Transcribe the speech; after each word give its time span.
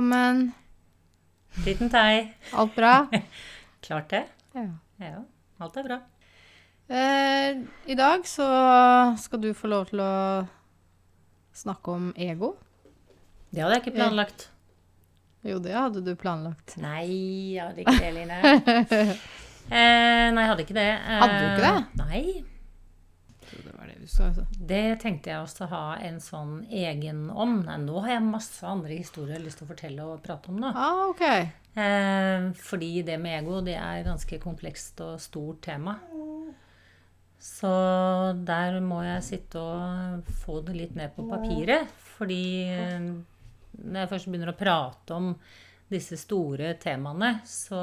velkommen. 0.00 0.52
Liten 1.66 1.90
tei. 1.90 2.34
Alt 2.52 2.74
bra? 2.74 3.06
Klart 3.80 4.08
det. 4.10 4.24
Ja. 4.52 4.68
Ja, 4.96 5.24
alt 5.58 5.76
er 5.76 5.84
bra. 5.84 5.98
Eh, 6.88 7.58
I 7.86 7.94
dag 7.94 8.24
så 8.26 8.46
skal 9.20 9.40
du 9.42 9.50
få 9.54 9.68
lov 9.68 9.90
til 9.90 10.00
å 10.00 10.46
snakke 11.52 11.92
om 11.92 12.08
ego. 12.16 12.54
Det 13.50 13.60
hadde 13.60 13.76
jeg 13.76 13.84
ikke 13.84 13.96
planlagt. 13.98 14.48
Jo, 15.44 15.58
det 15.60 15.76
hadde 15.76 16.00
du 16.04 16.14
planlagt. 16.16 16.78
Nei, 16.80 17.56
jeg 17.56 17.64
hadde 17.66 17.84
ikke 17.84 17.98
det, 18.00 18.12
Line. 18.16 18.40
eh, 19.80 20.26
nei, 20.32 20.46
jeg 20.46 20.52
hadde 20.54 20.64
ikke 20.64 20.78
det. 20.80 20.88
Eh, 20.96 21.20
Hadde 21.20 21.40
du 21.40 21.46
ikke 21.50 21.68
det? 21.68 22.06
Nei. 22.06 22.24
Det 23.50 23.72
var 23.76 23.88
det 23.90 23.96
du 24.00 24.06
sa. 24.06 24.28
Altså. 24.30 24.44
Det 24.72 24.84
tenkte 25.02 25.32
jeg 25.32 25.42
også 25.42 25.66
å 25.66 25.70
ha 25.72 25.84
en 26.06 26.20
sånn 26.22 26.54
egen 26.66 27.26
om. 27.30 27.58
Nei, 27.66 27.78
nå 27.82 28.02
har 28.04 28.16
jeg 28.16 28.26
masse 28.28 28.66
andre 28.66 28.98
historier 28.98 29.34
jeg 29.34 29.40
har 29.40 29.46
lyst 29.48 29.60
til 29.62 29.68
å 29.68 29.72
fortelle 29.72 30.06
og 30.06 30.22
prate 30.24 30.52
om 30.52 30.60
nå. 30.62 30.72
Ah, 30.74 31.02
okay. 31.10 31.50
Eh, 31.74 32.50
fordi 32.58 32.92
det 33.06 33.18
med 33.22 33.40
ego, 33.40 33.60
det 33.66 33.76
er 33.78 34.06
ganske 34.06 34.40
komplekst 34.42 35.02
og 35.06 35.20
stort 35.22 35.62
tema. 35.66 35.96
Så 37.40 37.70
der 38.44 38.76
må 38.84 39.00
jeg 39.06 39.24
sitte 39.24 39.60
og 39.64 40.32
få 40.42 40.60
det 40.66 40.76
litt 40.76 40.96
ned 40.98 41.14
på 41.16 41.24
papiret. 41.30 41.88
Fordi 42.18 42.44
eh, 42.68 43.10
når 43.80 44.02
jeg 44.02 44.12
først 44.12 44.30
begynner 44.30 44.52
å 44.52 44.58
prate 44.58 45.16
om 45.16 45.34
disse 45.90 46.16
store 46.20 46.74
temaene, 46.78 47.40
så 47.46 47.78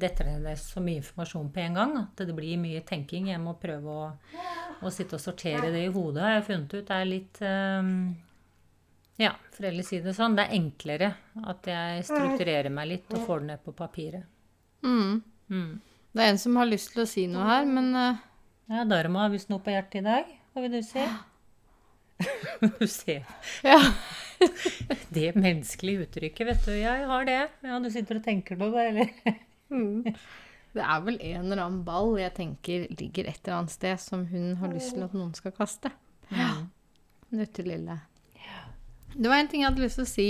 detter 0.00 0.30
det 0.44 0.54
så 0.62 0.80
mye 0.80 1.02
informasjon 1.02 1.50
på 1.52 1.60
en 1.60 1.76
gang 1.76 1.92
at 2.00 2.22
det 2.24 2.32
blir 2.36 2.60
mye 2.60 2.80
tenking. 2.88 3.28
Jeg 3.28 3.42
må 3.42 3.52
prøve 3.60 3.92
å, 3.92 4.06
å 4.80 4.92
sitte 4.94 5.18
og 5.18 5.22
sortere 5.22 5.68
det 5.74 5.84
i 5.84 5.92
hodet. 5.92 6.22
har 6.24 6.38
jeg 6.38 6.46
funnet 6.46 6.74
ut. 6.78 6.86
Det 6.88 6.96
er 6.96 7.10
litt 7.10 7.42
eh, 7.44 7.92
Ja, 9.20 9.34
for 9.52 9.68
ellers 9.68 9.90
si 9.92 10.00
det 10.04 10.16
sånn. 10.16 10.38
Det 10.38 10.46
er 10.46 10.56
enklere 10.56 11.10
at 11.52 11.68
jeg 11.68 12.08
strukturerer 12.08 12.72
meg 12.72 12.94
litt 12.94 13.12
og 13.12 13.26
får 13.28 13.44
det 13.44 13.50
ned 13.52 13.64
på 13.66 13.76
papiret. 13.76 14.24
Mm. 14.86 15.20
Mm. 15.52 15.72
Det 16.14 16.24
er 16.24 16.32
en 16.32 16.40
som 16.40 16.56
har 16.56 16.70
lyst 16.70 16.94
til 16.94 17.04
å 17.04 17.10
si 17.10 17.26
noe 17.28 17.44
her, 17.50 17.68
men 17.68 17.92
eh, 17.96 18.24
Ja, 18.72 18.88
Dharma 18.88 19.26
har 19.26 19.34
visst 19.36 19.52
noe 19.52 19.60
på 19.64 19.72
hjertet 19.72 20.00
i 20.00 20.06
dag. 20.08 20.32
Hva 20.54 20.64
vil 20.64 20.78
du 20.78 20.80
si? 20.84 21.04
du 22.78 22.86
ser 22.90 23.22
ja. 23.62 23.78
det 25.16 25.32
menneskelige 25.36 26.06
uttrykket, 26.06 26.46
vet 26.46 26.66
du. 26.66 26.72
Jeg 26.78 27.06
har 27.10 27.26
det. 27.28 27.40
Ja, 27.66 27.78
du 27.82 27.88
sitter 27.94 28.20
og 28.20 28.26
tenker 28.26 28.58
på 28.58 28.72
det, 28.74 28.88
eller? 28.92 29.14
Mm. 29.68 30.00
Det 30.72 30.80
er 30.80 31.00
vel 31.04 31.18
en 31.20 31.42
eller 31.42 31.60
annen 31.60 31.82
ball 31.84 32.14
jeg 32.16 32.32
tenker 32.38 32.86
ligger 32.96 33.26
et 33.28 33.42
eller 33.42 33.58
annet 33.58 33.72
sted 33.74 34.00
som 34.00 34.22
hun 34.30 34.54
har 34.56 34.70
lyst 34.72 34.94
til 34.94 35.04
at 35.04 35.12
noen 35.12 35.34
skal 35.36 35.52
kaste. 35.52 35.90
Ja. 36.32 36.54
Nøttelille. 37.36 37.98
Det 39.12 39.28
var 39.28 39.42
en 39.42 39.50
ting 39.52 39.60
jeg 39.60 39.68
hadde 39.68 39.84
lyst 39.84 40.00
til 40.00 40.06
å 40.06 40.08
si. 40.08 40.26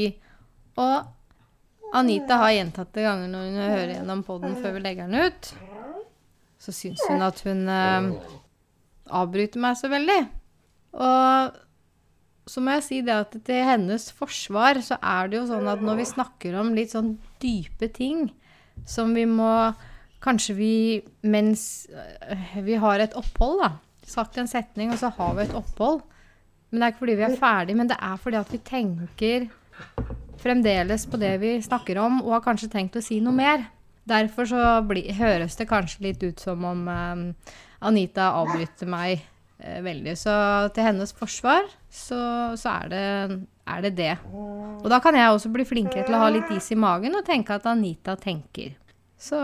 Og 0.83 1.94
Anita 2.03 2.41
har 2.42 2.56
gjentatte 2.56 3.06
ganger 3.06 3.31
når 3.31 3.47
hun 3.47 3.61
hører 3.62 3.94
gjennom 3.94 4.25
poden 4.27 4.59
før 4.59 4.75
vi 4.75 4.83
legger 4.89 5.06
den 5.06 5.31
ut, 5.31 5.53
så 6.59 6.75
syns 6.75 7.06
hun 7.06 7.22
at 7.22 7.47
hun 7.47 7.62
eh, 7.70 8.11
avbryter 9.22 9.62
meg 9.62 9.78
så 9.78 9.91
veldig. 9.92 10.20
Og 10.98 11.62
så 12.48 12.62
må 12.64 12.78
jeg 12.78 12.86
si 12.86 13.00
det 13.04 13.14
at 13.14 13.36
til 13.44 13.66
hennes 13.66 14.08
forsvar 14.16 14.80
så 14.84 14.96
er 15.04 15.28
det 15.28 15.38
jo 15.41 15.46
sånn 15.50 15.68
at 15.70 15.84
når 15.84 16.00
vi 16.00 16.08
snakker 16.08 16.56
om 16.60 16.72
litt 16.77 16.94
sånn 16.94 17.14
dype 17.42 17.91
ting 17.94 18.28
som 18.88 19.14
vi 19.16 19.27
må 19.28 19.52
Kanskje 20.18 20.54
vi 20.58 20.76
mens 21.30 21.86
øh, 21.94 22.56
vi 22.66 22.74
har 22.82 22.98
et 22.98 23.12
opphold, 23.14 23.60
da. 23.62 23.69
Sagt 24.02 24.34
en 24.34 24.48
setning, 24.50 24.91
og 24.91 24.98
så 24.98 25.12
har 25.14 25.36
vi 25.36 25.44
et 25.44 25.54
opphold. 25.54 26.00
Men 26.72 26.81
det 26.81 26.87
er 26.87 26.91
ikke 26.91 27.03
fordi 27.04 27.14
vi 27.20 27.26
er 27.28 27.37
ferdig, 27.38 27.76
men 27.78 27.87
det 27.87 27.98
er 28.03 28.16
fordi 28.19 28.41
at 28.41 28.50
vi 28.50 28.58
tenker 28.66 29.47
fremdeles 30.42 31.06
på 31.06 31.20
det 31.22 31.37
vi 31.38 31.53
snakker 31.62 32.00
om, 32.03 32.19
og 32.25 32.34
har 32.34 32.44
kanskje 32.44 32.70
tenkt 32.72 32.98
å 32.98 33.04
si 33.04 33.20
noe 33.22 33.37
mer. 33.37 33.69
Derfor 34.08 34.48
så 34.50 34.64
bli, 34.88 35.04
høres 35.14 35.56
det 35.58 35.69
kanskje 35.70 36.08
litt 36.08 36.26
ut 36.26 36.42
som 36.42 36.66
om 36.66 36.84
um, 36.88 37.25
Anita 37.87 38.32
avbryter 38.41 38.88
meg 38.91 39.20
eh, 39.20 39.26
veldig. 39.58 40.14
Så 40.19 40.34
til 40.74 40.86
hennes 40.86 41.12
forsvar 41.16 41.66
så, 41.91 42.19
så 42.58 42.74
er, 42.76 42.92
det, 42.92 43.38
er 43.66 43.82
det 43.86 43.92
det. 43.98 44.12
Og 44.32 44.86
da 44.92 45.00
kan 45.02 45.16
jeg 45.19 45.32
også 45.34 45.50
bli 45.54 45.66
flinkere 45.69 46.06
til 46.06 46.14
å 46.14 46.22
ha 46.22 46.30
litt 46.32 46.50
is 46.54 46.70
i 46.74 46.78
magen 46.78 47.19
og 47.19 47.26
tenke 47.26 47.56
at 47.58 47.66
Anita 47.70 48.16
tenker. 48.20 48.76
Så 49.19 49.41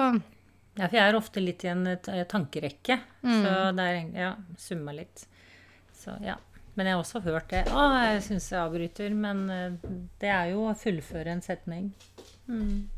Ja, 0.75 0.89
for 0.89 0.97
jeg 0.99 1.05
er 1.07 1.19
ofte 1.19 1.43
litt 1.43 1.63
i 1.67 1.71
en 1.71 1.85
tankerekke. 1.87 2.27
tankerekke. 2.31 2.99
Så 3.23 3.55
det 3.79 3.85
er 3.91 4.19
ja, 4.19 4.33
summa 4.59 4.95
litt. 4.97 5.27
Så 5.95 6.17
ja. 6.23 6.39
Men 6.75 6.89
jeg 6.89 6.97
har 6.97 7.05
også 7.05 7.23
hørt 7.23 7.53
det. 7.53 7.63
Å, 7.71 7.85
jeg 8.03 8.23
syns 8.27 8.49
jeg 8.51 8.59
avbryter. 8.59 9.15
Men 9.15 9.45
eh, 9.51 9.93
det 10.23 10.31
er 10.35 10.51
jo 10.51 10.67
å 10.67 10.75
fullføre 10.79 11.31
en 11.37 11.43
setning. 11.45 11.93
Mm. 12.51 12.89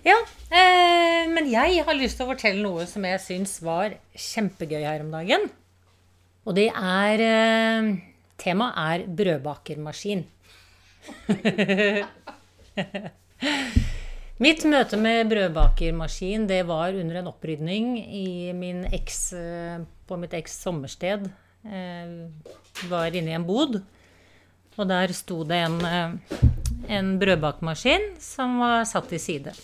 Ja, 0.00 0.16
eh, 0.48 1.28
men 1.28 1.50
jeg 1.50 1.82
har 1.84 1.96
lyst 1.98 2.16
til 2.16 2.24
å 2.24 2.30
fortelle 2.32 2.64
noe 2.64 2.86
som 2.88 3.04
jeg 3.04 3.20
syns 3.20 3.58
var 3.60 3.98
kjempegøy 4.16 4.80
her 4.80 5.04
om 5.04 5.12
dagen. 5.12 5.50
Og 6.50 6.56
det 6.58 6.66
er 6.74 7.20
eh, 7.22 7.94
Temaet 8.42 8.74
er 8.74 9.06
brødbakermaskin. 9.06 10.26
Mitt 14.42 14.66
møte 14.66 14.98
med 14.98 15.30
brødbakermaskin 15.30 16.50
det 16.50 16.66
var 16.66 16.90
under 16.98 17.20
en 17.20 17.30
opprydning 17.30 18.02
i 18.02 18.50
min 18.56 18.82
eks, 18.90 19.32
eh, 19.38 19.78
på 20.10 20.18
mitt 20.18 20.34
eks 20.34 20.58
sommersted. 20.64 21.30
Jeg 21.62 22.90
var 22.90 23.14
inne 23.14 23.30
i 23.30 23.38
en 23.38 23.46
bod, 23.46 23.78
og 24.74 24.90
der 24.90 25.14
sto 25.14 25.46
det 25.46 25.62
en, 25.68 25.78
eh, 25.86 26.10
en 26.98 27.14
brødbakemaskin 27.22 28.18
som 28.18 28.58
var 28.64 28.82
satt 28.90 29.06
til 29.14 29.22
side. 29.22 29.54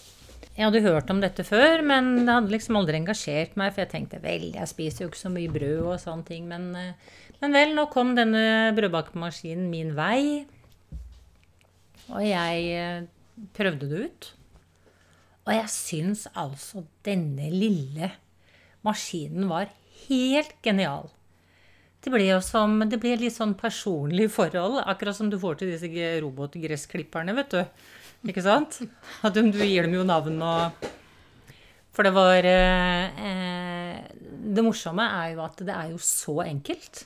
Jeg 0.57 0.71
hadde 0.71 0.81
hørt 0.87 1.11
om 1.13 1.19
dette 1.21 1.45
før, 1.45 1.83
men 1.85 2.23
det 2.25 2.33
hadde 2.33 2.53
liksom 2.55 2.79
aldri 2.81 2.97
engasjert 2.97 3.59
meg, 3.61 3.75
for 3.75 3.85
jeg 3.85 3.93
tenkte 3.93 4.23
vel, 4.23 4.47
jeg 4.55 4.71
spiser 4.71 5.05
jo 5.05 5.11
ikke 5.11 5.21
så 5.21 5.33
mye 5.33 5.53
brød 5.53 5.83
og 5.85 5.99
sånne 6.01 6.25
ting, 6.25 6.47
men, 6.49 6.71
eh, 6.81 7.19
men 7.43 7.57
vel, 7.59 7.75
nå 7.77 7.85
kom 7.93 8.15
denne 8.17 8.73
brødbakemaskinen 8.77 9.67
min 9.69 9.93
vei, 9.99 10.47
og 12.09 12.23
jeg 12.25 12.71
eh, 12.73 13.05
prøvde 13.59 13.91
det 13.91 14.07
ut. 14.07 14.31
Og 15.47 15.53
jeg 15.55 15.69
syns 15.71 16.25
altså 16.33 16.87
denne 17.07 17.51
lille 17.53 18.11
maskinen 18.87 19.51
var 19.51 19.69
helt 20.07 20.57
genial. 20.65 21.11
Det 22.01 22.13
ble 22.15 22.29
jo 22.29 22.41
som, 22.45 22.79
det 22.87 22.99
ble 23.03 23.17
litt 23.19 23.35
sånn 23.35 23.57
personlig 23.59 24.29
forhold, 24.35 24.81
akkurat 24.87 25.19
som 25.19 25.31
du 25.31 25.37
får 25.43 25.61
til 25.61 25.73
disse 25.75 26.11
robotgressklipperne, 26.23 27.35
vet 27.37 27.55
du. 27.55 27.63
Ikke 28.25 28.43
sant? 28.45 28.81
At 29.23 29.35
du, 29.37 29.43
du 29.53 29.61
gir 29.61 29.87
dem 29.87 29.95
jo 29.99 30.05
navn 30.07 30.41
og 30.43 30.87
For 31.97 32.07
det 32.07 32.13
var 32.17 32.45
eh, 32.49 33.21
eh, 33.29 34.01
Det 34.57 34.65
morsomme 34.65 35.05
er 35.21 35.35
jo 35.35 35.43
at 35.45 35.61
det 35.67 35.75
er 35.75 35.93
jo 35.93 36.01
så 36.03 36.41
enkelt. 36.47 37.05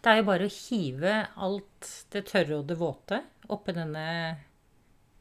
Det 0.00 0.10
er 0.10 0.20
jo 0.22 0.26
bare 0.30 0.48
å 0.48 0.54
hive 0.54 1.14
alt 1.36 1.90
det 2.12 2.24
tørre 2.30 2.60
og 2.62 2.66
det 2.70 2.78
våte 2.80 3.20
oppi 3.52 3.74
denne 3.76 4.04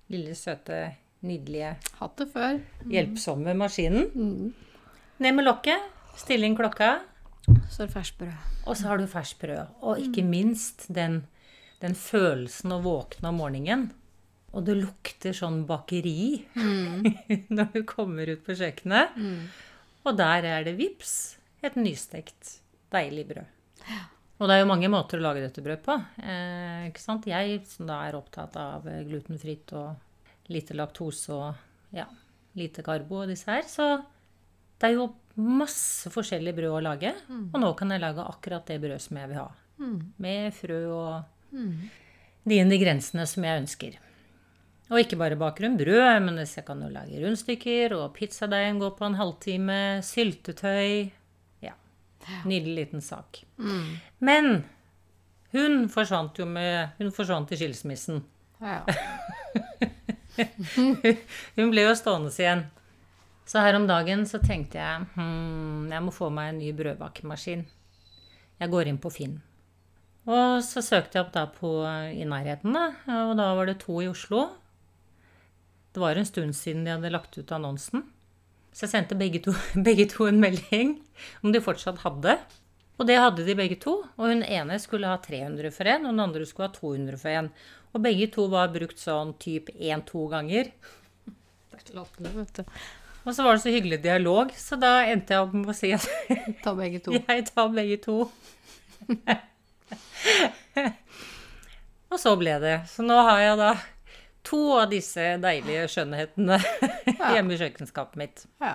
lille, 0.09 0.35
søte, 0.37 0.77
nydelige, 1.25 1.73
hatt 1.99 2.15
det 2.21 2.27
før. 2.31 2.59
hjelpsomme 2.89 3.53
maskinen. 3.57 4.53
Ned 5.19 5.35
med 5.35 5.45
lokket, 5.45 5.83
stille 6.17 6.47
inn 6.47 6.55
klokka, 6.57 7.01
Så 7.69 7.83
er 7.83 7.87
det 7.89 7.93
ferskt 7.95 8.17
brød. 8.21 8.47
og 8.65 8.77
så 8.77 8.87
har 8.87 8.97
du 8.97 9.07
ferskt 9.09 9.39
brød. 9.41 9.75
Og 9.81 9.99
ikke 9.99 10.23
minst 10.23 10.85
den, 10.93 11.25
den 11.81 11.95
følelsen 11.97 12.71
å 12.71 12.81
våkne 12.85 13.29
om 13.33 13.41
morgenen. 13.41 13.89
Og 14.49 14.65
det 14.65 14.77
lukter 14.79 15.35
sånn 15.35 15.61
bakeri 15.69 16.45
når 17.55 17.67
du 17.75 17.83
kommer 17.87 18.29
ut 18.31 18.41
på 18.45 18.55
kjøkkenet. 18.57 19.17
Og 20.07 20.15
der 20.17 20.47
er 20.47 20.63
det 20.65 20.77
vips 20.79 21.13
et 21.61 21.75
nystekt, 21.77 22.55
deilig 22.93 23.27
brød. 23.29 23.51
Og 24.39 24.47
det 24.47 24.55
er 24.55 24.61
jo 24.63 24.69
mange 24.69 24.87
måter 24.89 25.19
å 25.19 25.25
lage 25.25 25.43
dette 25.43 25.61
brødet 25.61 25.83
på. 25.83 25.97
Eh, 26.23 26.87
ikke 26.87 27.01
sant? 27.03 27.27
Jeg 27.27 27.59
som 27.67 27.89
da 27.89 27.99
er 28.07 28.15
opptatt 28.15 28.55
av 28.57 28.87
glutenfritt 29.05 29.73
og 29.75 30.49
lite 30.49 30.77
laktose 30.79 31.35
og 31.35 31.93
ja, 31.93 32.07
lite 32.57 32.81
karbo 32.85 33.25
og 33.25 33.29
disse 33.33 33.51
her, 33.51 33.67
så 33.67 33.99
det 34.79 34.87
er 34.87 34.95
jo 34.95 35.09
masse 35.39 36.09
forskjellig 36.11 36.55
brød 36.55 36.77
å 36.79 36.83
lage. 36.87 37.11
Og 37.53 37.59
nå 37.61 37.73
kan 37.77 37.91
jeg 37.91 38.01
lage 38.01 38.23
akkurat 38.25 38.65
det 38.71 38.79
brød 38.81 39.03
som 39.03 39.19
jeg 39.19 39.29
vil 39.33 39.41
ha. 39.43 39.49
Med 40.23 40.53
frø 40.55 40.79
og 40.95 41.51
de 42.49 42.57
ingrediensene 42.63 43.27
som 43.27 43.43
jeg 43.43 43.61
ønsker. 43.65 43.99
Og 44.89 45.03
ikke 45.03 45.19
bare 45.21 45.37
baker 45.37 45.67
hun 45.67 45.77
brød, 45.77 46.23
men 46.25 46.39
jeg 46.41 46.63
kan 46.65 46.79
jo 46.81 46.89
lage 46.89 47.19
rundstykker, 47.21 47.93
og 47.93 48.13
pizzadeigen 48.15 48.79
går 48.81 48.95
på 48.97 49.05
en 49.05 49.19
halvtime, 49.19 49.77
syltetøy 50.05 51.11
Ja. 51.61 51.73
Nydelig 52.45 52.75
liten 52.75 53.01
sak. 53.01 53.43
Men 54.19 54.63
hun 55.53 55.89
forsvant 55.89 56.37
jo 56.37 56.45
med 56.45 56.89
Hun 56.99 57.11
forsvant 57.11 57.51
i 57.51 57.57
skilsmissen. 57.57 58.23
Ja. 58.61 58.83
Hun 61.55 61.71
ble 61.71 61.83
jo 61.83 61.95
stående 61.97 62.31
igjen. 62.31 62.65
Så 63.49 63.63
her 63.63 63.75
om 63.75 63.87
dagen 63.89 64.25
så 64.29 64.39
tenkte 64.43 64.77
jeg 64.77 65.07
hm, 65.15 65.89
jeg 65.89 66.05
må 66.05 66.13
få 66.13 66.29
meg 66.33 66.51
en 66.51 66.59
ny 66.61 66.69
brødbakemaskin. 66.77 67.65
Jeg 68.59 68.71
går 68.71 68.91
inn 68.91 68.99
på 69.01 69.11
Finn. 69.13 69.39
Og 70.29 70.59
så 70.65 70.83
søkte 70.85 71.17
jeg 71.17 71.25
opp 71.25 71.33
da 71.33 71.45
på 71.49 71.71
i 72.13 72.25
nærheten, 72.27 72.75
da. 72.75 72.89
Og 73.29 73.33
da 73.39 73.47
var 73.57 73.69
det 73.69 73.79
to 73.81 74.01
i 74.03 74.09
Oslo. 74.11 74.49
Det 75.93 76.01
var 76.03 76.15
en 76.15 76.27
stund 76.27 76.55
siden 76.55 76.85
de 76.85 76.93
hadde 76.93 77.11
lagt 77.13 77.37
ut 77.37 77.51
annonsen. 77.55 78.05
Så 78.73 78.85
jeg 78.85 78.93
sendte 78.93 79.17
begge 79.17 79.41
to, 79.43 79.55
begge 79.87 80.05
to 80.11 80.27
en 80.29 80.41
melding 80.41 80.97
om 81.43 81.53
de 81.53 81.61
fortsatt 81.63 82.03
hadde. 82.05 82.37
Og 82.99 83.07
det 83.07 83.17
hadde 83.19 83.45
de 83.47 83.55
begge 83.55 83.79
to. 83.79 83.95
Og 84.19 84.31
hun 84.31 84.43
ene 84.43 84.77
skulle 84.81 85.09
ha 85.09 85.17
300 85.23 85.71
for 85.75 85.89
en, 85.89 86.05
og 86.05 86.13
den 86.13 86.23
andre 86.27 86.45
skulle 86.47 86.69
ha 86.69 86.75
200 86.75 87.19
for 87.21 87.41
en. 87.41 87.51
Og 87.95 88.03
begge 88.05 88.29
to 88.33 88.45
var 88.51 88.71
brukt 88.73 88.99
sånn 89.01 89.33
typ 89.41 89.71
én-to 89.73 90.27
ganger. 90.31 90.69
Det 91.25 91.77
er 91.77 91.83
ikke 91.83 91.97
latterlig, 91.97 92.33
vet 92.35 92.59
du. 92.59 92.81
Og 93.25 93.35
så 93.35 93.45
var 93.45 93.55
det 93.55 93.63
så 93.63 93.71
hyggelig 93.73 93.99
dialog, 94.03 94.51
så 94.55 94.77
da 94.79 94.91
endte 95.09 95.35
jeg 95.35 95.45
opp 95.45 95.55
med 95.55 95.71
å 95.71 95.75
si 95.75 95.91
at 95.95 96.05
Ta 96.63 96.73
begge 96.77 97.01
to. 97.03 97.15
jeg 97.27 97.47
tar 97.49 97.71
begge 97.73 97.97
to. 98.03 98.17
og 102.09 102.19
så 102.19 102.35
ble 102.39 102.55
det. 102.63 102.75
Så 102.91 103.05
nå 103.05 103.17
har 103.27 103.41
jeg 103.43 103.57
da 103.59 103.73
to 104.49 104.59
av 104.79 104.89
disse 104.91 105.25
deilige 105.43 105.85
skjønnhetene 105.93 106.57
hjemme 107.35 107.53
i 107.53 107.59
kjøkkenskapet 107.61 108.19
mitt. 108.21 108.43
Ja. 108.63 108.73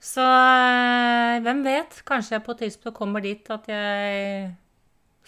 Så 0.00 0.24
eh, 0.24 1.36
hvem 1.44 1.62
vet? 1.66 2.00
Kanskje 2.08 2.36
jeg 2.38 2.44
på 2.46 2.54
et 2.56 2.64
tidspunkt 2.66 2.96
kommer 2.98 3.24
dit 3.24 3.48
at 3.52 3.68
jeg 3.70 4.50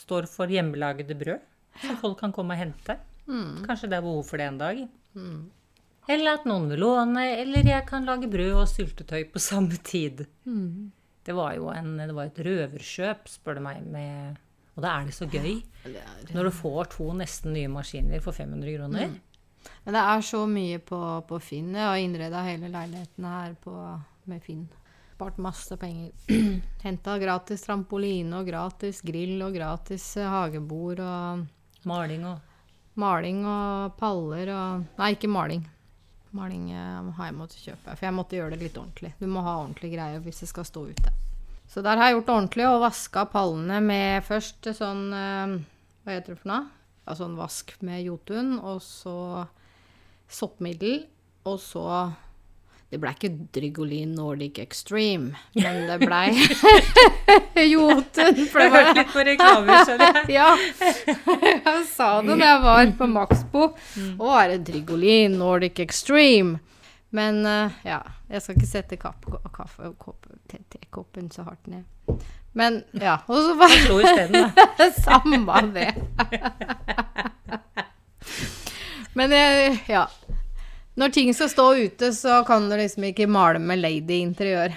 står 0.00 0.28
for 0.30 0.50
hjemmelagde 0.50 1.14
brød 1.20 1.42
som 1.84 1.96
folk 2.00 2.18
kan 2.22 2.32
komme 2.34 2.56
og 2.56 2.60
hente. 2.64 2.96
Kanskje 3.66 3.88
det 3.92 3.98
er 4.00 4.04
behov 4.06 4.24
for 4.26 4.40
det 4.40 4.46
en 4.50 4.60
dag. 4.60 4.78
Eller 6.10 6.38
at 6.40 6.46
noen 6.48 6.64
vil 6.72 6.80
låne, 6.82 7.22
eller 7.42 7.68
jeg 7.68 7.84
kan 7.86 8.06
lage 8.08 8.26
brød 8.32 8.56
og 8.62 8.68
syltetøy 8.70 9.28
på 9.30 9.38
samme 9.42 9.76
tid. 9.86 10.24
Det 11.26 11.34
var 11.36 11.52
jo 11.54 11.68
en, 11.70 11.92
det 12.00 12.14
var 12.16 12.30
et 12.30 12.40
røverkjøp, 12.42 13.28
spør 13.30 13.60
du 13.60 13.62
meg, 13.68 13.82
med 13.86 14.38
Og 14.78 14.82
da 14.82 14.94
er 14.96 15.06
det 15.10 15.14
så 15.14 15.26
gøy 15.30 15.60
når 16.34 16.48
du 16.48 16.50
får 16.56 16.88
to 16.96 17.10
nesten 17.18 17.52
nye 17.54 17.68
maskiner 17.70 18.22
for 18.24 18.32
500 18.32 18.78
kroner. 18.78 19.12
Men 19.84 19.96
det 19.96 20.02
er 20.02 20.24
så 20.24 20.42
mye 20.48 20.80
på, 20.84 21.00
på 21.28 21.40
Finn. 21.42 21.72
Jeg 21.74 21.86
har 21.86 22.00
innreda 22.00 22.44
hele 22.46 22.70
leiligheten 22.72 23.26
her 23.28 23.56
på, 23.64 23.74
med 24.30 24.42
Finn. 24.44 24.66
Spart 25.14 25.40
masse 25.42 25.76
penger. 25.76 26.12
Henta 26.84 27.16
gratis 27.20 27.64
trampoline 27.66 28.40
og 28.40 28.48
gratis 28.48 29.02
grill 29.04 29.40
og 29.44 29.56
gratis 29.56 30.12
eh, 30.20 30.28
hagebord 30.28 31.02
og 31.04 31.48
Maling 31.88 32.26
og 32.28 32.40
maling 33.00 33.44
og 33.48 33.94
paller 33.96 34.50
og 34.52 34.98
Nei, 34.98 35.14
ikke 35.14 35.30
maling. 35.32 35.62
Maling 36.36 36.68
eh, 36.74 37.10
har 37.16 37.30
jeg 37.30 37.36
måttet 37.38 37.64
kjøpe, 37.64 37.94
for 37.94 38.06
jeg 38.06 38.16
måtte 38.16 38.36
gjøre 38.38 38.54
det 38.54 38.66
litt 38.66 38.76
ordentlig. 38.78 39.14
Du 39.18 39.26
må 39.30 39.42
ha 39.46 39.56
ordentlige 39.62 39.96
greier 39.96 40.24
hvis 40.24 40.42
det 40.44 40.50
skal 40.50 40.68
stå 40.68 40.84
ute. 40.92 41.14
Så 41.70 41.82
der 41.86 41.98
har 41.98 42.10
jeg 42.10 42.18
gjort 42.18 42.28
det 42.28 42.34
ordentlig 42.34 42.66
og 42.66 42.82
vaska 42.84 43.24
pallene 43.30 43.78
med 43.84 44.26
først 44.26 44.72
sånn 44.76 45.08
eh, 45.14 45.56
Hva 46.04 46.16
heter 46.16 46.34
det 46.34 46.42
for 46.42 46.52
noe? 46.52 46.79
Ja, 47.10 47.16
sånn 47.18 47.32
vask 47.34 47.72
med 47.82 48.04
jotun, 48.06 48.52
og 48.62 48.78
så 48.86 49.12
soppmiddel, 50.30 51.00
og 51.50 51.56
så 51.58 51.82
Det 52.90 52.98
blei 53.02 53.10
ikke 53.14 53.30
Drygolin 53.54 54.12
Nordic 54.18 54.58
Extreme, 54.62 55.32
men 55.54 55.84
det 55.86 55.96
blei 56.02 56.32
jotun. 57.70 58.40
For 58.50 58.62
det 58.64 58.70
var 58.74 58.88
litt 58.96 59.12
på 59.12 59.22
reklame, 59.26 59.76
skjønner 59.86 60.18
jeg. 60.20 60.32
ja. 60.38 60.48
Jeg 60.56 61.84
sa 61.90 62.08
det 62.22 62.34
da 62.40 62.48
jeg 62.48 62.62
var 62.64 62.90
på 62.98 63.08
Maxbo. 63.12 63.62
Å, 64.18 64.32
er 64.40 64.54
det 64.56 64.60
Drygolin 64.72 65.38
Nordic 65.38 65.78
Extreme? 65.86 66.58
Men 67.14 67.40
eh, 67.46 67.78
ja, 67.86 68.00
jeg 68.30 68.42
skal 68.42 68.58
ikke 68.58 68.70
sette 68.70 68.98
kaff- 69.02 69.38
kaffe- 69.54 69.92
kopp- 69.98 70.26
te- 70.50 70.62
tekoppen 70.74 71.30
så 71.34 71.46
hardt 71.46 71.66
ned. 71.70 71.86
Men 72.52 72.82
ja. 72.92 73.18
Og 73.30 73.36
så 73.46 73.54
var 73.58 73.68
Slo 73.84 74.00
isteden, 74.02 74.50
da. 74.56 74.66
samme 75.04 75.38
det. 75.74 75.94
Men 79.14 79.30
ja. 79.88 80.06
Når 80.94 81.08
ting 81.14 81.34
skal 81.34 81.48
stå 81.48 81.74
ute, 81.78 82.12
så 82.12 82.42
kan 82.46 82.68
du 82.70 82.76
liksom 82.76 83.04
ikke 83.10 83.26
male 83.30 83.58
med 83.62 83.78
lady 83.80 84.18
interiør. 84.20 84.74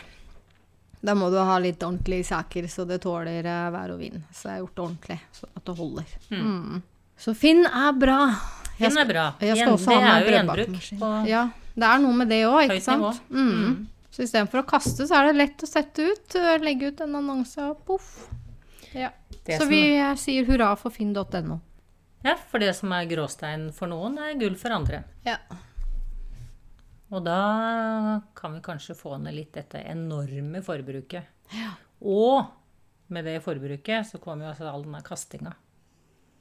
Da 1.04 1.14
må 1.20 1.28
du 1.34 1.38
ha 1.44 1.58
litt 1.60 1.84
ordentlige 1.84 2.24
saker, 2.30 2.68
så 2.72 2.86
det 2.88 3.02
tåler 3.04 3.44
eh, 3.44 3.66
vær 3.74 3.92
og 3.92 4.00
vind. 4.00 4.22
Så 4.32 4.48
jeg 4.48 4.54
har 4.54 4.60
gjort 4.64 4.76
det 4.78 4.84
ordentlig, 4.86 5.18
så 5.36 5.44
at 5.52 5.66
det 5.68 5.76
holder. 5.82 6.06
Mm. 6.32 6.78
Så 7.20 7.34
Finn 7.36 7.66
er 7.68 7.92
bra. 8.00 8.20
Finn 8.78 8.98
er 9.02 9.06
bra. 9.10 9.26
jeg 9.44 9.58
skal 9.58 9.68
Gjen- 9.68 9.74
også 9.74 9.90
det 9.92 9.98
ha 10.00 10.04
med 10.14 10.24
brødbakemaskin. 10.30 11.00
på 11.02 11.10
Ja, 11.28 11.42
det 11.76 11.84
er 11.90 11.98
noe 12.06 12.14
med 12.22 12.28
det 12.32 12.40
òg, 12.48 12.62
ikke 12.70 12.86
sant? 12.86 13.04
nivå. 13.04 13.12
Mm. 13.30 13.88
Så 14.14 14.22
istedenfor 14.28 14.62
å 14.62 14.68
kaste, 14.70 15.08
så 15.10 15.18
er 15.18 15.32
det 15.32 15.38
lett 15.40 15.64
å 15.66 15.70
sette 15.70 16.06
ut. 16.06 16.36
eh, 16.38 16.58
Legge 16.62 16.92
ut 16.94 17.02
en 17.02 17.16
annonse, 17.18 17.58
og 17.66 17.82
poff. 17.88 18.28
Ja. 18.94 19.10
Så 19.48 19.66
vi 19.66 19.82
eh, 19.98 20.14
sier 20.22 20.46
hurra 20.46 20.76
for 20.78 20.94
finn.no. 20.94 21.60
Ja, 22.24 22.38
for 22.38 22.62
det 22.62 22.72
som 22.78 22.94
er 22.96 23.10
gråstein 23.10 23.72
for 23.76 23.90
noen, 23.92 24.20
er 24.22 24.38
gull 24.40 24.54
for 24.60 24.76
andre. 24.76 25.02
Ja. 25.26 25.40
Og 27.14 27.26
da 27.26 28.22
kan 28.38 28.54
vi 28.56 28.62
kanskje 28.64 28.96
få 28.98 29.18
ned 29.22 29.36
litt 29.36 29.52
dette 29.58 29.82
enorme 29.82 30.62
forbruket. 30.66 31.28
Ja. 31.54 31.74
Og 32.00 32.46
med 33.14 33.26
det 33.28 33.40
forbruket 33.44 34.08
så 34.08 34.22
kommer 34.22 34.48
jo 34.48 34.54
altså 34.54 34.70
all 34.70 34.86
denne 34.86 35.04
kastinga. 35.06 35.52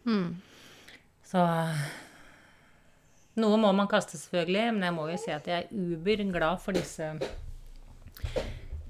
Mm. 0.06 0.36
Så 1.24 1.42
Noe 3.40 3.56
må 3.56 3.70
man 3.72 3.88
kaste, 3.88 4.18
selvfølgelig, 4.20 4.72
men 4.76 4.84
jeg 4.84 4.94
må 4.96 5.06
jo 5.08 5.16
si 5.20 5.30
at 5.32 5.46
jeg 5.48 5.64
er 5.64 5.70
uber 5.72 6.20
glad 6.34 6.60
for 6.60 6.76
disse 6.76 7.06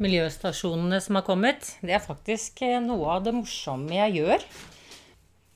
miljøstasjonene 0.02 1.00
som 1.02 1.18
har 1.18 1.26
kommet. 1.26 1.74
Det 1.82 1.96
er 1.96 2.04
faktisk 2.04 2.62
eh, 2.66 2.80
noe 2.82 3.16
av 3.16 3.26
det 3.26 3.34
morsomme 3.36 3.96
jeg 3.96 4.20
gjør. 4.20 4.46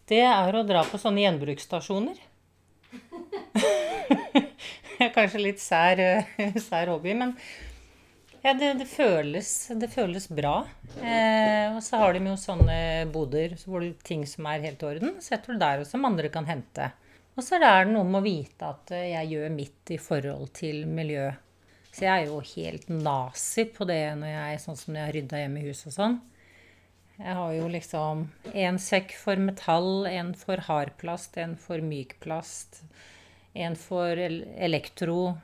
Det 0.06 0.22
er 0.22 0.54
å 0.54 0.66
dra 0.66 0.84
på 0.86 1.00
sånne 1.02 1.24
gjenbruksstasjoner. 1.24 2.18
Kanskje 5.16 5.42
litt 5.42 5.62
sær, 5.62 6.00
eh, 6.00 6.60
sær 6.62 6.94
hobby, 6.94 7.16
men 7.18 7.34
ja, 8.46 8.52
det, 8.54 8.76
det, 8.78 8.86
føles, 8.86 9.48
det 9.74 9.88
føles 9.90 10.28
bra. 10.30 10.60
Eh, 11.02 11.74
og 11.74 11.80
så 11.82 11.98
har 11.98 12.14
de 12.14 12.22
jo 12.28 12.36
sånne 12.38 12.76
boder 13.10 13.56
hvor 13.66 13.82
det 13.82 13.96
ting 14.06 14.22
som 14.30 14.46
er 14.46 14.62
helt 14.68 14.84
i 14.84 14.88
orden, 14.92 15.16
setter 15.24 15.56
du 15.56 15.64
der, 15.64 15.82
og 15.82 15.88
som 15.88 16.06
andre 16.06 16.30
kan 16.30 16.46
hente. 16.46 16.92
Og 17.34 17.42
så 17.44 17.58
er 17.58 17.84
det 17.84 17.90
noe 17.90 18.06
med 18.06 18.20
å 18.20 18.24
vite 18.24 18.70
at 18.70 18.94
eh, 18.94 19.10
jeg 19.16 19.34
gjør 19.34 19.50
mitt 19.56 19.92
i 19.92 19.98
forhold 19.98 20.54
til 20.56 20.86
miljø. 20.86 21.26
Så 21.96 22.04
jeg 22.04 22.12
er 22.12 22.26
jo 22.28 22.42
helt 22.44 22.90
nazi 22.92 23.64
på 23.72 23.86
det 23.88 24.02
når 24.20 24.28
jeg, 24.28 24.56
sånn 24.60 24.76
som 24.76 24.92
når 24.92 24.98
jeg 24.98 25.06
har 25.06 25.14
rydda 25.16 25.38
hjemme 25.40 25.60
i 25.62 25.68
huset 25.70 25.86
og 25.88 25.94
sånn. 25.94 26.16
Jeg 27.16 27.36
har 27.38 27.52
jo 27.56 27.68
liksom 27.72 28.26
en 28.52 28.78
sekk 28.84 29.14
for 29.16 29.40
metall, 29.40 30.04
en 30.10 30.34
for 30.36 30.60
hardplast, 30.66 31.38
en 31.40 31.54
for 31.56 31.80
mykplast, 31.80 32.82
en 33.56 33.78
for 33.80 34.20
elektro, 34.20 35.38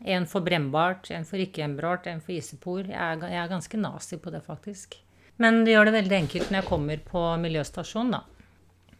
en 0.00 0.24
for 0.30 0.46
brennbart, 0.46 1.10
en 1.12 1.28
for 1.28 1.42
ikke-brennbart, 1.44 2.08
en 2.08 2.22
for 2.24 2.32
isopor. 2.38 2.88
Jeg 2.88 3.20
er, 3.28 3.50
ganske 3.52 3.80
nazi 3.80 4.16
på 4.16 4.32
det, 4.32 4.40
faktisk. 4.46 4.96
Men 5.36 5.60
det 5.66 5.74
gjør 5.76 5.90
det 5.90 5.98
veldig 5.98 6.18
enkelt 6.22 6.48
når 6.48 6.62
jeg 6.62 6.70
kommer 6.70 7.04
på 7.04 7.26
miljøstasjonen, 7.44 8.16
da. 8.16 8.22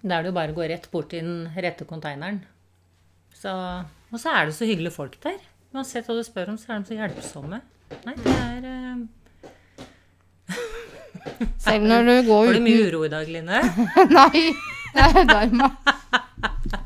Da 0.03 0.19
er 0.19 0.27
det 0.27 0.35
jo 0.35 0.37
bare 0.43 0.53
å 0.53 0.61
gå 0.61 0.69
rett 0.69 0.91
bort 0.93 1.09
til 1.15 1.25
den 1.25 1.49
rette 1.57 1.89
konteineren. 1.89 2.43
Så, 3.33 3.57
og 4.13 4.21
så 4.21 4.37
er 4.37 4.51
det 4.51 4.59
så 4.61 4.69
hyggelige 4.69 4.99
folk 4.99 5.17
der. 5.25 5.41
Uansett 5.73 6.09
hva 6.09 6.17
du 6.19 6.25
spør 6.26 6.52
om, 6.52 6.59
så 6.61 6.75
er 6.75 6.83
de 6.83 6.91
så 6.91 6.99
hjelpsomme. 6.99 7.62
Nei, 8.07 8.14
det 8.21 8.35
er 8.37 8.62
uh... 8.69 9.00
Selv 11.64 11.87
når 11.88 12.09
du 12.09 12.14
går 12.29 12.47
Var 12.47 12.52
det 12.52 12.61
du 12.61 12.67
mye 12.67 12.87
uro 12.88 13.05
i 13.07 13.12
dag, 13.12 13.29
Line? 13.33 13.61
Nei, 14.19 14.43
det 14.93 15.07
er 15.09 15.29
Dharma. 15.29 15.71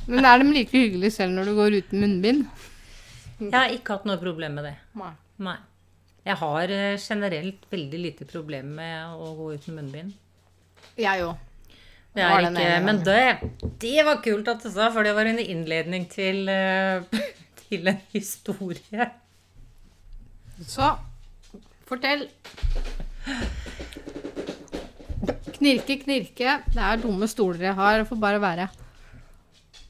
Men 0.07 0.29
er 0.29 0.43
de 0.43 0.53
like 0.55 0.75
hyggelige 0.75 1.17
selv 1.17 1.35
når 1.35 1.49
du 1.51 1.55
går 1.57 1.79
uten 1.81 2.03
munnbind? 2.03 2.45
Jeg 3.41 3.55
har 3.57 3.73
ikke 3.75 3.97
hatt 3.97 4.07
noe 4.09 4.21
problem 4.21 4.55
med 4.59 4.69
det. 4.69 4.77
Nei. 4.97 5.11
Nei. 5.45 5.57
Jeg 6.27 6.39
har 6.41 6.73
eh, 6.75 6.99
generelt 6.99 7.67
veldig 7.71 7.99
lite 8.03 8.27
problem 8.27 8.73
med 8.79 9.19
å 9.19 9.35
gå 9.39 9.51
uten 9.59 9.77
munnbind. 9.79 10.15
Jeg 10.99 11.27
òg. 11.27 11.43
Det 12.17 12.25
er 12.25 12.47
ikke, 12.49 12.69
men 12.81 13.03
det, 13.05 13.23
det 13.83 14.05
var 14.07 14.23
kult 14.25 14.47
at 14.49 14.63
du 14.65 14.71
sa, 14.73 14.89
for 14.95 15.05
det 15.05 15.13
var 15.13 15.29
en 15.29 15.41
innledning 15.43 16.07
til, 16.09 16.47
eh, 16.49 17.03
til 17.69 17.89
en 17.93 18.01
historie. 18.13 19.11
Så 20.67 20.91
fortell. 21.89 22.27
Knirke, 25.57 25.97
knirke. 26.03 26.57
Det 26.75 26.83
er 26.83 27.01
dumme 27.03 27.29
stoler 27.31 27.69
jeg 27.71 27.77
har. 27.79 27.99
Det 28.03 28.09
får 28.11 28.21
bare 28.23 28.41
være. 28.43 28.67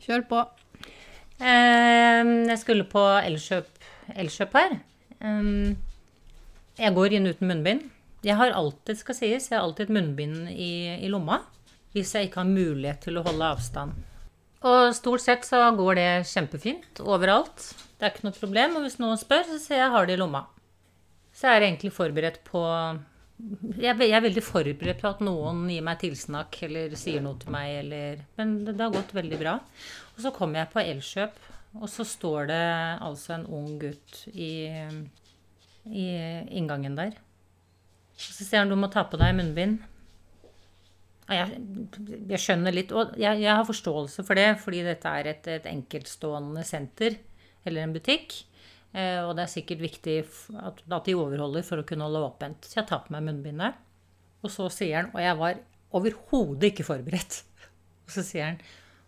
Kjør 0.06 0.22
på. 0.30 0.42
Eh, 1.40 2.22
Jeg 2.48 2.58
skulle 2.62 2.86
på 2.88 3.02
Elkjøp, 3.26 3.68
Elkjøp 4.14 4.54
her. 4.56 4.76
Eh, 5.20 5.74
Jeg 6.78 6.94
går 6.94 7.12
inn 7.16 7.26
uten 7.30 7.48
munnbind. 7.48 7.86
Jeg 8.26 8.36
har 8.36 8.50
alltid, 8.56 8.96
skal 8.98 9.14
sies, 9.14 9.50
jeg 9.50 9.58
har 9.58 9.64
alltid 9.64 9.86
et 9.86 9.94
munnbind 9.94 10.48
i, 10.50 10.96
i 11.04 11.08
lomma. 11.08 11.40
Hvis 11.94 12.14
jeg 12.14 12.26
ikke 12.28 12.42
har 12.42 12.48
mulighet 12.50 13.00
til 13.06 13.16
å 13.16 13.22
holde 13.24 13.46
avstand. 13.54 13.92
Og 14.66 14.94
stort 14.96 15.22
sett 15.22 15.44
så 15.46 15.60
går 15.78 15.98
det 15.98 16.06
kjempefint 16.30 17.00
overalt. 17.04 17.68
Det 17.96 18.06
er 18.08 18.12
ikke 18.14 18.26
noe 18.26 18.36
problem. 18.36 18.78
Og 18.78 18.86
hvis 18.86 18.98
noen 19.02 19.18
spør, 19.20 19.44
så 19.48 19.58
ser 19.62 19.82
jeg 19.84 19.92
har 19.94 20.08
det 20.08 20.16
i 20.16 20.20
lomma. 20.20 20.44
Så 21.36 21.48
er 21.50 21.60
jeg 21.60 21.70
egentlig 21.74 21.92
forberedt 21.96 22.40
på 22.48 22.62
jeg 23.76 23.90
er, 23.90 23.96
ve- 23.98 24.06
er 24.16 24.22
veldig 24.24 24.40
forberedt 24.40 25.02
på 25.02 25.10
at 25.10 25.18
noen 25.20 25.66
gir 25.68 25.82
meg 25.84 25.98
tilsnakk 26.00 26.56
eller 26.64 26.94
sier 26.96 27.20
noe 27.20 27.36
til 27.42 27.52
meg. 27.52 27.74
Eller, 27.82 28.22
men 28.38 28.54
det 28.64 28.78
har 28.80 28.94
gått 28.94 29.12
veldig 29.16 29.38
bra. 29.42 29.58
Og 30.16 30.22
så 30.24 30.32
kommer 30.32 30.62
jeg 30.62 30.70
på 30.72 30.80
Elkjøp, 30.80 31.36
og 31.76 31.90
så 31.92 32.06
står 32.08 32.48
det 32.48 32.62
altså 33.04 33.34
en 33.36 33.44
ung 33.52 33.68
gutt 33.82 34.22
i, 34.32 34.48
i 35.92 36.06
inngangen 36.56 36.96
der. 36.96 37.12
Så 38.16 38.40
sier 38.46 38.62
han 38.62 38.72
du 38.72 38.78
må 38.80 38.88
ta 38.88 39.04
på 39.04 39.20
deg 39.20 39.36
munnbind. 39.36 39.82
Jeg, 41.26 41.62
jeg 42.30 42.38
skjønner 42.38 42.74
litt, 42.74 42.92
og 42.94 43.16
jeg, 43.18 43.40
jeg, 43.42 43.50
har 43.50 43.66
forståelse 43.66 44.22
for 44.26 44.38
det, 44.38 44.50
fordi 44.62 44.84
dette 44.86 45.10
er 45.10 45.32
et, 45.32 45.48
et 45.56 45.64
enkeltstående 45.72 46.62
senter 46.66 47.16
eller 47.66 47.82
en 47.82 47.94
butikk. 47.96 48.36
Eh, 48.96 49.20
og 49.24 49.34
det 49.36 49.44
er 49.44 49.52
sikkert 49.52 49.82
viktig 49.82 50.16
at, 50.22 50.84
at, 50.86 51.08
de 51.08 51.16
overholder 51.18 51.66
for 51.66 51.82
å 51.82 51.86
kunne 51.88 52.06
holde 52.06 52.22
åpent. 52.28 52.68
Så 52.68 52.80
jeg 52.80 52.88
tar 52.88 53.02
på 53.04 53.14
meg 53.14 53.26
munnbindet. 53.26 53.80
Og 54.46 54.52
så 54.52 54.68
sier 54.70 55.02
han, 55.02 55.10
og 55.12 55.22
jeg 55.24 55.38
var 55.40 55.58
overhodet 55.96 56.70
ikke 56.70 56.86
forberedt, 56.86 57.40
og 58.06 58.12
så 58.12 58.22
sier 58.26 58.50
han 58.50 58.58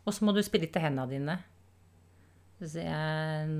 Og 0.08 0.14
så 0.16 0.24
må 0.24 0.32
du 0.32 0.40
sprite 0.42 0.80
hendene 0.82 1.06
dine. 1.10 1.36
Så 2.58 2.72
sier 2.72 2.88
jeg 2.88 3.52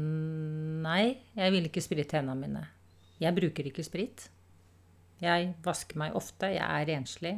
nei, 0.83 1.21
jeg 1.39 1.55
vil 1.55 1.69
ikke 1.69 1.85
sprite 1.85 2.19
hendene 2.19 2.41
mine. 2.41 2.65
Jeg 3.23 3.37
bruker 3.37 3.69
ikke 3.69 3.85
sprit. 3.87 4.27
Jeg 5.23 5.53
vasker 5.65 5.99
meg 6.01 6.17
ofte. 6.19 6.51
Jeg 6.55 6.65
er 6.65 6.89
renslig. 6.89 7.37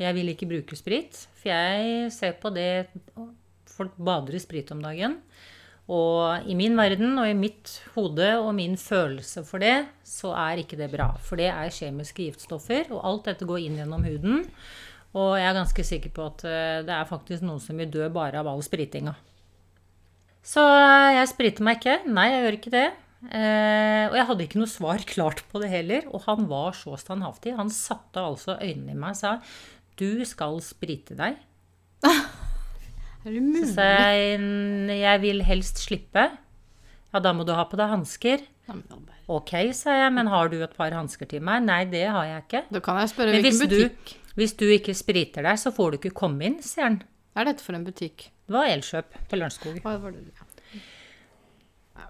Jeg 0.00 0.16
vil 0.16 0.32
ikke 0.32 0.48
bruke 0.50 0.78
sprit, 0.78 1.18
for 1.38 1.52
jeg 1.52 2.12
ser 2.14 2.38
på 2.40 2.52
det 2.54 2.86
Folk 3.72 3.94
bader 3.96 4.36
i 4.36 4.40
sprit 4.42 4.68
om 4.74 4.82
dagen. 4.84 5.14
Og 5.90 6.44
i 6.46 6.54
min 6.54 6.76
verden 6.78 7.16
og 7.18 7.26
i 7.26 7.34
mitt 7.34 7.72
hode 7.96 8.28
og 8.38 8.52
min 8.54 8.76
følelse 8.78 9.42
for 9.48 9.62
det, 9.62 9.88
så 10.06 10.34
er 10.36 10.60
ikke 10.62 10.78
det 10.78 10.90
bra. 10.92 11.08
For 11.24 11.40
det 11.40 11.48
er 11.50 11.72
kjemiske 11.72 12.28
giftstoffer, 12.28 12.92
og 12.92 13.02
alt 13.08 13.30
dette 13.30 13.48
går 13.48 13.64
inn 13.64 13.80
gjennom 13.80 14.04
huden. 14.06 14.44
Og 15.18 15.34
jeg 15.36 15.48
er 15.48 15.58
ganske 15.58 15.84
sikker 15.84 16.12
på 16.14 16.28
at 16.30 16.44
eh, 16.48 16.80
det 16.86 16.94
er 16.94 17.08
faktisk 17.08 17.44
noen 17.44 17.60
som 17.60 17.80
vil 17.80 17.90
dø 17.92 18.06
bare 18.12 18.40
av 18.40 18.48
all 18.48 18.62
spritinga. 18.64 19.16
Så 20.42 20.62
jeg 21.16 21.28
spriter 21.30 21.66
meg 21.66 21.80
ikke. 21.80 21.98
Nei, 22.10 22.30
jeg 22.32 22.44
gjør 22.44 22.58
ikke 22.58 22.74
det. 22.74 22.86
Eh, 23.30 24.06
og 24.08 24.16
jeg 24.18 24.26
hadde 24.30 24.46
ikke 24.46 24.62
noe 24.62 24.70
svar 24.70 25.04
klart 25.12 25.44
på 25.50 25.60
det 25.62 25.70
heller. 25.74 26.08
Og 26.14 26.24
han 26.28 26.48
var 26.50 26.78
så 26.78 26.96
standhaftig. 27.00 27.56
Han 27.58 27.70
satte 27.74 28.24
altså 28.24 28.56
øynene 28.60 28.96
i 28.96 28.98
meg 28.98 29.16
og 29.16 29.20
sa 29.20 29.36
du 30.00 30.24
skal 30.28 30.60
sprite 30.64 31.16
deg. 31.18 31.36
er 33.24 33.28
det 33.28 33.42
mulig? 33.42 33.68
Så 33.74 33.84
jeg 33.84 34.96
jeg 35.02 35.22
vil 35.24 35.44
helst 35.46 35.82
slippe. 35.84 36.30
Ja, 37.12 37.20
da 37.20 37.34
må 37.36 37.44
du 37.44 37.52
ha 37.56 37.64
på 37.68 37.76
deg 37.80 37.92
hansker. 37.92 38.44
Ok, 39.30 39.52
sa 39.76 39.94
jeg, 39.98 40.12
men 40.16 40.30
har 40.32 40.48
du 40.52 40.58
et 40.64 40.74
par 40.76 40.94
hansker 40.96 41.28
til 41.28 41.42
meg? 41.44 41.64
Nei, 41.66 41.82
det 41.90 42.06
har 42.08 42.24
jeg 42.28 42.44
ikke. 42.46 42.62
Da 42.72 42.82
kan 42.84 43.00
jeg 43.02 43.12
spørre 43.12 43.34
men 43.34 43.44
hvilken 43.44 43.68
butikk. 43.68 44.12
Du, 44.12 44.32
hvis 44.40 44.54
du 44.56 44.64
ikke 44.72 44.94
spriter 44.96 45.44
deg, 45.44 45.60
så 45.60 45.74
får 45.74 45.92
du 45.92 45.98
ikke 46.00 46.14
komme 46.22 46.46
inn, 46.48 46.60
sier 46.64 46.88
han. 46.88 47.02
Er 47.36 47.48
dette 47.48 47.64
for 47.64 47.76
en 47.76 47.84
butikk? 47.84 48.30
Det 48.46 48.54
var 48.54 48.70
Elkjøp 48.70 49.18
på 49.28 49.40
Lørenskog. 49.40 49.78
Ja. 49.82 50.48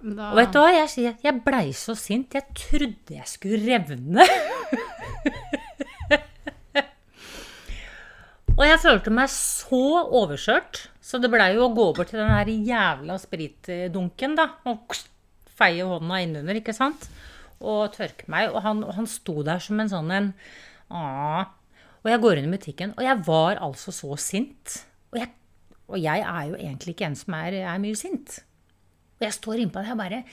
Da... 0.03 0.31
Og 0.33 0.39
vet 0.39 0.55
du 0.55 0.59
hva, 0.59 0.71
jeg 0.75 1.17
jeg 1.23 1.35
blei 1.45 1.67
så 1.77 1.95
sint. 1.99 2.35
Jeg 2.35 2.57
trodde 2.59 3.19
jeg 3.19 3.29
skulle 3.31 3.63
revne. 3.67 4.27
og 8.59 8.65
jeg 8.67 8.81
følte 8.83 9.13
meg 9.15 9.31
så 9.33 9.85
overkjørt, 10.05 10.83
så 11.03 11.19
det 11.21 11.31
blei 11.33 11.53
jo 11.57 11.67
å 11.67 11.73
gå 11.75 11.87
over 11.93 12.09
til 12.09 12.21
den 12.21 12.31
her 12.33 12.51
jævla 12.53 13.17
spritdunken, 13.21 14.37
da. 14.39 14.49
Og 14.69 14.95
feie 15.59 15.87
hånda 15.89 16.21
innunder, 16.25 16.61
ikke 16.61 16.75
sant. 16.77 17.09
Og 17.63 17.93
tørke 17.95 18.29
meg. 18.33 18.51
Og 18.53 18.61
han, 18.65 18.85
han 18.97 19.09
sto 19.11 19.41
der 19.47 19.63
som 19.63 19.81
en 19.83 19.91
sånn 19.93 20.15
en 20.15 20.31
Aah. 20.93 21.51
Og 22.03 22.11
jeg 22.11 22.23
går 22.23 22.39
inn 22.41 22.49
i 22.49 22.57
butikken, 22.57 22.97
og 22.99 23.05
jeg 23.07 23.21
var 23.29 23.61
altså 23.63 23.95
så 23.95 24.17
sint. 24.19 24.81
Og 25.13 25.21
jeg, 25.21 25.31
og 25.87 26.01
jeg 26.03 26.25
er 26.27 26.49
jo 26.51 26.59
egentlig 26.59 26.97
ikke 26.97 27.07
en 27.09 27.19
som 27.19 27.37
er, 27.39 27.61
er 27.63 27.83
mye 27.83 27.99
sint. 27.99 28.41
Og 29.21 29.29
jeg 29.29 29.37
står 29.39 29.63
innpå 29.63 29.85
det 29.85 29.95
og 29.95 30.03
bare 30.03 30.25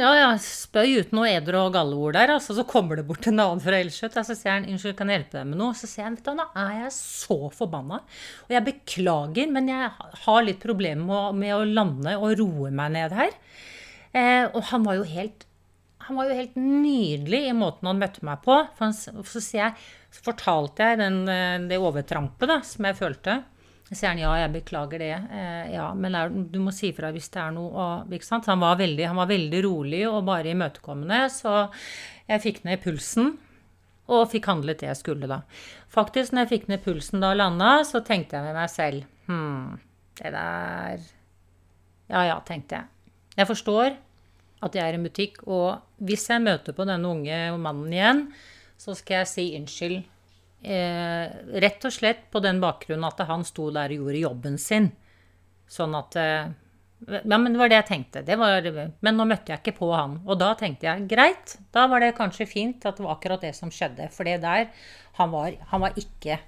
ja, 0.00 0.10
ja, 0.16 0.28
spøy 0.42 1.00
uten 1.00 1.18
noe 1.18 1.28
eder 1.30 1.58
og 1.60 1.74
galleord 1.74 2.16
der. 2.16 2.32
Altså, 2.36 2.54
så 2.56 2.64
kommer 2.68 2.98
det 2.98 3.06
bort 3.08 3.26
en 3.28 3.38
annen 3.38 3.62
fra 3.62 3.78
Elskjøtt. 3.78 4.18
Så 4.26 4.36
sier 4.36 4.56
han 4.56 4.68
unnskyld, 4.70 4.96
kan 4.98 5.10
jeg 5.10 5.20
hjelpe 5.20 5.38
deg 5.38 5.50
med 5.50 5.60
noe? 5.60 5.76
Så 5.78 5.90
sier 5.90 6.06
han 6.06 6.16
vet 6.18 6.26
du, 6.26 6.32
nå 6.38 6.46
er 6.58 6.72
jeg 6.84 6.94
så 6.96 7.38
forbanna. 7.54 8.00
Og 8.48 8.56
jeg 8.56 8.66
beklager, 8.66 9.52
men 9.54 9.70
jeg 9.70 9.92
har 10.24 10.42
litt 10.46 10.62
problemer 10.62 11.04
med, 11.06 11.44
med, 11.44 11.54
å 11.56 11.68
lande 11.68 12.16
og 12.18 12.34
roe 12.40 12.72
meg 12.74 12.96
ned 12.96 13.14
her. 13.18 13.38
Eh, 14.10 14.44
og 14.48 14.60
han 14.72 14.84
var 14.86 15.00
jo 15.00 15.06
helt 15.06 15.46
han 16.00 16.16
var 16.18 16.26
jo 16.26 16.36
helt 16.40 16.56
nydelig 16.58 17.44
i 17.46 17.54
måten 17.54 17.86
han 17.86 18.00
møtte 18.00 18.24
meg 18.26 18.40
på. 18.42 18.56
For 18.74 18.88
han, 18.88 18.94
så, 18.96 19.42
jeg, 19.54 19.76
så, 20.10 20.22
fortalte 20.26 20.88
jeg 20.88 20.98
den, 20.98 21.20
eh, 21.30 21.58
det 21.70 21.78
overtrampet 21.78 22.50
da, 22.50 22.56
som 22.66 22.88
jeg 22.88 22.98
følte. 22.98 23.36
Sier 23.90 24.12
han 24.12 24.20
ja, 24.22 24.30
jeg 24.38 24.52
beklager 24.54 25.02
det. 25.02 25.14
Eh, 25.34 25.72
ja, 25.74 25.88
men 25.98 26.14
er, 26.14 26.30
du 26.30 26.60
må 26.62 26.70
si 26.74 26.92
ifra 26.92 27.10
hvis 27.10 27.26
det 27.34 27.40
er 27.42 27.54
noe 27.56 27.70
og, 27.74 28.12
ikke 28.14 28.28
sant? 28.28 28.46
Han 28.46 28.62
var, 28.62 28.76
veldig, 28.78 29.06
han 29.10 29.18
var 29.18 29.30
veldig 29.30 29.62
rolig 29.66 30.04
og 30.06 30.22
bare 30.28 30.52
imøtekommende, 30.52 31.24
så 31.34 31.64
jeg 32.30 32.44
fikk 32.44 32.60
ned 32.68 32.82
pulsen. 32.84 33.32
Og 34.10 34.24
fikk 34.30 34.48
handlet 34.50 34.80
det 34.82 34.88
jeg 34.88 34.98
skulle, 34.98 35.26
da. 35.30 35.40
Faktisk, 35.90 36.32
når 36.34 36.46
jeg 36.46 36.50
fikk 36.52 36.70
ned 36.70 36.82
pulsen 36.82 37.22
da 37.22 37.32
og 37.34 37.38
landa, 37.38 37.72
så 37.86 38.02
tenkte 38.06 38.38
jeg 38.38 38.46
med 38.48 38.56
meg 38.58 38.70
selv 38.72 39.06
Hm, 39.30 39.76
det 40.18 40.32
der 40.34 41.02
Ja 42.10 42.24
ja, 42.26 42.38
tenkte 42.46 42.80
jeg. 42.80 43.12
Jeg 43.38 43.46
forstår 43.46 43.92
at 44.60 44.74
jeg 44.74 44.82
er 44.82 44.96
i 44.96 44.98
en 44.98 45.06
butikk, 45.06 45.42
og 45.46 45.82
hvis 46.02 46.26
jeg 46.30 46.42
møter 46.42 46.74
på 46.74 46.86
denne 46.88 47.06
unge 47.10 47.36
mannen 47.62 47.94
igjen, 47.94 48.24
så 48.80 48.96
skal 48.98 49.22
jeg 49.22 49.30
si 49.30 49.44
unnskyld 49.58 50.00
Eh, 50.62 51.26
rett 51.62 51.84
og 51.88 51.92
slett 51.92 52.26
på 52.30 52.40
den 52.44 52.58
bakgrunnen 52.60 53.06
at 53.08 53.22
han 53.24 53.46
sto 53.48 53.70
der 53.72 53.94
og 53.94 54.02
gjorde 54.02 54.24
jobben 54.24 54.58
sin. 54.60 54.90
Sånn 55.70 55.96
at 55.96 56.18
eh, 56.20 56.50
Ja, 57.08 57.38
men 57.38 57.54
det 57.54 57.60
var 57.62 57.70
det 57.72 57.78
jeg 57.78 57.88
tenkte. 57.88 58.20
Det 58.26 58.36
var, 58.36 58.66
men 59.00 59.16
nå 59.16 59.24
møtte 59.24 59.54
jeg 59.54 59.62
ikke 59.62 59.78
på 59.78 59.88
han. 59.94 60.18
Og 60.26 60.36
da 60.42 60.50
tenkte 60.60 60.84
jeg 60.84 61.06
greit, 61.08 61.56
da 61.72 61.86
var 61.88 62.04
det 62.04 62.12
kanskje 62.18 62.44
fint 62.50 62.84
at 62.84 62.98
det 62.98 63.06
var 63.06 63.16
akkurat 63.16 63.46
det 63.46 63.54
som 63.56 63.72
skjedde. 63.72 64.10
For 64.12 64.28
det 64.28 64.42
der 64.44 64.68
Han 65.16 65.32
var, 65.32 65.56
han 65.72 65.80
var 65.80 65.96
ikke 65.96 66.38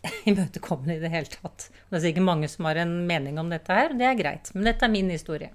imøtekommende 0.30 0.96
i 0.96 1.02
det 1.02 1.10
hele 1.10 1.28
tatt. 1.34 1.66
Det 1.90 1.98
er 1.98 2.06
sikkert 2.06 2.28
mange 2.28 2.48
som 2.48 2.70
har 2.70 2.78
en 2.80 2.94
mening 3.10 3.38
om 3.42 3.50
dette 3.50 3.74
her. 3.74 3.92
Det 3.94 4.06
er 4.06 4.18
greit. 4.18 4.54
Men 4.54 4.70
dette 4.70 4.86
er 4.86 4.94
min 4.94 5.10
historie. 5.10 5.50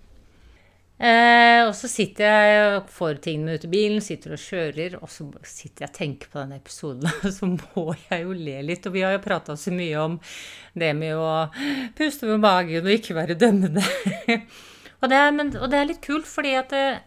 Eh, 0.95 1.59
og 1.67 1.73
så 1.75 1.89
sitter 1.91 2.23
jeg 2.23 2.59
og 2.69 2.91
får 2.95 3.17
tingene 3.25 3.57
ut 3.57 3.65
i 3.67 3.71
bilen, 3.71 4.03
sitter 4.03 4.37
og 4.37 4.39
kjører, 4.39 4.93
og 5.01 5.09
så 5.11 5.25
sitter 5.43 5.83
jeg 5.83 5.91
og 5.91 5.97
tenker 5.97 6.29
på 6.31 6.39
denne 6.39 6.59
episoden, 6.61 7.09
og 7.09 7.25
så 7.37 7.49
må 7.51 7.87
jeg 8.05 8.23
jo 8.23 8.37
le 8.37 8.61
litt. 8.69 8.87
Og 8.87 8.95
vi 8.95 9.03
har 9.03 9.17
jo 9.17 9.23
prata 9.25 9.57
så 9.59 9.73
mye 9.75 10.05
om 10.05 10.15
det 10.75 10.93
med 10.95 11.19
å 11.19 11.33
puste 11.97 12.29
med 12.29 12.39
magen 12.45 12.87
og 12.87 12.95
ikke 12.95 13.17
være 13.17 13.35
dømmende. 13.39 13.83
og, 15.01 15.09
det 15.11 15.19
er, 15.19 15.35
men, 15.35 15.51
og, 15.59 15.67
det 15.73 15.81
er, 15.81 15.91
litt 15.91 16.03
kult, 16.05 16.29
fordi 16.31 16.55
at 16.61 16.71
det, 16.71 16.85
eh, 16.93 17.03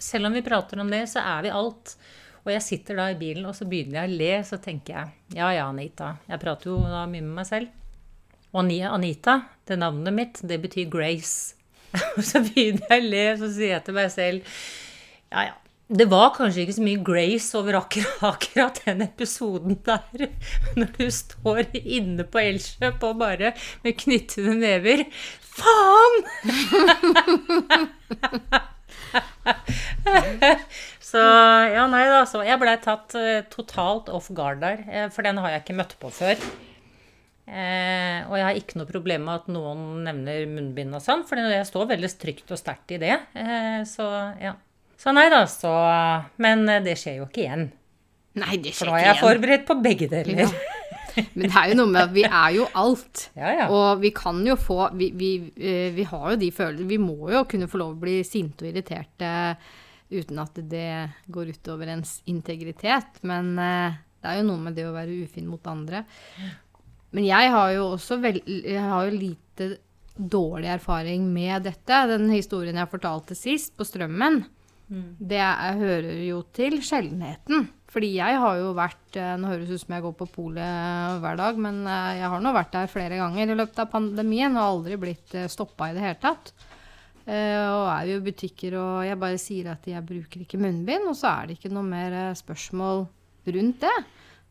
selv 0.00 0.30
om 0.30 0.32
vi 0.32 0.40
prater 0.46 0.80
om 0.80 0.88
det, 0.88 1.04
så 1.12 1.20
er 1.20 1.44
vi 1.44 1.52
alt. 1.52 1.98
Og 2.40 2.54
jeg 2.54 2.64
sitter 2.64 2.96
da 2.96 3.10
i 3.12 3.20
bilen, 3.20 3.44
og 3.44 3.52
så 3.52 3.66
begynner 3.68 4.00
jeg 4.00 4.08
å 4.08 4.18
le, 4.22 4.32
så 4.48 4.56
tenker 4.64 4.96
jeg 4.96 5.36
ja 5.42 5.52
ja, 5.52 5.68
Anita. 5.68 6.14
Jeg 6.24 6.40
prater 6.40 6.72
jo 6.72 6.80
da 6.88 7.04
mye 7.04 7.20
med 7.20 7.36
meg 7.36 7.52
selv. 7.52 7.76
Og 8.56 8.64
Anita, 8.64 9.42
det 9.68 9.76
navnet 9.76 10.16
mitt, 10.16 10.40
det 10.48 10.56
betyr 10.64 10.88
Grace. 10.88 11.59
Og 12.16 12.22
så 12.26 12.42
begynner 12.44 12.86
jeg 12.86 13.02
å 13.02 13.10
le, 13.14 13.24
så 13.40 13.50
sier 13.54 13.76
jeg 13.76 13.84
til 13.86 13.96
meg 13.96 14.14
selv 14.14 14.54
Ja, 15.30 15.50
ja. 15.50 15.56
Det 15.90 16.06
var 16.06 16.28
kanskje 16.36 16.62
ikke 16.62 16.74
så 16.76 16.84
mye 16.86 17.02
grace 17.02 17.58
over 17.58 17.80
akkurat, 17.80 18.20
akkurat 18.32 18.76
den 18.84 19.02
episoden 19.08 19.74
der. 19.86 20.28
Når 20.78 20.92
du 20.94 21.08
står 21.10 21.64
inne 21.74 22.22
på 22.30 22.38
Elkjøp 22.44 23.02
og 23.08 23.18
bare 23.18 23.50
med 23.82 23.98
knyttede 23.98 24.54
never 24.54 25.02
Faen! 25.50 26.14
så 31.10 31.18
ja, 31.74 31.88
nei 31.90 32.06
da. 32.06 32.22
Så 32.30 32.46
jeg 32.46 32.60
blei 32.62 32.76
tatt 32.84 33.18
uh, 33.18 33.42
totalt 33.50 34.08
off 34.14 34.30
guard 34.30 34.62
der. 34.62 34.86
Uh, 34.86 35.08
for 35.10 35.26
den 35.26 35.42
har 35.42 35.56
jeg 35.56 35.64
ikke 35.64 35.80
møtt 35.82 35.98
på 35.98 36.14
før. 36.14 36.38
Eh, 37.50 38.20
og 38.28 38.36
jeg 38.38 38.46
har 38.46 38.58
ikke 38.58 38.78
noe 38.78 38.86
problem 38.86 39.24
med 39.26 39.40
at 39.40 39.48
noen 39.50 40.04
nevner 40.06 40.44
munnbind 40.46 40.94
og 40.94 41.02
sånn, 41.02 41.24
for 41.26 41.40
jeg 41.40 41.66
står 41.66 41.88
veldig 41.96 42.10
trygt 42.20 42.52
og 42.54 42.60
sterkt 42.60 42.94
i 42.94 43.00
det. 43.02 43.16
Eh, 43.34 43.80
så 43.90 44.06
ja. 44.38 44.54
Så 45.00 45.14
nei 45.16 45.30
da, 45.32 45.46
så 45.48 45.70
Men 46.42 46.66
eh, 46.68 46.82
det 46.84 46.98
skjer 47.00 47.22
jo 47.22 47.26
ikke 47.26 47.42
igjen. 47.46 47.70
Nei, 48.38 48.60
det 48.62 48.74
skjer 48.76 48.76
ikke 48.76 48.76
igjen. 48.76 48.76
For 48.78 48.92
nå 48.92 48.98
er 49.00 49.06
jeg 49.08 49.22
forberedt 49.24 49.66
på 49.66 49.78
begge 49.82 50.10
deler. 50.12 50.44
Ja. 50.46 50.78
Men 51.34 51.48
det 51.48 51.58
er 51.58 51.70
jo 51.72 51.76
noe 51.80 51.90
med 51.90 52.00
at 52.04 52.12
vi 52.14 52.22
er 52.28 52.50
jo 52.54 52.66
alt. 52.78 53.24
Ja, 53.40 53.50
ja. 53.56 53.66
Og 53.72 54.02
vi 54.02 54.12
kan 54.14 54.40
jo 54.46 54.54
få 54.60 54.78
vi, 54.94 55.10
vi, 55.16 55.30
eh, 55.58 55.90
vi, 55.96 56.06
har 56.06 56.26
jo 56.32 56.38
de 56.38 56.50
følelsene 56.54 56.90
Vi 56.90 57.00
må 57.02 57.32
jo 57.32 57.44
kunne 57.50 57.68
få 57.70 57.80
lov 57.80 57.96
å 57.96 58.00
bli 58.04 58.20
sinte 58.26 58.66
og 58.66 58.70
irriterte 58.70 59.32
uten 60.10 60.40
at 60.42 60.58
det 60.70 60.92
går 61.30 61.52
utover 61.54 61.90
ens 61.92 62.18
integritet. 62.30 63.20
Men 63.26 63.52
eh, 63.58 64.00
det 64.20 64.30
er 64.30 64.40
jo 64.40 64.48
noe 64.50 64.62
med 64.68 64.76
det 64.78 64.86
å 64.88 64.94
være 64.94 65.22
ufin 65.24 65.50
mot 65.50 65.70
andre. 65.70 66.04
Men 67.12 67.26
jeg 67.26 67.50
har 67.50 67.72
jo 67.74 67.88
også 67.96 68.20
vel, 68.22 68.40
jeg 68.46 68.80
har 68.82 69.08
jo 69.08 69.16
lite 69.18 69.70
dårlig 70.20 70.68
erfaring 70.76 71.24
med 71.32 71.64
dette. 71.66 72.00
Den 72.10 72.28
historien 72.30 72.76
jeg 72.78 72.90
fortalte 72.92 73.36
sist, 73.38 73.76
på 73.76 73.86
Strømmen, 73.88 74.44
Mm. 74.90 75.14
det 75.22 75.38
jeg 75.38 75.74
hører 75.78 76.16
jo 76.26 76.40
til 76.50 76.80
sjeldenheten. 76.82 77.68
Fordi 77.86 78.08
jeg 78.16 78.38
har 78.42 78.56
jo 78.58 78.72
vært 78.74 79.16
eh, 79.18 79.36
Nå 79.38 79.46
høres 79.46 79.68
det 79.68 79.76
ut 79.78 79.82
som 79.84 79.94
jeg 79.94 80.02
går 80.02 80.16
på 80.18 80.26
polet 80.34 81.20
hver 81.22 81.36
dag, 81.38 81.60
men 81.62 81.78
eh, 81.86 82.18
jeg 82.18 82.30
har 82.32 82.42
nå 82.42 82.50
vært 82.56 82.72
der 82.74 82.90
flere 82.90 83.20
ganger 83.20 83.52
i 83.52 83.54
løpet 83.54 83.78
av 83.84 83.90
pandemien 83.92 84.58
og 84.58 84.64
aldri 84.64 84.98
blitt 84.98 85.36
stoppa 85.50 85.90
i 85.90 85.94
det 85.94 86.02
hele 86.02 86.18
tatt. 86.18 86.50
Eh, 87.22 87.68
og 87.70 87.86
er 87.92 88.10
jo 88.10 88.18
i 88.18 88.26
butikker, 88.32 88.74
og 88.80 89.04
jeg 89.06 89.20
bare 89.22 89.38
sier 89.38 89.70
at 89.76 89.86
jeg 89.86 90.02
bruker 90.06 90.42
ikke 90.42 90.58
munnbind, 90.58 91.06
og 91.06 91.14
så 91.14 91.36
er 91.36 91.46
det 91.46 91.58
ikke 91.60 91.70
noe 91.70 91.86
mer 91.86 92.16
eh, 92.24 92.34
spørsmål 92.38 93.04
rundt 93.54 93.84
det. 93.86 93.96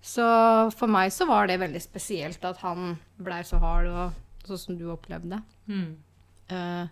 Så 0.02 0.24
for 0.78 0.88
meg 0.92 1.12
så 1.14 1.28
var 1.28 1.50
det 1.50 1.60
veldig 1.60 1.82
spesielt 1.84 2.44
at 2.48 2.62
han 2.64 2.94
blei 3.20 3.42
så 3.48 3.60
hard, 3.60 3.90
og 3.92 4.48
sånn 4.48 4.62
som 4.62 4.78
du 4.80 4.88
opplevde. 4.94 5.42
Mm. 5.68 5.90
Eh, 6.50 6.86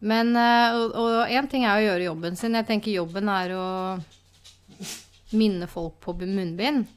men 0.00 0.36
eh, 0.36 0.74
Og 0.96 1.30
én 1.30 1.48
ting 1.50 1.64
er 1.64 1.76
å 1.76 1.84
gjøre 1.84 2.08
jobben 2.08 2.36
sin. 2.36 2.56
Jeg 2.58 2.68
tenker 2.68 2.96
jobben 2.96 3.30
er 3.30 3.54
å 3.54 3.68
minne 5.36 5.68
folk 5.70 6.00
på 6.02 6.16
munnbind. 6.24 6.88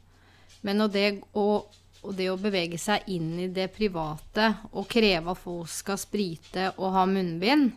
Men 0.64 0.82
og 0.82 0.94
det, 0.96 1.22
og 1.36 1.70
det 2.18 2.30
å 2.32 2.40
bevege 2.40 2.80
seg 2.82 3.06
inn 3.12 3.36
i 3.44 3.50
det 3.54 3.68
private 3.76 4.50
og 4.72 4.88
kreve 4.92 5.32
at 5.36 5.40
folk 5.40 5.70
skal 5.72 6.00
sprite 6.00 6.72
og 6.78 6.96
ha 6.96 7.06
munnbind, 7.08 7.72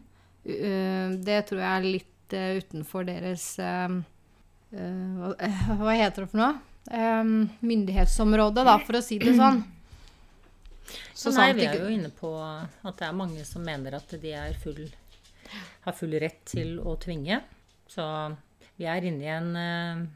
eh, 0.46 1.10
det 1.18 1.42
tror 1.50 1.60
jeg 1.60 1.72
er 1.74 1.90
litt 1.90 2.12
utenfor 2.26 3.04
deres 3.06 3.52
hva 4.74 5.92
heter 5.94 6.24
det 6.24 6.30
for 6.32 6.40
noe? 6.40 6.56
Eh, 6.90 7.24
myndighetsområde, 7.60 8.64
da, 8.66 8.76
for 8.86 8.98
å 8.98 9.02
si 9.04 9.18
det 9.22 9.34
sånn. 9.38 9.62
Så 11.16 11.32
sant 11.32 11.40
nei, 11.40 11.52
vi 11.58 11.66
er 11.66 11.80
jo 11.80 11.90
inne 11.90 12.12
på 12.14 12.30
at 12.38 13.00
det 13.00 13.08
er 13.08 13.16
mange 13.16 13.42
som 13.48 13.64
mener 13.66 13.96
at 13.98 14.12
de 14.22 14.32
er 14.36 14.54
full, 14.62 14.84
har 15.86 15.96
full 15.96 16.14
rett 16.22 16.42
til 16.46 16.76
å 16.78 16.94
tvinge. 17.02 17.40
Så 17.90 18.04
vi 18.76 18.86
er 18.90 19.06
inne 19.08 19.24
i 19.24 19.32
en 19.32 19.50
eh, 19.56 20.06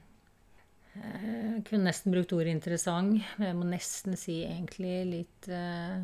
Jeg 1.01 1.65
kunne 1.69 1.89
nesten 1.89 2.15
brukt 2.15 2.35
ordet 2.37 2.53
interessant, 2.53 3.19
men 3.39 3.49
jeg 3.49 3.59
må 3.59 3.69
nesten 3.71 4.19
si 4.21 4.41
egentlig 4.45 4.95
litt 5.09 5.51
eh, 5.51 6.03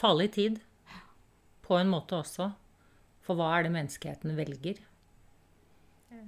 farlig 0.00 0.32
tid. 0.36 0.60
På 1.64 1.76
en 1.78 1.90
måte 1.92 2.16
også. 2.16 2.50
For 3.26 3.36
hva 3.36 3.52
er 3.58 3.66
det 3.66 3.74
menneskeheten 3.74 4.36
velger? 4.38 4.80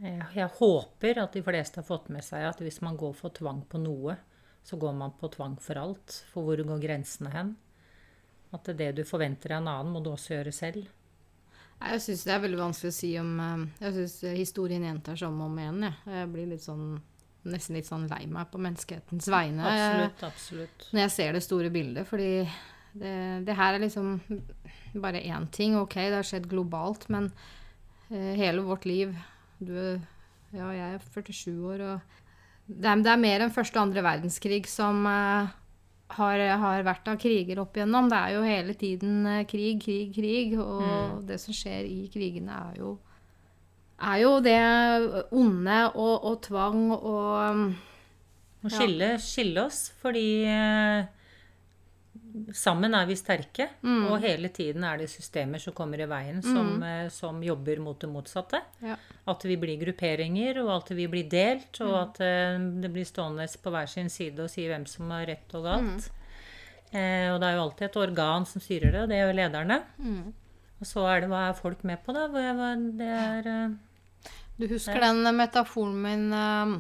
Jeg, 0.01 0.21
jeg 0.37 0.53
håper 0.59 1.19
at 1.23 1.35
de 1.35 1.43
fleste 1.45 1.81
har 1.81 1.87
fått 1.87 2.11
med 2.15 2.25
seg 2.25 2.47
at 2.49 2.61
hvis 2.63 2.81
man 2.85 2.99
går 3.01 3.15
for 3.19 3.35
tvang 3.35 3.65
på 3.69 3.81
noe, 3.83 4.17
så 4.63 4.79
går 4.81 4.95
man 4.97 5.17
på 5.19 5.31
tvang 5.35 5.57
for 5.63 5.81
alt. 5.81 6.21
For 6.33 6.47
hvor 6.47 6.63
går 6.69 6.83
grensene 6.83 7.33
hen? 7.35 7.53
At 8.55 8.67
det, 8.67 8.75
er 8.75 8.95
det 8.97 9.05
du 9.05 9.09
forventer 9.09 9.55
av 9.55 9.63
en 9.63 9.71
annen, 9.73 9.93
må 9.95 10.03
du 10.05 10.11
også 10.13 10.35
gjøre 10.37 10.55
selv. 10.55 10.89
Jeg 11.81 12.03
syns 12.05 12.27
det 12.27 12.33
er 12.35 12.43
veldig 12.43 12.59
vanskelig 12.61 12.91
å 12.93 12.97
si 12.97 13.11
om 13.17 13.29
eh, 13.41 13.61
Jeg 13.87 13.95
syns 13.95 14.17
historien 14.37 14.83
gjentar 14.85 15.17
seg 15.17 15.31
om 15.31 15.39
og 15.41 15.49
om 15.49 15.61
igjen. 15.63 15.87
Jeg. 15.87 16.17
jeg 16.19 16.31
blir 16.35 16.51
litt 16.51 16.65
sånn, 16.65 16.85
nesten 17.49 17.79
litt 17.79 17.89
sånn 17.89 18.05
lei 18.11 18.27
meg 18.29 18.51
på 18.53 18.61
menneskehetens 18.61 19.31
vegne 19.33 19.65
eh, 19.65 19.85
Absolutt, 19.87 20.27
absolutt. 20.29 20.89
når 20.91 21.07
jeg 21.07 21.15
ser 21.17 21.39
det 21.39 21.45
store 21.47 21.73
bildet. 21.73 22.09
Fordi 22.11 22.31
det, 23.01 23.15
det 23.47 23.57
her 23.57 23.79
er 23.79 23.85
liksom 23.87 24.13
bare 25.07 25.25
én 25.25 25.49
ting. 25.55 25.79
Ok, 25.81 25.97
det 26.03 26.19
har 26.19 26.27
skjedd 26.27 26.51
globalt, 26.51 27.09
men 27.09 27.31
eh, 28.11 28.35
hele 28.37 28.67
vårt 28.67 28.85
liv 28.91 29.17
Du 29.61 29.77
Ja, 30.51 30.67
jeg 30.75 30.97
er 30.97 31.03
47 31.15 31.53
år, 31.63 31.83
og 31.87 32.01
det 32.67 32.87
er, 32.89 33.03
det 33.05 33.11
er 33.13 33.21
mer 33.23 33.45
enn 33.45 33.53
første 33.55 33.79
og 33.79 33.85
andre 33.85 34.03
verdenskrig 34.03 34.65
som 34.67 35.05
uh, 35.07 35.51
har, 36.17 36.43
har 36.63 36.83
vært 36.87 37.07
av 37.11 37.21
kriger 37.23 37.61
opp 37.63 37.79
igjennom. 37.79 38.09
Det 38.11 38.19
er 38.19 38.35
jo 38.35 38.41
hele 38.47 38.75
tiden 38.79 39.21
uh, 39.29 39.45
krig, 39.47 39.79
krig, 39.85 40.11
krig. 40.17 40.57
Og 40.59 41.23
det 41.29 41.39
som 41.43 41.55
skjer 41.55 41.87
i 41.87 42.09
krigene, 42.11 42.57
er 42.71 42.81
jo, 42.83 42.97
er 44.11 44.19
jo 44.25 44.33
det 44.43 44.59
onde 45.39 45.79
og, 45.93 46.15
og 46.33 46.43
tvang 46.49 46.83
og 46.99 47.71
Må 48.61 48.75
skille, 48.75 49.15
skille 49.23 49.63
oss, 49.71 49.87
fordi 50.03 50.43
eh, 50.51 51.07
sammen 52.57 52.95
er 52.95 53.07
vi 53.09 53.17
sterke. 53.19 53.67
Mm. 53.83 54.05
Og 54.11 54.21
hele 54.23 54.49
tiden 54.55 54.85
er 54.85 54.99
det 55.01 55.09
systemer 55.13 55.61
som 55.63 55.75
kommer 55.77 56.01
i 56.01 56.09
veien, 56.11 56.43
som, 56.43 56.77
mm. 56.81 57.11
som 57.15 57.43
jobber 57.43 57.81
mot 57.83 57.99
det 58.01 58.11
motsatte. 58.11 58.61
ja. 58.85 58.97
At 59.31 59.45
vi 59.47 59.55
blir 59.61 59.77
grupperinger, 59.79 60.59
og 60.65 60.71
at 60.79 60.89
vi 60.97 61.07
blir 61.07 61.29
delt, 61.31 61.79
Mm. 61.81 61.87
og 61.87 61.97
at 62.01 62.21
eh, 62.21 62.59
det 62.83 62.91
blir 62.93 63.05
stående 63.07 63.47
på 63.63 63.71
hver 63.71 63.87
sin 63.89 64.09
side 64.11 64.41
og 64.43 64.51
si 64.51 64.67
hvem 64.67 64.87
som 64.87 65.11
har 65.11 65.27
rett 65.27 65.55
og 65.55 65.65
galt. 65.65 66.09
Mm. 66.11 66.17
Eh, 66.91 67.27
og 67.33 67.39
det 67.41 67.47
er 67.47 67.55
jo 67.55 67.63
alltid 67.63 67.87
et 67.87 67.97
organ 67.97 68.47
som 68.47 68.61
styrer 68.61 68.91
det, 68.93 69.03
og 69.05 69.09
det 69.13 69.17
er 69.21 69.29
jo 69.29 69.37
lederne. 69.39 69.83
Mm. 69.99 70.33
Og 70.81 70.89
så 70.89 71.05
er 71.13 71.21
det 71.21 71.29
hva 71.31 71.45
er 71.51 71.59
folk 71.61 71.85
med 71.85 72.01
på, 72.05 72.13
da? 72.17 72.27
Det 72.99 73.07
er 73.07 73.47
eh, 73.53 73.77
Du 74.59 74.67
husker 74.69 74.99
den 75.01 75.23
metaforen 75.37 76.01
min 76.03 76.33
eh, 76.33 76.75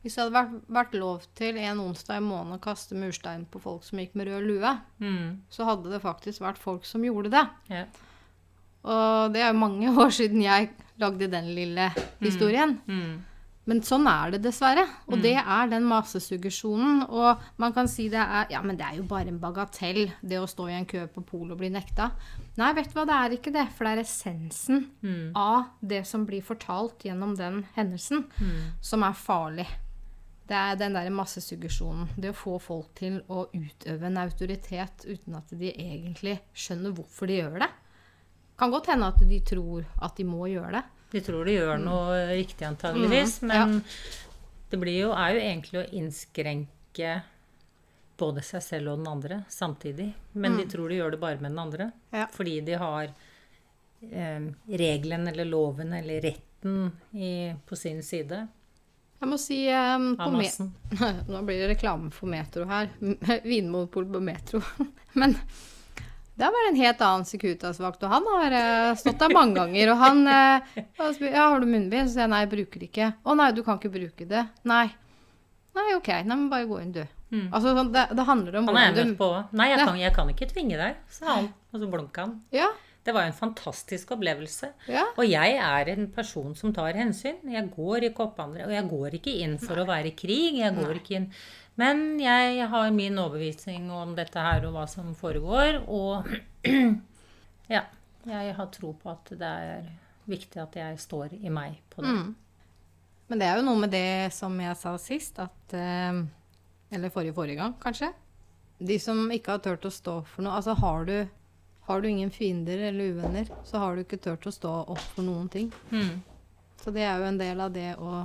Hvis 0.00 0.14
det 0.16 0.22
hadde 0.22 0.36
vært, 0.36 0.60
vært 0.72 0.94
lov 0.96 1.24
til 1.36 1.58
en 1.60 1.80
onsdag 1.82 2.20
i 2.20 2.24
måneden 2.24 2.56
å 2.56 2.62
kaste 2.62 2.96
murstein 2.96 3.42
på 3.50 3.60
folk 3.60 3.84
som 3.84 4.00
gikk 4.00 4.14
med 4.16 4.30
rød 4.30 4.46
lue, 4.48 4.76
mm, 5.02 5.26
så 5.52 5.66
hadde 5.68 5.92
det 5.92 6.00
faktisk 6.04 6.40
vært 6.40 6.60
folk 6.60 6.88
som 6.88 7.04
gjorde 7.04 7.34
det. 7.34 7.44
Yeah. 7.68 7.90
Og 8.88 9.34
det 9.34 9.42
er 9.44 9.50
jo 9.52 9.60
mange 9.60 9.90
år 10.04 10.14
siden 10.14 10.44
jeg 10.44 10.70
lagde 11.00 11.28
den 11.32 11.50
lille 11.56 11.90
historien. 12.20 12.78
Mm, 12.88 13.18
Men 13.70 13.82
sånn 13.84 14.08
er 14.08 14.32
det 14.34 14.40
dessverre. 14.42 14.86
Og 15.12 15.20
det 15.22 15.36
er 15.38 15.68
den 15.70 15.84
massesuggesjonen. 15.88 17.04
Og 17.06 17.44
man 17.60 17.74
kan 17.76 17.88
si 17.88 18.08
det 18.12 18.20
er 18.20 18.48
Ja, 18.52 18.62
men 18.64 18.76
det 18.80 18.86
er 18.86 18.96
jo 18.98 19.04
bare 19.08 19.28
en 19.30 19.40
bagatell, 19.40 20.10
det 20.20 20.40
å 20.40 20.48
stå 20.48 20.68
i 20.68 20.78
en 20.78 20.88
kø 20.88 21.04
på 21.12 21.22
polet 21.28 21.54
og 21.54 21.60
bli 21.60 21.70
nekta. 21.72 22.10
Nei, 22.56 22.72
vet 22.76 22.90
du 22.90 22.96
hva, 22.98 23.06
det 23.08 23.18
er 23.18 23.36
ikke 23.36 23.54
det. 23.54 23.68
For 23.76 23.86
det 23.86 23.92
er 23.92 24.02
essensen 24.02 24.88
mm, 25.04 25.36
av 25.38 25.70
det 25.80 26.02
som 26.08 26.24
blir 26.28 26.44
fortalt 26.44 27.04
gjennom 27.04 27.36
den 27.38 27.62
hendelsen, 27.76 28.26
mm. 28.40 28.80
som 28.80 29.06
er 29.06 29.16
farlig. 29.28 29.68
Det 30.50 30.58
er 30.58 30.78
den 30.80 30.96
der 30.98 31.06
massesuggesjonen. 31.14 32.08
Det 32.18 32.32
å 32.32 32.34
få 32.34 32.56
folk 32.58 32.88
til 32.98 33.20
å 33.30 33.44
utøve 33.54 34.08
en 34.08 34.18
autoritet 34.18 35.04
uten 35.06 35.36
at 35.38 35.52
de 35.54 35.70
egentlig 35.70 36.40
skjønner 36.50 36.96
hvorfor 36.96 37.30
de 37.30 37.36
gjør 37.38 37.60
det. 37.62 37.68
Kan 38.58 38.74
godt 38.74 38.90
hende 38.90 39.12
at 39.12 39.22
de 39.30 39.38
tror 39.46 39.86
at 40.02 40.18
de 40.18 40.26
må 40.26 40.48
gjøre 40.50 40.80
det. 40.80 40.82
De 41.14 41.22
tror 41.26 41.46
de 41.46 41.54
gjør 41.54 41.78
noe 41.82 42.18
riktig, 42.34 42.66
antageligvis. 42.66 43.38
Mm, 43.42 43.52
Men 43.52 43.78
det 44.70 44.82
blir 44.82 44.98
jo, 45.04 45.14
er 45.14 45.36
jo 45.36 45.46
egentlig 45.46 45.80
å 45.80 45.88
innskrenke 46.02 47.14
både 48.20 48.42
seg 48.44 48.66
selv 48.66 48.92
og 48.92 49.00
den 49.00 49.10
andre 49.14 49.42
samtidig. 49.50 50.10
Men 50.34 50.58
de 50.58 50.66
tror 50.70 50.90
de 50.90 50.98
gjør 50.98 51.14
det 51.14 51.22
bare 51.22 51.38
med 51.38 51.52
den 51.54 51.62
andre. 51.62 51.92
Ja. 52.10 52.26
Fordi 52.34 52.58
de 52.66 52.76
har 52.82 53.06
eh, 53.06 54.50
regelen 54.66 55.30
eller 55.30 55.46
loven 55.46 55.94
eller 55.94 56.26
retten 56.26 56.90
i, 57.14 57.54
på 57.66 57.78
sin 57.78 58.02
side 58.02 58.48
Jeg 59.20 59.28
må 59.28 59.36
si 59.36 59.58
um. 59.68 60.14
Nå 61.32 61.42
blir 61.44 61.60
det 61.60 61.74
reklame 61.74 62.08
for 62.14 62.30
Metro 62.30 62.64
her. 62.68 62.88
Vinmonopol 63.50 64.08
på 64.08 64.22
Metro. 64.24 64.62
Men 65.20 65.36
det 66.40 66.46
har 66.46 66.54
vært 66.54 66.70
en 66.70 66.80
helt 66.80 67.02
annen 67.04 67.26
Securitas-vakt, 67.28 68.00
og 68.06 68.14
han 68.14 68.28
har 68.32 68.54
uh, 68.56 68.96
stått 68.96 69.20
der 69.20 69.34
mange 69.36 69.58
ganger. 69.58 69.92
Og 69.92 70.00
han 70.00 70.22
uh, 70.24 70.76
har 70.96 71.18
Ja, 71.26 71.50
har 71.52 71.60
du 71.60 71.68
munnbind? 71.68 72.08
Så 72.08 72.16
sier 72.16 72.24
jeg 72.24 72.32
nei, 72.32 72.42
jeg 72.46 72.52
bruker 72.54 72.80
det 72.80 72.88
ikke. 72.88 73.12
Å 73.20 73.36
nei, 73.36 73.50
du 73.52 73.60
kan 73.66 73.76
ikke 73.76 73.92
bruke 73.92 74.28
det. 74.30 74.46
Nei. 74.70 74.86
Nei, 75.76 75.88
OK. 75.98 76.08
Nei, 76.24 76.36
men 76.36 76.48
bare 76.52 76.68
gå 76.70 76.80
inn, 76.80 76.94
du. 76.96 77.02
Mm. 77.30 77.50
Altså, 77.52 77.74
sånn, 77.76 77.92
det, 77.94 78.06
det 78.16 78.24
handler 78.26 78.56
om 78.58 78.70
Han 78.72 78.78
er 78.80 78.96
møtt 78.96 79.18
på. 79.20 79.28
Nei, 79.60 79.68
jeg 79.74 79.84
kan, 79.84 80.00
jeg 80.00 80.14
kan 80.16 80.32
ikke 80.32 80.48
tvinge 80.50 80.80
deg, 80.80 80.96
sa 81.12 81.34
han. 81.36 81.50
Og 81.70 81.84
så 81.84 81.90
blunka 81.92 82.24
han. 82.24 82.38
Ja. 82.56 82.72
Det 83.04 83.14
var 83.16 83.24
jo 83.24 83.30
en 83.30 83.38
fantastisk 83.38 84.10
opplevelse. 84.12 84.72
Ja. 84.92 85.06
Og 85.16 85.24
jeg 85.24 85.56
er 85.56 85.88
en 85.94 86.10
person 86.12 86.52
som 86.58 86.74
tar 86.76 86.98
hensyn. 86.98 87.38
Jeg 87.48 87.70
går 87.72 88.10
ikke 88.10 88.26
opp 88.26 88.42
andre, 88.44 88.66
og 88.66 88.74
jeg 88.74 88.88
går 88.90 89.16
ikke 89.20 89.38
inn 89.44 89.56
for 89.62 89.80
å 89.80 89.86
være 89.88 90.12
i 90.12 90.16
krig. 90.18 90.58
Jeg 90.60 90.76
går 90.76 91.00
ikke 91.00 91.16
inn 91.20 91.30
Men 91.80 92.20
jeg 92.20 92.66
har 92.68 92.90
min 92.92 93.16
overbevisning 93.16 93.88
om 93.94 94.12
dette 94.18 94.42
her 94.44 94.66
og 94.68 94.74
hva 94.76 94.84
som 94.90 95.14
foregår, 95.16 95.80
og 95.88 96.28
ja. 97.76 97.86
Jeg 98.28 98.52
har 98.52 98.66
tro 98.68 98.92
på 99.00 99.08
at 99.08 99.30
det 99.40 99.48
er 99.48 99.86
viktig 100.28 100.60
at 100.60 100.74
jeg 100.76 100.98
står 101.00 101.38
i 101.40 101.48
meg 101.52 101.78
på 101.88 102.04
det. 102.04 102.12
Mm. 102.12 102.34
Men 103.30 103.40
det 103.40 103.46
er 103.46 103.60
jo 103.60 103.66
noe 103.66 103.80
med 103.80 103.92
det 103.94 104.32
som 104.34 104.56
jeg 104.60 104.76
sa 104.76 104.96
sist, 105.00 105.38
at 105.40 105.76
eh, 105.76 106.20
Eller 106.90 107.12
forrige 107.14 107.36
forrige 107.36 107.60
gang, 107.62 107.76
kanskje. 107.80 108.10
De 108.80 108.96
som 108.98 109.22
ikke 109.30 109.54
har 109.54 109.62
turt 109.62 109.86
å 109.86 109.92
stå 109.92 110.16
for 110.26 110.44
noe 110.44 110.56
Altså, 110.58 110.74
har 110.74 111.06
du, 111.06 111.16
har 111.90 112.00
du 112.02 112.08
ingen 112.10 112.30
fiender 112.34 112.78
eller 112.90 113.12
uvenner, 113.14 113.48
så 113.66 113.78
har 113.82 113.96
du 113.98 114.04
ikke 114.04 114.18
turt 114.22 114.46
å 114.46 114.52
stå 114.54 114.74
opp 114.94 115.02
for 115.14 115.26
noen 115.26 115.48
ting. 115.52 115.68
Mm. 115.90 116.20
Så 116.80 116.92
det 116.94 117.02
er 117.04 117.18
jo 117.20 117.26
en 117.28 117.38
del 117.40 117.60
av 117.60 117.74
det 117.74 117.90
å 118.00 118.22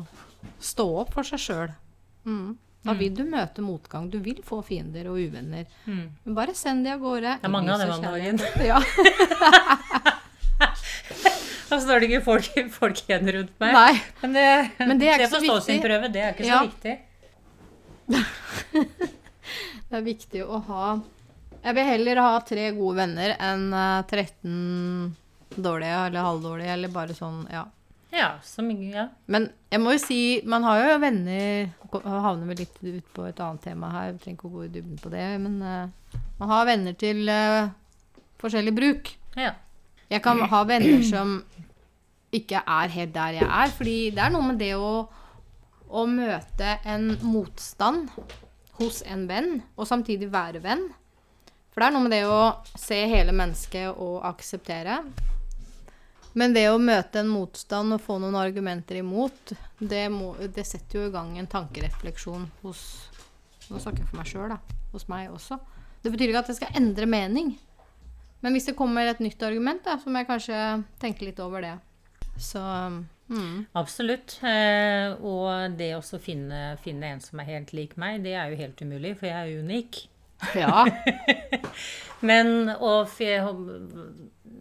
stå 0.64 0.86
opp 1.02 1.12
for 1.18 1.28
seg 1.28 1.42
sjøl. 1.44 1.74
Mm. 2.26 2.54
Da 2.86 2.94
vil 2.94 3.16
du 3.18 3.24
møte 3.26 3.64
motgang. 3.66 4.08
Du 4.14 4.20
vil 4.22 4.40
få 4.46 4.60
fiender 4.64 5.08
og 5.10 5.18
uvenner. 5.18 5.66
Mm. 5.90 6.04
Men 6.24 6.36
bare 6.38 6.54
send 6.56 6.86
de 6.86 6.92
av 6.94 7.02
gårde. 7.02 7.32
Det 7.42 7.50
er 7.50 7.54
mange 7.56 7.74
av 7.74 7.82
dem 7.82 7.94
om 7.96 8.02
dagen. 8.06 8.38
Ja. 8.62 8.78
Så 11.66 11.80
står 11.82 12.00
det 12.04 12.08
ikke 12.12 12.22
folk, 12.28 12.48
folk 12.76 13.00
igjen 13.08 13.26
rundt 13.40 13.56
meg. 13.60 13.74
Nei. 13.74 13.94
Men 14.22 14.36
det, 14.38 14.46
Men 14.86 15.00
det 15.02 15.08
er 15.10 15.24
ikke 15.26 15.32
så 15.34 15.40
stå 15.42 15.56
sin 15.66 15.80
viktig. 15.80 15.88
prøve. 15.88 16.12
Det 16.14 16.22
er 16.22 16.36
ikke 16.36 16.46
Ja. 16.46 16.60
så 16.62 16.70
viktig. 16.70 16.96
Det 19.90 19.98
er 20.00 20.04
viktig 20.06 20.42
å 20.46 20.60
ha 20.68 20.86
Jeg 21.66 21.78
vil 21.78 21.88
heller 21.90 22.22
ha 22.22 22.34
tre 22.46 22.68
gode 22.78 23.00
venner 23.00 23.34
enn 23.42 23.72
eh, 23.74 24.04
13 24.12 25.16
dårlige 25.56 26.04
eller 26.10 26.28
halvdårlige 26.28 26.76
eller 26.76 26.94
bare 26.94 27.16
sånn, 27.18 27.42
ja. 27.50 27.66
Ja, 28.16 28.30
så 28.46 28.64
mye, 28.64 28.92
ja. 28.94 29.08
Men 29.32 29.50
jeg 29.72 29.82
må 29.84 29.96
jo 29.96 30.02
si, 30.04 30.20
man 30.48 30.64
har 30.64 30.80
jo 30.80 31.00
venner 31.04 31.74
havner 32.04 32.50
vel 32.52 32.62
litt 32.64 32.78
ut 32.84 33.12
på 33.16 33.26
et 33.28 33.40
annet 33.44 33.64
tema 33.66 33.90
her, 33.92 34.14
vi 34.14 34.22
trenger 34.24 34.40
ikke 34.40 34.50
å 34.50 34.54
gå 34.56 34.64
i 34.66 34.72
dybden 34.72 35.02
på 35.02 35.12
det. 35.14 35.26
Men 35.42 35.58
uh, 35.64 36.22
man 36.40 36.52
har 36.52 36.68
venner 36.70 36.96
til 37.00 37.24
uh, 37.32 37.72
forskjellig 38.42 38.76
bruk. 38.76 39.16
ja. 39.40 39.54
Jeg 40.06 40.22
kan 40.22 40.38
ha 40.38 40.60
venner 40.70 41.02
som 41.02 41.40
ikke 42.36 42.60
er 42.62 42.92
helt 42.94 43.14
der 43.16 43.40
jeg 43.40 43.48
er. 43.48 43.72
Fordi 43.74 43.96
det 44.14 44.22
er 44.22 44.34
noe 44.36 44.46
med 44.52 44.60
det 44.62 44.76
å, 44.78 44.92
å 45.90 46.04
møte 46.06 46.76
en 46.86 47.16
motstand 47.24 48.12
hos 48.78 49.02
en 49.08 49.26
venn, 49.30 49.64
og 49.74 49.90
samtidig 49.90 50.30
være 50.30 50.62
venn. 50.62 50.86
For 51.76 51.84
det 51.84 51.88
er 51.90 51.92
noe 51.92 52.06
med 52.06 52.14
det 52.16 52.22
å 52.32 52.40
se 52.80 53.02
hele 53.12 53.34
mennesket 53.36 53.98
og 54.00 54.22
akseptere. 54.24 55.02
Men 56.40 56.56
det 56.56 56.70
å 56.72 56.80
møte 56.80 57.20
en 57.20 57.28
motstand 57.28 57.98
og 57.98 58.04
få 58.04 58.16
noen 58.24 58.38
argumenter 58.40 59.02
imot, 59.02 59.52
det, 59.80 60.06
må, 60.12 60.34
det 60.40 60.64
setter 60.68 61.02
jo 61.02 61.10
i 61.10 61.12
gang 61.12 61.34
en 61.40 61.52
tankerefleksjon 61.52 62.48
hos 62.64 62.86
Nå 63.66 63.80
snakker 63.82 64.04
jeg 64.04 64.10
for 64.12 64.20
meg 64.20 64.28
sjøl, 64.30 64.52
da. 64.54 64.80
Hos 64.92 65.08
meg 65.10 65.32
også. 65.34 65.56
Det 66.04 66.12
betyr 66.14 66.30
ikke 66.30 66.44
at 66.44 66.52
jeg 66.52 66.60
skal 66.60 66.76
endre 66.78 67.08
mening. 67.10 67.48
Men 68.46 68.54
hvis 68.54 68.68
det 68.70 68.76
kommer 68.78 69.10
et 69.10 69.24
nytt 69.26 69.42
argument, 69.42 69.82
da, 69.88 69.96
så 69.98 70.12
må 70.12 70.22
jeg 70.22 70.30
kanskje 70.30 70.60
tenke 71.02 71.26
litt 71.26 71.40
over 71.42 71.66
det. 71.66 71.72
Så 72.38 72.62
mm. 72.62 73.72
Absolutt. 73.74 74.38
Eh, 74.46 75.16
og 75.18 75.80
det 75.80 75.96
å 75.98 76.04
finne, 76.22 76.76
finne 76.86 77.16
en 77.16 77.24
som 77.26 77.42
er 77.42 77.56
helt 77.56 77.74
lik 77.74 77.98
meg, 77.98 78.22
det 78.22 78.36
er 78.38 78.54
jo 78.54 78.62
helt 78.62 78.86
umulig, 78.86 79.16
for 79.18 79.32
jeg 79.32 79.40
er 79.40 79.66
unik. 79.66 80.04
Ja. 80.54 80.86
Men 82.28 82.72
og 82.76 83.12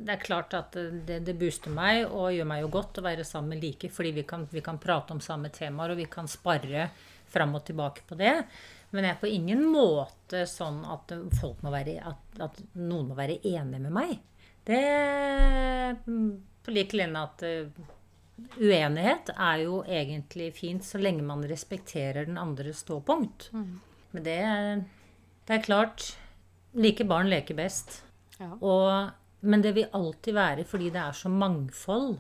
det 0.04 0.12
er 0.12 0.22
klart 0.22 0.54
at 0.57 0.76
det, 0.76 1.20
det 1.24 1.37
booster 1.38 1.72
meg 1.72 2.04
og 2.09 2.33
gjør 2.35 2.48
meg 2.50 2.64
jo 2.64 2.70
godt 2.74 3.00
å 3.00 3.07
være 3.07 3.24
sammen 3.26 3.54
med 3.54 3.64
like, 3.64 3.90
fordi 3.92 4.14
vi 4.18 4.24
kan, 4.28 4.46
vi 4.50 4.62
kan 4.64 4.80
prate 4.83 5.14
om 5.14 5.22
samme 5.24 5.50
temaer, 5.54 5.94
og 5.94 6.00
vi 6.02 6.09
kan 6.11 6.28
sparre 6.28 6.88
fram 7.35 7.54
og 7.57 7.64
tilbake 7.66 8.04
på 8.09 8.18
det. 8.18 8.35
Men 8.94 9.09
jeg 9.09 9.16
er 9.16 9.22
på 9.22 9.30
ingen 9.33 9.64
måte 9.72 10.44
sånn 10.46 10.85
at, 10.87 11.14
folk 11.40 11.64
må 11.66 11.72
være, 11.74 11.96
at, 12.07 12.40
at 12.44 12.61
noen 12.78 13.11
må 13.11 13.18
være 13.18 13.40
enig 13.42 13.80
med 13.83 13.94
meg. 13.94 14.18
Det 14.64 14.80
På 16.64 16.72
lik 16.72 16.94
linje 16.96 17.20
at 17.20 17.42
uh, 17.44 17.88
uenighet 18.57 19.33
er 19.35 19.64
jo 19.64 19.83
egentlig 19.85 20.52
fint 20.57 20.87
så 20.87 21.00
lenge 21.02 21.26
man 21.26 21.44
respekterer 21.48 22.28
den 22.28 22.38
andres 22.40 22.85
ståpunkt. 22.87 23.50
Mm. 23.52 23.80
Men 24.14 24.26
det, 24.28 24.38
det 25.48 25.59
er 25.59 25.66
klart 25.66 26.14
Like 26.74 27.06
barn 27.08 27.30
leker 27.30 27.56
best. 27.58 28.00
Ja. 28.38 28.50
Og, 28.58 29.10
men 29.46 29.62
det 29.62 29.74
vil 29.76 29.90
alltid 29.94 30.34
være 30.34 30.64
fordi 30.68 30.90
det 30.94 31.02
er 31.02 31.18
så 31.18 31.30
mangfold. 31.32 32.16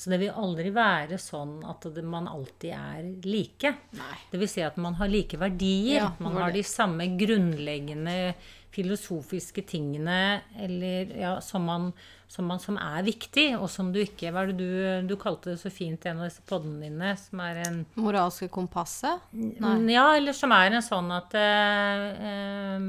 Så 0.00 0.08
det 0.08 0.16
vil 0.22 0.32
aldri 0.32 0.70
være 0.72 1.18
sånn 1.20 1.58
at 1.68 1.84
det, 1.92 2.00
man 2.08 2.24
alltid 2.30 2.70
er 2.72 3.08
like. 3.28 3.74
Nei. 3.98 4.14
Det 4.30 4.38
vil 4.40 4.48
si 4.48 4.62
at 4.64 4.78
man 4.80 4.96
har 4.96 5.10
like 5.12 5.36
verdier. 5.36 5.98
Ja, 5.98 6.06
man 6.24 6.38
har 6.40 6.54
de 6.54 6.62
samme 6.64 7.04
grunnleggende 7.20 8.32
filosofiske 8.70 9.64
tingene 9.66 10.40
eller, 10.56 11.12
ja, 11.18 11.34
som, 11.44 11.66
man, 11.68 11.90
som, 12.30 12.46
man, 12.48 12.62
som 12.62 12.78
er 12.80 13.02
viktig, 13.04 13.48
og 13.58 13.66
som 13.68 13.90
du 13.92 13.98
ikke 14.00 14.30
Hva 14.30 14.44
er 14.46 14.52
det 14.52 14.62
du, 14.62 15.10
du 15.10 15.16
kalte 15.20 15.52
det 15.52 15.60
så 15.60 15.72
fint 15.74 16.06
i 16.06 16.12
en 16.12 16.22
av 16.22 16.30
disse 16.30 16.44
podene 16.48 16.86
dine? 16.86 17.12
Som 17.20 17.42
er 17.44 17.64
en 17.66 17.80
Moralske 18.00 18.48
kompasset? 18.52 19.26
Nei. 19.34 19.76
Ja, 19.92 20.12
eller 20.16 20.36
som 20.38 20.54
er 20.56 20.78
en 20.78 20.86
sånn 20.86 21.10
at 21.12 21.34
eh, 21.36 22.04
eh, 22.30 22.86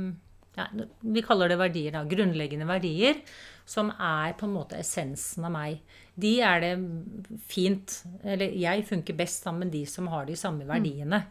ja, 0.58 0.68
Vi 1.00 1.24
kaller 1.26 1.52
det 1.52 1.60
verdier, 1.62 1.96
da. 1.96 2.04
Grunnleggende 2.08 2.68
verdier. 2.70 3.22
Som 3.66 3.92
er 3.94 4.34
på 4.36 4.48
en 4.48 4.56
måte 4.56 4.80
essensen 4.80 5.46
av 5.48 5.54
meg. 5.54 5.82
De 6.20 6.34
er 6.44 6.60
det 6.60 6.72
fint 7.48 8.02
Eller 8.28 8.52
jeg 8.60 8.84
funker 8.90 9.16
best 9.16 9.46
sammen 9.46 9.68
med 9.68 9.76
de 9.78 9.86
som 9.88 10.10
har 10.12 10.26
de 10.28 10.36
samme 10.36 10.68
verdiene. 10.68 11.22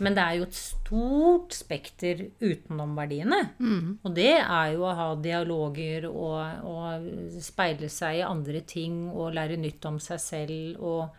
Men 0.00 0.16
det 0.16 0.22
er 0.24 0.36
jo 0.38 0.46
et 0.46 0.56
stort 0.56 1.52
spekter 1.52 2.22
utenom 2.40 2.94
verdiene. 2.96 3.40
Og 4.06 4.14
det 4.16 4.32
er 4.38 4.70
jo 4.72 4.86
å 4.88 4.94
ha 4.96 5.08
dialoger 5.20 6.06
og, 6.08 6.62
og 6.64 7.40
speile 7.44 7.90
seg 7.92 8.20
i 8.20 8.24
andre 8.24 8.62
ting 8.64 9.10
og 9.10 9.34
lære 9.36 9.58
nytt 9.60 9.84
om 9.90 9.98
seg 10.00 10.22
selv. 10.24 10.80
Og, 10.80 11.10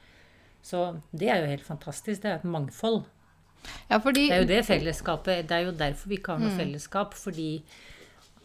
så 0.65 0.88
det 1.12 1.30
er 1.30 1.43
jo 1.43 1.52
helt 1.54 1.67
fantastisk. 1.67 2.24
Det 2.24 2.32
er 2.32 2.39
et 2.39 2.50
mangfold. 2.58 3.04
Ja, 3.89 4.00
fordi 4.00 4.28
Det 4.28 4.36
er 4.36 4.41
jo 4.41 4.47
det 4.50 4.62
fellesskapet 4.65 5.47
Det 5.47 5.56
er 5.58 5.65
jo 5.67 5.71
derfor 5.78 6.10
vi 6.10 6.17
ikke 6.17 6.36
har 6.36 6.39
noe 6.41 6.56
fellesskap. 6.58 7.13
Fordi 7.13 7.52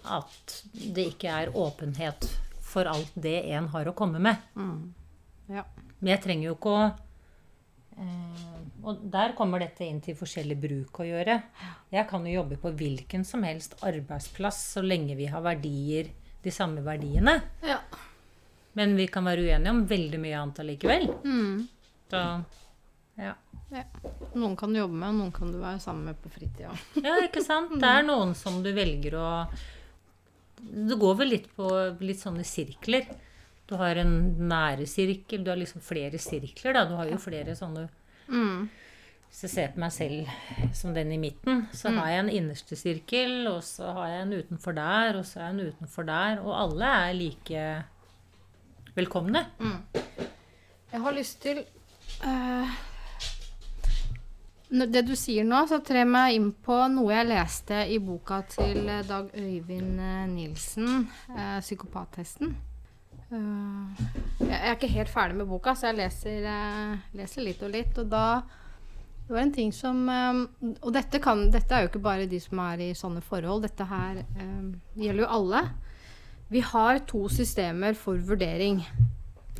at 0.06 0.60
det 0.72 1.08
ikke 1.14 1.32
er 1.32 1.54
åpenhet 1.56 2.28
for 2.62 2.86
alt 2.90 3.12
det 3.14 3.40
en 3.56 3.68
har 3.72 3.88
å 3.88 3.94
komme 3.96 4.20
med. 4.22 4.36
ja. 5.48 5.64
Men 5.98 6.12
jeg 6.12 6.22
trenger 6.26 6.50
jo 6.50 6.54
ikke 6.58 6.72
å 6.76 6.82
eh, 7.96 8.56
Og 8.84 9.06
der 9.10 9.32
kommer 9.38 9.62
dette 9.62 9.86
inn 9.86 10.02
til 10.04 10.14
forskjellig 10.18 10.58
bruk 10.60 11.00
å 11.00 11.06
gjøre. 11.08 11.38
Jeg 11.90 12.08
kan 12.10 12.26
jo 12.26 12.34
jobbe 12.36 12.58
på 12.60 12.74
hvilken 12.76 13.24
som 13.24 13.42
helst 13.42 13.78
arbeidsplass 13.80 14.60
så 14.76 14.82
lenge 14.84 15.16
vi 15.16 15.26
har 15.32 15.42
verdier, 15.42 16.12
de 16.42 16.52
samme 16.54 16.84
verdiene. 16.86 17.40
ja. 17.66 17.80
Men 18.76 18.92
vi 18.92 19.06
kan 19.08 19.24
være 19.24 19.40
uenige 19.40 19.72
om 19.72 19.86
veldig 19.88 20.18
mye 20.20 20.36
annet 20.36 20.58
allikevel. 20.60 21.06
Mm. 21.24 21.62
Så 22.12 22.18
ja. 23.16 23.34
ja. 23.72 23.84
Noen 24.36 24.56
kan 24.58 24.72
du 24.72 24.80
jobbe 24.80 24.96
med, 24.96 25.08
og 25.08 25.20
noen 25.20 25.34
kan 25.34 25.52
du 25.52 25.58
være 25.62 25.80
sammen 25.82 26.10
med 26.10 26.18
på 26.22 26.32
fritida. 26.32 26.72
Ja, 27.00 27.16
ikke 27.24 27.42
sant? 27.44 27.76
Det 27.80 27.92
er 27.98 28.06
noen 28.06 28.34
som 28.38 28.62
du 28.64 28.72
velger 28.76 29.16
å 29.20 29.28
Det 30.56 30.98
går 31.00 31.14
vel 31.22 31.32
litt 31.34 31.48
på 31.56 31.70
litt 32.00 32.20
sånne 32.22 32.44
sirkler. 32.46 33.08
Du 33.66 33.74
har 33.80 33.98
en 33.98 34.12
nære 34.48 34.86
sirkel, 34.86 35.42
du 35.44 35.50
har 35.50 35.58
liksom 35.58 35.82
flere 35.82 36.20
sirkler, 36.22 36.76
da. 36.76 36.84
Du 36.86 36.94
har 36.98 37.08
jo 37.10 37.20
flere 37.20 37.56
sånne 37.58 37.88
Mm. 38.26 38.68
Hvis 39.30 39.42
jeg 39.44 39.50
ser 39.52 39.68
på 39.74 39.78
meg 39.82 39.92
selv 39.94 40.30
som 40.74 40.94
den 40.96 41.12
i 41.14 41.18
midten, 41.20 41.60
så 41.70 41.92
har 41.94 42.08
jeg 42.10 42.22
en 42.24 42.30
innerste 42.40 42.74
sirkel, 42.78 43.34
og 43.50 43.60
så 43.62 43.92
har 43.94 44.08
jeg 44.10 44.22
en 44.24 44.32
utenfor 44.40 44.74
der, 44.74 45.18
og 45.20 45.26
så 45.28 45.38
har 45.38 45.50
jeg 45.50 45.54
en 45.54 45.72
utenfor 45.74 46.08
der. 46.08 46.40
Og 46.42 46.54
alle 46.56 46.92
er 47.04 47.14
like 47.14 47.64
velkomne. 48.96 49.44
Jeg 50.90 51.02
har 51.06 51.14
lyst 51.14 51.38
til 51.44 51.62
når 52.24 52.95
Det 54.66 55.04
du 55.06 55.12
sier 55.14 55.44
nå, 55.46 55.60
så 55.70 55.78
trer 55.84 56.08
meg 56.10 56.34
inn 56.34 56.48
på 56.50 56.74
noe 56.90 57.12
jeg 57.14 57.28
leste 57.28 57.84
i 57.86 58.00
boka 58.02 58.40
til 58.50 58.88
eh, 58.90 59.04
Dag 59.06 59.28
Øyvind 59.38 60.00
eh, 60.02 60.24
Nilsen, 60.26 61.04
eh, 61.30 61.58
'Psykopattesten'. 61.62 62.54
Jeg 63.26 64.54
er 64.54 64.74
ikke 64.74 64.90
helt 64.90 65.10
ferdig 65.10 65.36
med 65.38 65.48
boka, 65.50 65.74
så 65.74 65.88
jeg 65.88 65.96
leser, 65.98 66.44
leser 67.18 67.42
litt 67.42 67.62
og 67.66 67.72
litt. 67.74 67.98
Og 67.98 68.06
da 68.10 68.42
Det 69.26 69.34
var 69.34 69.40
en 69.42 69.52
ting 69.52 69.72
som 69.74 70.06
Og 70.06 70.92
dette, 70.94 71.18
kan, 71.18 71.50
dette 71.50 71.74
er 71.74 71.82
jo 71.82 71.88
ikke 71.88 72.02
bare 72.02 72.28
de 72.30 72.38
som 72.38 72.58
er 72.58 72.78
i 72.78 72.94
sånne 72.94 73.20
forhold. 73.20 73.62
Dette 73.62 73.84
her 73.84 74.22
eh, 74.22 74.70
gjelder 74.94 75.24
jo 75.24 75.30
alle. 75.38 75.62
Vi 76.50 76.60
har 76.60 76.98
to 76.98 77.28
systemer 77.28 77.94
for 77.94 78.14
vurdering. 78.16 78.84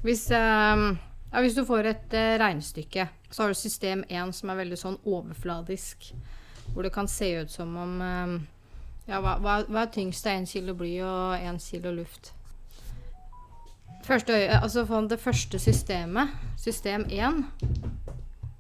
Hvis, 0.02 0.30
ja, 0.30 1.40
hvis 1.40 1.54
du 1.54 1.64
får 1.64 1.90
et 1.90 2.14
regnestykke, 2.38 3.08
så 3.30 3.42
har 3.42 3.48
du 3.48 3.58
system 3.58 4.04
1 4.08 4.34
som 4.34 4.50
er 4.50 4.60
veldig 4.62 4.78
sånn 4.80 4.98
overfladisk. 5.04 6.10
Hvor 6.72 6.86
det 6.86 6.92
kan 6.94 7.08
se 7.08 7.30
ut 7.42 7.50
som 7.50 7.76
om 7.78 8.00
eh, 8.02 8.36
Ja, 9.06 9.20
hva, 9.22 9.36
hva, 9.38 9.60
hva 9.70 9.84
er 9.84 9.92
tyngst 9.94 10.26
av 10.26 10.40
1 10.40 10.50
kilo 10.50 10.74
bly 10.74 10.96
og 11.06 11.36
1 11.38 11.60
kilo 11.62 11.92
luft? 11.94 12.32
Første 14.06 14.34
altså 14.54 14.84
det 15.10 15.18
første 15.18 15.58
systemet, 15.58 16.30
system 16.58 17.06
1, 17.10 17.44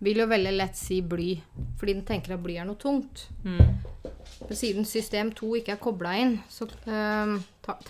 vil 0.02 0.22
jo 0.22 0.26
veldig 0.26 0.54
lett 0.56 0.78
si 0.78 1.00
bly. 1.02 1.36
Fordi 1.78 1.94
den 1.94 2.06
tenker 2.06 2.34
at 2.34 2.42
bly 2.42 2.56
er 2.58 2.66
noe 2.66 2.78
tungt. 2.78 3.28
Mm. 3.44 3.78
Siden 4.50 4.84
system 4.84 5.32
2 5.34 5.52
ikke 5.60 5.76
er 5.76 5.82
kobla 5.82 6.16
inn, 6.18 6.36
så 6.50 6.66
eh, 6.86 7.36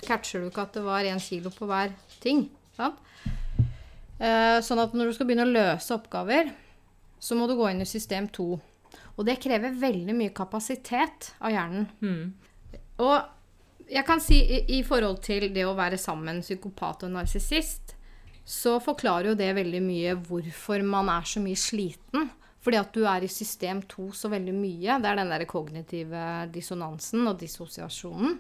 catcher 0.06 0.40
du 0.44 0.50
ikke 0.50 0.66
at 0.66 0.76
det 0.76 0.84
var 0.84 1.08
én 1.08 1.20
kilo 1.20 1.52
på 1.52 1.68
hver 1.68 1.92
ting. 2.22 2.46
Sant? 2.76 3.00
Uh, 4.16 4.62
sånn 4.64 4.80
at 4.80 4.94
når 4.96 5.10
du 5.10 5.16
skal 5.16 5.28
begynne 5.28 5.44
å 5.44 5.52
løse 5.52 5.92
oppgaver, 5.92 6.48
så 7.18 7.36
må 7.38 7.46
du 7.48 7.56
gå 7.58 7.68
inn 7.70 7.82
i 7.82 7.88
system 7.88 8.28
2. 8.28 8.46
Og 9.16 9.24
det 9.26 9.38
krever 9.42 9.76
veldig 9.80 10.14
mye 10.16 10.34
kapasitet 10.36 11.32
av 11.40 11.54
hjernen. 11.54 11.88
Mm. 12.00 12.78
Og 13.04 13.90
jeg 13.90 14.04
kan 14.06 14.22
si 14.22 14.38
i, 14.42 14.62
i 14.78 14.80
forhold 14.86 15.22
til 15.24 15.48
det 15.54 15.64
å 15.66 15.76
være 15.78 15.98
sammen 16.00 16.42
psykopat 16.44 17.06
og 17.06 17.14
narsissist, 17.16 17.94
så 18.46 18.76
forklarer 18.82 19.32
jo 19.32 19.38
det 19.38 19.48
veldig 19.56 19.82
mye 19.82 20.16
hvorfor 20.28 20.84
man 20.86 21.10
er 21.10 21.26
så 21.26 21.42
mye 21.42 21.58
sliten. 21.58 22.28
Fordi 22.66 22.78
at 22.80 22.94
du 22.94 23.04
er 23.06 23.22
i 23.22 23.30
system 23.30 23.80
2 23.86 24.08
så 24.14 24.30
veldig 24.30 24.54
mye. 24.54 24.98
Det 25.02 25.10
er 25.10 25.20
den 25.20 25.30
der 25.30 25.44
kognitive 25.46 26.22
dissonansen 26.54 27.26
og 27.30 27.38
dissosiasjonen. 27.38 28.38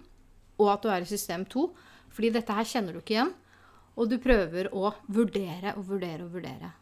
Og 0.58 0.70
at 0.72 0.82
du 0.82 0.90
er 0.90 1.04
i 1.04 1.10
system 1.10 1.44
2. 1.46 1.66
Fordi 2.14 2.32
dette 2.34 2.56
her 2.56 2.66
kjenner 2.66 2.96
du 2.96 3.02
ikke 3.02 3.14
igjen. 3.14 3.30
Og 3.96 4.10
du 4.10 4.18
prøver 4.22 4.70
å 4.74 4.90
vurdere 5.06 5.76
og 5.76 5.86
vurdere 5.92 6.26
og 6.26 6.34
vurdere. 6.34 6.72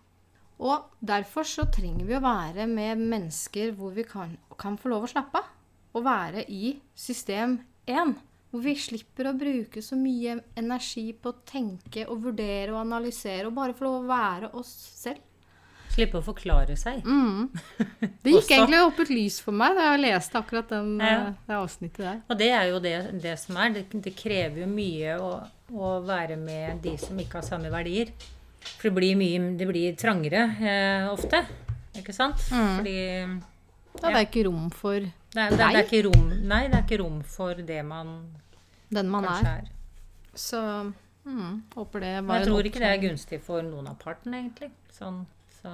Og 0.64 0.86
derfor 1.04 1.44
så 1.48 1.66
trenger 1.72 2.06
vi 2.08 2.16
å 2.16 2.22
være 2.24 2.64
med 2.70 3.02
mennesker 3.04 3.74
hvor 3.76 3.92
vi 3.96 4.04
kan, 4.08 4.32
kan 4.60 4.78
få 4.80 4.88
lov 4.94 5.04
å 5.04 5.10
slappe 5.12 5.42
av. 5.42 5.50
Og 5.94 6.06
være 6.06 6.46
i 6.50 6.72
system 6.98 7.58
1. 7.86 8.14
Hvor 8.54 8.62
vi 8.64 8.72
slipper 8.78 9.28
å 9.28 9.34
bruke 9.36 9.82
så 9.82 9.98
mye 9.98 10.38
energi 10.58 11.08
på 11.18 11.32
å 11.32 11.38
tenke 11.46 12.06
og 12.08 12.22
vurdere 12.24 12.72
og 12.72 12.80
analysere, 12.84 13.48
og 13.48 13.56
bare 13.58 13.74
få 13.76 13.84
lov 13.86 13.96
å 14.00 14.08
være 14.08 14.50
oss 14.56 14.70
selv. 14.94 15.20
Slippe 15.94 16.18
å 16.18 16.24
forklare 16.26 16.74
seg. 16.78 17.04
Mm. 17.06 17.50
Det 18.24 18.32
gikk 18.32 18.54
egentlig 18.56 18.80
opp 18.82 19.02
et 19.04 19.10
lys 19.14 19.36
for 19.44 19.54
meg 19.54 19.76
da 19.78 19.90
jeg 19.92 20.00
leste 20.06 20.40
akkurat 20.40 20.72
den, 20.72 20.94
Ja. 20.98 21.12
eh, 21.28 21.34
det 21.46 21.58
avsnittet 21.58 22.00
der. 22.02 22.22
Og 22.30 22.38
det 22.40 22.48
er 22.56 22.70
jo 22.72 22.80
det, 22.82 22.94
det 23.22 23.34
som 23.42 23.58
er. 23.62 23.74
Det, 23.76 23.84
det 24.06 24.14
krever 24.18 24.64
jo 24.64 24.70
mye 24.70 25.18
å, 25.22 25.28
å 25.74 25.92
være 26.08 26.38
med 26.40 26.80
de 26.82 26.96
som 26.98 27.20
ikke 27.22 27.38
har 27.42 27.46
samme 27.46 27.70
verdier. 27.74 28.10
For 28.64 28.88
det 28.90 28.94
blir 28.96 29.16
mye 29.20 29.56
Det 29.58 29.66
blir 29.68 29.94
trangere 30.00 30.42
eh, 30.60 31.06
ofte. 31.12 31.42
Ikke 31.98 32.12
sant? 32.16 32.36
Mm. 32.50 32.76
Fordi 32.78 32.96
Da 34.00 34.08
er 34.10 34.16
det 34.18 34.24
ikke 34.28 34.44
rom 34.48 34.70
for 34.74 34.98
det, 35.00 35.10
er- 35.36 35.50
det, 35.50 35.60
er- 35.60 35.72
det 35.74 35.80
er 35.80 35.86
ikke 35.88 36.02
rom 36.08 36.28
Nei, 36.50 36.62
det 36.68 36.78
er 36.78 36.84
ikke 36.86 37.00
rom 37.04 37.22
for 37.22 37.54
det 37.54 37.80
man 37.84 38.14
den 38.94 39.08
man 39.10 39.24
er. 39.24 39.46
er. 39.58 39.64
Så 40.34 40.60
mm, 41.24 41.62
håper 41.74 42.00
det 42.00 42.12
Men 42.22 42.26
var 42.28 42.38
jeg 42.42 42.46
tror 42.48 42.66
ikke 42.68 42.78
det 42.82 42.90
er 42.92 43.02
gunstig 43.08 43.40
for 43.42 43.62
noen 43.62 43.88
av 43.90 43.96
partene, 43.98 44.42
egentlig. 44.44 44.70
Sånn, 44.94 45.24
så 45.62 45.72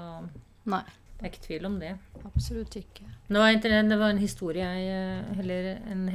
Nei, 0.70 0.83
det 1.18 1.26
er 1.26 1.31
ikke 1.33 1.42
tvil 1.46 1.66
om 1.68 1.79
det. 1.81 1.90
absolutt 2.24 2.76
ikke. 2.81 3.05
Var, 3.29 3.59
det 3.61 3.98
var 3.98 4.11
en 4.14 4.18
historie, 4.22 4.64
jeg, 4.64 5.24
eller 5.42 5.68
en 5.92 6.07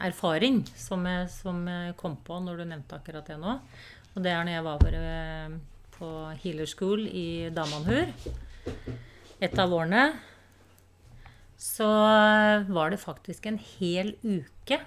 erfaring, 0.00 0.62
som 0.76 1.04
jeg, 1.06 1.28
som 1.30 1.62
jeg 1.68 1.96
kom 1.96 2.16
på 2.16 2.40
når 2.44 2.56
du 2.60 2.64
nevnte 2.64 2.98
akkurat 2.98 3.26
det 3.26 3.38
nå. 3.40 3.56
Og 4.16 4.22
det 4.22 4.32
er 4.32 4.44
når 4.44 4.52
jeg 4.58 4.64
var 4.64 4.98
eh, 5.00 5.58
på 6.00 6.10
Healer 6.42 6.68
School 6.70 7.04
i 7.06 7.50
Damanhur 7.52 8.08
et 9.40 9.58
av 9.58 9.72
årene. 9.72 10.04
Så 11.60 11.88
var 12.72 12.92
det 12.92 13.00
faktisk 13.02 13.46
en 13.50 13.60
hel 13.60 14.14
uke 14.24 14.80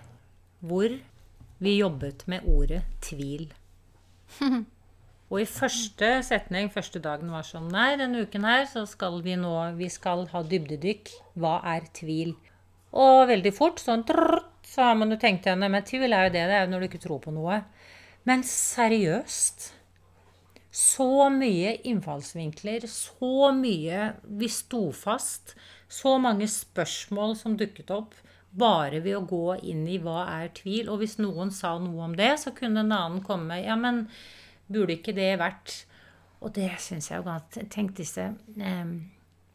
hvor 0.64 0.96
vi 1.64 1.76
jobbet 1.78 2.26
med 2.32 2.48
ordet 2.50 2.82
tvil. 3.06 3.52
Og 5.34 5.42
i 5.42 5.50
første 5.50 6.10
setning, 6.26 6.70
første 6.74 7.00
dagen 7.02 7.32
var 7.34 7.46
sånn 7.48 7.70
Nei, 7.74 7.96
denne 7.98 8.26
uken 8.26 8.44
her 8.46 8.68
så 8.70 8.84
skal 8.86 9.18
vi 9.26 9.34
nå 9.40 9.54
Vi 9.80 9.88
skal 9.90 10.28
ha 10.30 10.42
dybdedykk. 10.46 11.14
Hva 11.42 11.56
er 11.74 11.88
tvil? 11.96 12.36
Og 12.94 13.24
veldig 13.30 13.54
fort, 13.56 13.82
sånn 13.82 14.04
trrrt, 14.06 14.52
så 14.70 14.90
har 14.90 14.98
man 15.00 15.14
jo 15.14 15.18
tenkt 15.22 15.48
igjen 15.48 15.66
Men 15.66 15.86
tvil 15.88 16.14
er 16.14 16.28
jo 16.28 16.36
det, 16.36 16.44
det 16.50 16.58
er 16.58 16.68
jo 16.68 16.74
når 16.74 16.84
du 16.84 16.90
ikke 16.90 17.02
tror 17.06 17.22
på 17.24 17.34
noe. 17.34 17.64
Men 18.30 18.46
seriøst 18.48 19.72
Så 20.74 21.30
mye 21.30 21.76
innfallsvinkler, 21.86 22.88
så 22.90 23.52
mye 23.54 24.14
Vi 24.26 24.50
sto 24.50 24.88
fast. 24.92 25.54
Så 25.88 26.16
mange 26.18 26.48
spørsmål 26.50 27.36
som 27.38 27.58
dukket 27.58 27.92
opp 27.94 28.16
bare 28.54 29.02
ved 29.02 29.18
å 29.18 29.26
gå 29.26 29.56
inn 29.70 29.84
i 29.90 30.00
hva 30.02 30.24
er 30.40 30.50
tvil. 30.58 30.90
Og 30.90 31.02
hvis 31.02 31.20
noen 31.22 31.54
sa 31.54 31.76
noe 31.82 32.08
om 32.08 32.16
det, 32.18 32.32
så 32.42 32.54
kunne 32.58 32.82
en 32.82 32.94
annen 32.94 33.22
komme 33.26 33.60
Ja, 33.62 33.78
men 33.78 34.08
burde 34.66 34.98
ikke 34.98 35.14
det 35.14 35.36
vært 35.42 35.84
Og 36.42 36.54
det 36.56 36.72
syns 36.82 37.10
jeg 37.12 37.20
jo 37.20 37.26
godt 37.28 37.58
Tenk 37.70 37.94
disse 37.98 38.30
eh, 38.32 38.94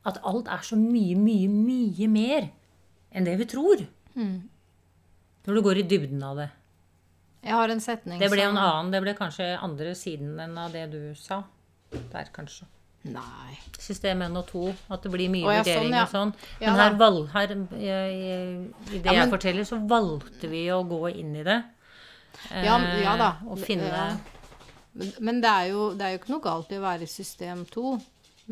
At 0.07 0.20
alt 0.22 0.50
er 0.52 0.62
så 0.62 0.76
mye, 0.78 1.16
mye, 1.18 1.48
mye 1.50 2.09
mer 2.12 2.50
enn 3.09 3.24
det 3.24 3.38
vi 3.40 3.46
tror. 3.48 3.81
Når 5.48 5.57
du 5.57 5.62
går 5.64 5.78
i 5.81 5.85
dybden 5.88 6.22
av 6.22 6.37
det. 6.37 6.48
Jeg 7.49 7.57
har 7.57 7.73
en 7.73 7.81
setning 7.81 8.21
Det 8.21 8.29
ble 8.33 8.45
en 8.45 8.59
annen, 8.61 8.91
det 8.93 9.01
ble 9.05 9.15
kanskje 9.17 9.55
andre 9.57 9.95
siden 9.97 10.37
enn 10.45 10.59
av 10.61 10.75
det 10.75 10.89
du 10.93 11.01
sa. 11.17 11.43
Der, 12.13 12.29
kanskje. 12.35 12.69
Nei. 13.09 13.57
System 13.81 14.23
1 14.27 14.37
og 14.37 14.47
2. 14.51 14.63
At 14.93 15.07
det 15.07 15.13
blir 15.15 15.31
mye 15.33 15.47
Å, 15.47 15.55
ja, 15.55 15.63
vurdering 15.63 15.87
sånn, 15.87 15.97
ja. 15.97 16.05
og 16.05 16.13
sånn. 16.13 16.33
Ja 16.61 16.73
Men 16.75 16.83
her, 16.83 16.97
valg, 17.01 17.29
her 17.33 17.55
i, 17.55 17.93
det 18.91 19.01
Ja, 19.07 19.23
jeg 19.23 19.31
forteller, 19.33 19.69
så 19.69 19.79
valgte 19.89 20.51
vi 20.51 20.67
å 20.75 20.83
gå 20.89 21.01
inn 21.15 21.37
i 21.39 21.47
det. 21.47 21.59
Ja, 22.53 22.77
Eh, 22.79 23.01
ja 23.03 23.17
da. 23.19 23.33
Og 23.49 23.59
finne. 23.63 24.19
Men, 24.99 25.13
men 25.25 25.41
det, 25.43 25.51
er 25.51 25.73
jo, 25.73 25.89
det 25.97 26.05
er 26.05 26.15
jo 26.15 26.21
ikke 26.21 26.35
noe 26.35 26.45
galt 26.45 26.73
i 26.75 26.79
å 26.79 26.85
være 26.85 27.07
i 27.07 27.11
system 27.11 27.65
2. 27.73 27.97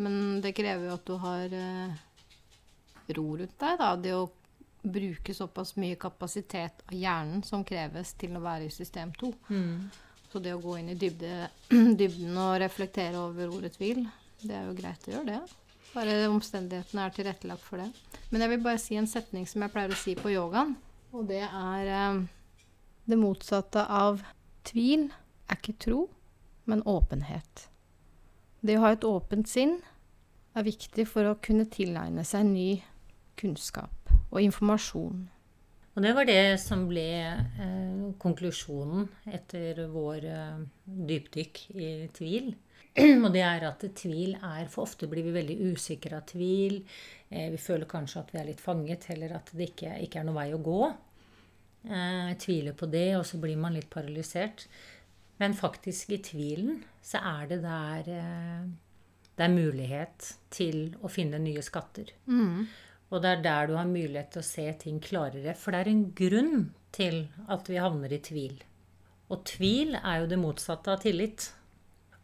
Men 0.03 0.41
det 0.45 0.55
krever 0.57 0.89
jo 0.89 0.97
at 0.97 1.07
du 1.09 1.15
har 1.23 1.55
eh, 1.61 2.03
ro 3.17 3.27
rundt 3.37 3.59
deg, 3.61 3.79
da. 3.83 3.93
Det 4.01 4.15
å 4.17 4.27
bruke 4.93 5.35
såpass 5.35 5.75
mye 5.77 5.97
kapasitet 6.01 6.83
av 6.87 6.95
hjernen 6.95 7.43
som 7.43 7.65
kreves 7.67 8.13
til 8.21 8.37
å 8.37 8.43
være 8.45 8.69
i 8.69 8.73
system 8.73 9.13
2. 9.19 9.33
Mm. 9.51 9.89
Så 10.33 10.43
det 10.43 10.55
å 10.55 10.63
gå 10.63 10.77
inn 10.79 10.91
i 10.93 10.99
dybde, 10.99 11.49
dybden 12.01 12.39
og 12.41 12.59
reflektere 12.63 13.21
over 13.21 13.53
ordet 13.59 13.75
tvil, 13.77 14.05
det 14.43 14.55
er 14.55 14.67
jo 14.69 14.77
greit 14.79 15.09
å 15.09 15.15
gjøre 15.17 15.31
det. 15.33 15.41
Bare 15.95 16.17
omstendighetene 16.29 17.07
er 17.07 17.15
tilrettelagt 17.17 17.65
for 17.65 17.81
det. 17.81 17.89
Men 18.31 18.45
jeg 18.45 18.53
vil 18.53 18.65
bare 18.67 18.83
si 18.83 18.99
en 18.99 19.09
setning 19.09 19.47
som 19.49 19.65
jeg 19.65 19.73
pleier 19.73 19.95
å 19.95 20.01
si 20.01 20.17
på 20.19 20.33
yogaen. 20.35 20.75
Og 21.17 21.29
det 21.31 21.45
er 21.47 21.93
eh, 21.93 22.25
Det 23.07 23.17
motsatte 23.17 23.85
av 23.87 24.19
tvil 24.67 25.07
er 25.47 25.61
ikke 25.61 25.77
tro, 25.79 26.09
men 26.67 26.83
åpenhet. 26.83 27.69
Det 28.61 28.77
å 28.77 28.83
ha 28.83 28.91
et 28.97 29.07
åpent 29.07 29.47
sinn 29.49 29.79
er 30.59 30.67
viktig 30.67 31.07
for 31.07 31.31
å 31.31 31.39
kunne 31.39 31.69
tilegne 31.71 32.25
seg 32.27 32.49
ny 32.51 32.71
kunnskap 33.39 34.06
og 34.31 34.43
informasjon. 34.43 35.25
Og 35.97 36.05
det 36.05 36.13
var 36.13 36.29
det 36.29 36.59
som 36.61 36.85
ble 36.91 37.09
eh, 37.25 38.01
konklusjonen 38.21 39.07
etter 39.33 39.87
vår 39.89 40.27
eh, 40.29 40.59
dypdykk 41.09 41.61
i 41.73 41.91
tvil. 42.13 42.51
Og 43.25 43.31
det 43.33 43.43
er 43.45 43.65
at 43.69 43.83
tvil 43.97 44.37
er 44.37 44.69
For 44.73 44.85
ofte 44.85 45.09
blir 45.09 45.25
vi 45.25 45.33
veldig 45.35 45.57
usikre 45.73 46.19
av 46.21 46.27
tvil. 46.29 46.83
Eh, 47.31 47.49
vi 47.53 47.61
føler 47.61 47.89
kanskje 47.89 48.23
at 48.23 48.35
vi 48.35 48.41
er 48.43 48.49
litt 48.51 48.61
fanget, 48.61 49.09
eller 49.15 49.39
at 49.39 49.53
det 49.57 49.71
ikke, 49.73 49.97
ikke 50.05 50.21
er 50.21 50.29
noen 50.29 50.41
vei 50.41 50.51
å 50.53 50.63
gå. 50.65 50.83
Eh, 51.87 52.31
tviler 52.45 52.77
på 52.77 52.89
det, 52.93 53.09
og 53.17 53.25
så 53.29 53.41
blir 53.41 53.57
man 53.61 53.77
litt 53.77 53.89
paralysert. 53.93 54.67
Men 55.41 55.57
faktisk 55.57 56.13
i 56.17 56.23
tvilen 56.25 56.83
så 57.05 57.21
er 57.25 57.49
det 57.51 57.63
der 57.65 58.13
eh, 58.17 58.67
det 59.37 59.45
er 59.45 59.53
mulighet 59.53 60.31
til 60.53 60.97
å 61.05 61.11
finne 61.13 61.41
nye 61.43 61.65
skatter. 61.65 62.13
Og 63.13 63.23
det 63.23 63.33
er 63.33 63.43
der 63.45 63.69
du 63.71 63.77
har 63.79 63.87
mulighet 63.89 64.33
til 64.35 64.43
å 64.43 64.49
se 64.49 64.67
ting 64.81 64.97
klarere. 65.03 65.55
For 65.59 65.73
det 65.73 65.83
er 65.83 65.93
en 65.93 66.07
grunn 66.19 66.57
til 66.97 67.27
at 67.53 67.69
vi 67.71 67.79
havner 67.79 68.13
i 68.13 68.23
tvil. 68.25 68.57
Og 69.31 69.45
tvil 69.47 69.95
er 69.99 70.23
jo 70.23 70.31
det 70.31 70.41
motsatte 70.41 70.91
av 70.93 71.03
tillit. 71.03 71.51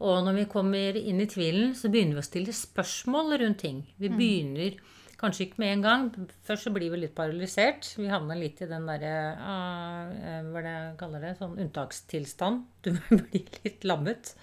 Og 0.03 0.25
når 0.27 0.41
vi 0.41 0.49
kommer 0.51 0.99
inn 0.99 1.23
i 1.23 1.29
tvilen, 1.31 1.77
så 1.79 1.91
begynner 1.91 2.19
vi 2.19 2.25
å 2.25 2.27
stille 2.27 2.55
spørsmål 2.57 3.37
rundt 3.43 3.63
ting. 3.63 3.85
Vi 4.03 4.11
begynner 4.11 4.81
kanskje 5.21 5.47
ikke 5.47 5.63
med 5.63 5.75
en 5.77 5.85
gang. 5.85 6.09
Først 6.47 6.67
så 6.67 6.73
blir 6.75 6.91
vi 6.91 7.05
litt 7.05 7.15
paralysert. 7.15 7.87
Vi 7.95 8.11
havner 8.11 8.41
litt 8.41 8.63
i 8.65 8.71
den 8.71 8.89
derre 8.91 9.13
eh, 9.37 10.41
Hva 10.49 10.59
er 10.59 10.67
det 10.67 10.73
jeg 10.73 10.97
kaller 11.05 11.23
det? 11.23 11.37
Sånn 11.39 11.55
unntakstilstand. 11.63 12.65
Du 12.83 12.91
blir 13.21 13.61
litt 13.63 13.87
lammet. 13.87 14.35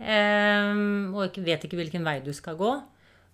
Ehm, 0.00 1.12
og 1.12 1.26
ikke, 1.26 1.44
vet 1.44 1.68
ikke 1.68 1.80
hvilken 1.82 2.06
vei 2.06 2.16
du 2.24 2.32
skal 2.36 2.56
gå. 2.60 2.72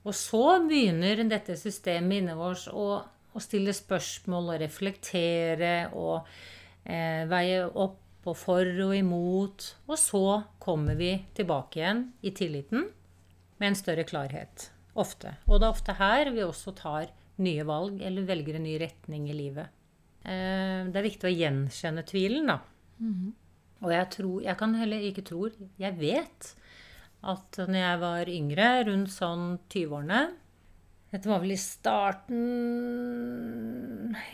Og 0.07 0.15
så 0.15 0.43
begynner 0.63 1.25
dette 1.27 1.57
systemet 1.59 2.23
inni 2.23 2.35
oss 2.39 2.69
å, 2.71 2.87
å 3.03 3.43
stille 3.43 3.75
spørsmål 3.75 4.53
og 4.55 4.61
reflektere 4.63 5.75
og 5.99 6.29
eh, 6.87 7.25
veie 7.31 7.65
opp 7.67 8.03
og 8.27 8.35
for 8.39 8.67
og 8.87 8.95
imot. 8.97 9.67
Og 9.87 9.99
så 9.99 10.25
kommer 10.63 10.99
vi 10.99 11.13
tilbake 11.37 11.81
igjen 11.81 12.07
i 12.27 12.33
tilliten 12.35 12.89
med 13.57 13.69
en 13.71 13.79
større 13.79 14.07
klarhet. 14.07 14.71
Ofte. 14.97 15.37
Og 15.47 15.61
det 15.61 15.67
er 15.67 15.75
ofte 15.75 15.97
her 15.99 16.31
vi 16.33 16.45
også 16.45 16.73
tar 16.79 17.11
nye 17.43 17.65
valg 17.69 18.01
eller 18.01 18.25
velger 18.29 18.57
en 18.57 18.65
ny 18.65 18.79
retning 18.81 19.27
i 19.29 19.37
livet. 19.37 19.75
Eh, 20.25 20.87
det 20.89 21.01
er 21.01 21.07
viktig 21.07 21.29
å 21.29 21.35
gjenkjenne 21.35 22.07
tvilen, 22.09 22.49
da. 22.51 22.61
Og 23.85 23.91
jeg 23.93 24.07
tror 24.15 24.37
Jeg 24.43 24.57
kan 24.57 24.73
heller 24.75 25.03
ikke 25.05 25.23
tror, 25.27 25.53
jeg 25.77 25.99
vet 26.01 26.55
at 27.27 27.59
når 27.67 27.81
jeg 27.81 28.01
var 28.03 28.31
yngre, 28.33 28.67
rundt 28.89 29.11
sånn 29.15 29.47
20-årene 29.73 30.21
Dette 31.13 31.31
var 31.31 31.41
vel 31.43 31.53
i 31.55 31.59
starten 31.61 32.41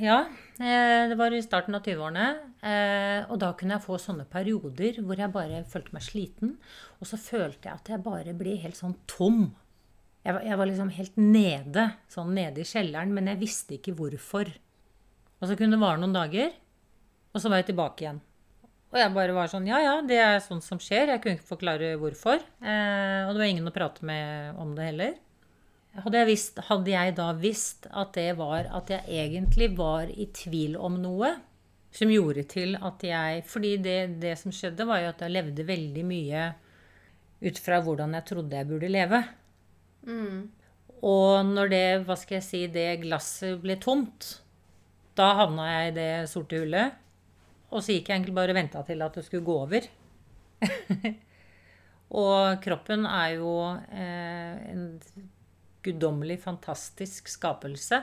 Ja, 0.02 0.18
eh, 0.58 1.08
det 1.10 1.16
var 1.20 1.34
i 1.34 1.42
starten 1.44 1.76
av 1.76 1.82
20-årene. 1.84 2.26
eh, 2.62 3.24
Og 3.30 3.38
da 3.42 3.52
kunne 3.58 3.76
jeg 3.76 3.84
få 3.86 3.98
sånne 4.00 4.26
perioder 4.30 5.00
hvor 5.04 5.16
jeg 5.20 5.32
bare 5.34 5.64
følte 5.68 5.92
meg 5.96 6.02
sliten. 6.06 6.56
Og 7.00 7.06
så 7.08 7.18
følte 7.20 7.68
jeg 7.68 7.74
at 7.80 7.88
jeg 7.92 8.02
bare 8.04 8.34
ble 8.36 8.56
helt 8.62 8.76
sånn 8.78 8.96
tom. 9.06 9.54
Jeg 10.24 10.34
var, 10.36 10.42
jeg 10.46 10.58
var 10.58 10.66
liksom 10.70 10.90
helt 10.94 11.16
nede, 11.18 11.86
sånn 12.08 12.34
nede 12.34 12.62
i 12.62 12.68
kjelleren, 12.68 13.12
men 13.14 13.26
jeg 13.26 13.40
visste 13.40 13.74
ikke 13.78 13.94
hvorfor. 13.98 14.52
Og 15.40 15.48
så 15.50 15.56
kunne 15.58 15.74
det 15.74 15.82
vare 15.82 15.98
noen 15.98 16.14
dager, 16.14 16.52
og 17.34 17.40
så 17.42 17.50
var 17.50 17.58
jeg 17.62 17.72
tilbake 17.72 18.04
igjen. 18.04 18.20
Og 18.92 18.98
jeg 19.00 19.12
bare 19.14 19.34
var 19.36 19.48
sånn 19.48 19.68
Ja, 19.68 19.80
ja, 19.80 19.94
det 20.04 20.18
er 20.20 20.42
sånt 20.44 20.64
som 20.66 20.80
skjer. 20.82 21.14
Jeg 21.14 21.22
kunne 21.22 21.38
ikke 21.38 21.54
forklare 21.54 21.94
hvorfor. 22.00 22.42
Eh, 22.60 23.20
og 23.24 23.32
det 23.32 23.40
var 23.40 23.48
ingen 23.48 23.70
å 23.70 23.74
prate 23.74 24.04
med 24.04 24.58
om 24.60 24.74
det 24.76 24.88
heller. 24.90 25.14
Hadde 25.92 26.20
jeg, 26.22 26.28
visst, 26.30 26.60
hadde 26.68 26.92
jeg 26.92 27.14
da 27.18 27.28
visst 27.36 27.88
at 27.88 28.14
det 28.16 28.30
var 28.38 28.68
at 28.72 28.88
jeg 28.92 29.04
egentlig 29.24 29.72
var 29.76 30.08
i 30.08 30.28
tvil 30.32 30.78
om 30.80 30.94
noe 31.00 31.34
som 31.92 32.08
gjorde 32.08 32.46
til 32.48 32.78
at 32.80 33.02
jeg 33.04 33.42
Fordi 33.44 33.74
det, 33.84 33.98
det 34.22 34.38
som 34.40 34.52
skjedde, 34.54 34.86
var 34.88 35.02
jo 35.02 35.10
at 35.10 35.20
jeg 35.24 35.34
levde 35.34 35.66
veldig 35.68 36.04
mye 36.08 36.46
ut 37.42 37.58
fra 37.60 37.80
hvordan 37.84 38.14
jeg 38.16 38.28
trodde 38.30 38.56
jeg 38.56 38.68
burde 38.70 38.88
leve. 38.92 39.20
Og 41.02 41.48
når 41.48 41.72
det, 41.72 41.84
hva 42.06 42.16
skal 42.16 42.38
jeg 42.38 42.46
si, 42.46 42.62
det 42.72 43.02
glasset 43.02 43.60
ble 43.60 43.76
tomt, 43.82 44.28
da 45.18 45.32
havna 45.42 45.66
jeg 45.68 45.90
i 45.90 45.96
det 45.98 46.10
sorte 46.30 46.60
hullet. 46.62 46.96
Og 47.72 47.80
så 47.80 47.96
gikk 47.96 48.10
jeg 48.10 48.18
egentlig 48.18 48.36
bare 48.36 48.52
og 48.52 48.58
venta 48.58 48.82
til 48.86 49.04
at 49.04 49.14
det 49.16 49.24
skulle 49.26 49.46
gå 49.46 49.58
over. 49.64 49.86
og 52.22 52.64
kroppen 52.64 53.06
er 53.08 53.36
jo 53.38 53.54
eh, 53.88 54.58
en 54.72 54.84
guddommelig, 55.82 56.38
fantastisk 56.44 57.30
skapelse. 57.32 58.02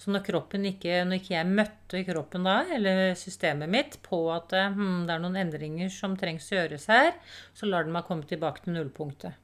Så 0.00 0.12
når 0.12 0.24
kroppen 0.24 0.64
ikke, 0.64 1.02
når 1.04 1.20
ikke 1.20 1.34
jeg 1.34 1.48
møtte 1.48 2.00
kroppen 2.08 2.46
da, 2.48 2.62
eller 2.72 3.12
systemet 3.20 3.68
mitt, 3.70 3.98
på 4.02 4.22
at 4.32 4.54
hm, 4.72 5.04
det 5.04 5.12
er 5.12 5.22
noen 5.22 5.36
endringer 5.42 5.92
som 5.92 6.16
trengs 6.18 6.48
å 6.50 6.56
gjøres 6.56 6.88
her, 6.88 7.12
så 7.52 7.68
lar 7.68 7.84
den 7.84 7.92
meg 7.94 8.06
komme 8.08 8.24
tilbake 8.28 8.64
til 8.64 8.78
nullpunktet. 8.78 9.36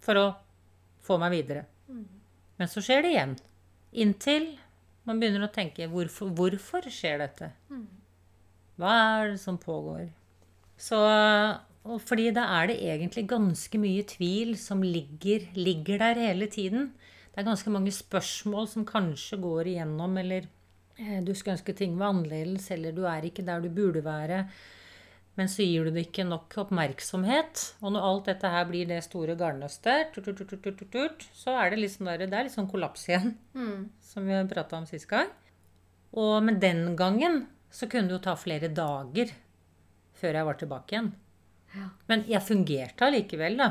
For 0.00 0.16
å 0.16 0.26
få 1.04 1.18
meg 1.20 1.34
videre. 1.34 1.66
Men 2.60 2.72
så 2.72 2.80
skjer 2.84 3.04
det 3.04 3.12
igjen. 3.12 3.36
Inntil 4.00 4.48
man 5.08 5.20
begynner 5.20 5.46
å 5.46 5.52
tenke 5.52 5.88
hvorfor, 5.90 6.30
hvorfor 6.36 6.86
skjer 6.92 7.22
dette? 7.22 7.50
Hva 8.80 8.92
er 9.20 9.32
det 9.32 9.40
som 9.42 9.58
pågår? 9.60 10.08
Så, 10.80 10.98
fordi 12.08 12.30
da 12.36 12.46
er 12.60 12.70
det 12.70 12.78
egentlig 12.80 13.26
ganske 13.28 13.80
mye 13.80 14.04
tvil 14.08 14.54
som 14.60 14.84
ligger, 14.84 15.50
ligger 15.56 16.00
der 16.00 16.20
hele 16.20 16.48
tiden. 16.52 16.92
Det 17.30 17.42
er 17.42 17.48
ganske 17.50 17.72
mange 17.72 17.92
spørsmål 17.94 18.68
som 18.72 18.86
kanskje 18.88 19.38
går 19.42 19.74
igjennom, 19.74 20.16
eller 20.20 20.48
eh, 20.96 21.18
du 21.24 21.34
skulle 21.34 21.58
ønske 21.58 21.76
ting 21.76 21.98
var 22.00 22.14
annerledes, 22.14 22.70
eller 22.74 22.96
du 22.96 23.04
er 23.08 23.28
ikke 23.28 23.44
der 23.46 23.62
du 23.64 23.68
burde 23.72 24.02
være. 24.04 24.46
Men 25.40 25.48
så 25.48 25.64
gir 25.64 25.86
du 25.88 25.94
det 25.94 26.02
ikke 26.10 26.26
nok 26.28 26.52
oppmerksomhet. 26.66 27.62
Og 27.80 27.94
når 27.94 28.04
alt 28.04 28.26
dette 28.28 28.48
her 28.52 28.66
blir 28.68 28.88
det 28.90 28.98
store 29.06 29.32
garnnøstet, 29.40 30.18
så 31.32 31.54
er 31.56 31.70
det 31.72 31.78
litt 31.78 31.94
sånn, 31.94 32.10
der, 32.10 32.26
det 32.28 32.36
er 32.36 32.44
litt 32.44 32.52
sånn 32.52 32.68
kollaps 32.68 33.06
igjen. 33.08 33.30
Mm. 33.56 33.86
Som 34.04 34.28
vi 34.28 34.40
prata 34.50 34.76
om 34.76 34.88
sist 34.90 35.08
gang. 35.08 35.30
Og, 36.12 36.34
men 36.44 36.58
den 36.60 36.90
gangen 36.98 37.46
så 37.72 37.88
kunne 37.88 38.10
det 38.10 38.18
jo 38.18 38.24
ta 38.26 38.34
flere 38.36 38.68
dager 38.68 39.32
før 40.20 40.36
jeg 40.36 40.48
var 40.50 40.58
tilbake 40.60 40.92
igjen. 40.92 41.08
Ja. 41.70 41.86
Men 42.10 42.24
jeg 42.28 42.44
fungerte 42.44 43.06
allikevel, 43.06 43.56
da. 43.62 43.68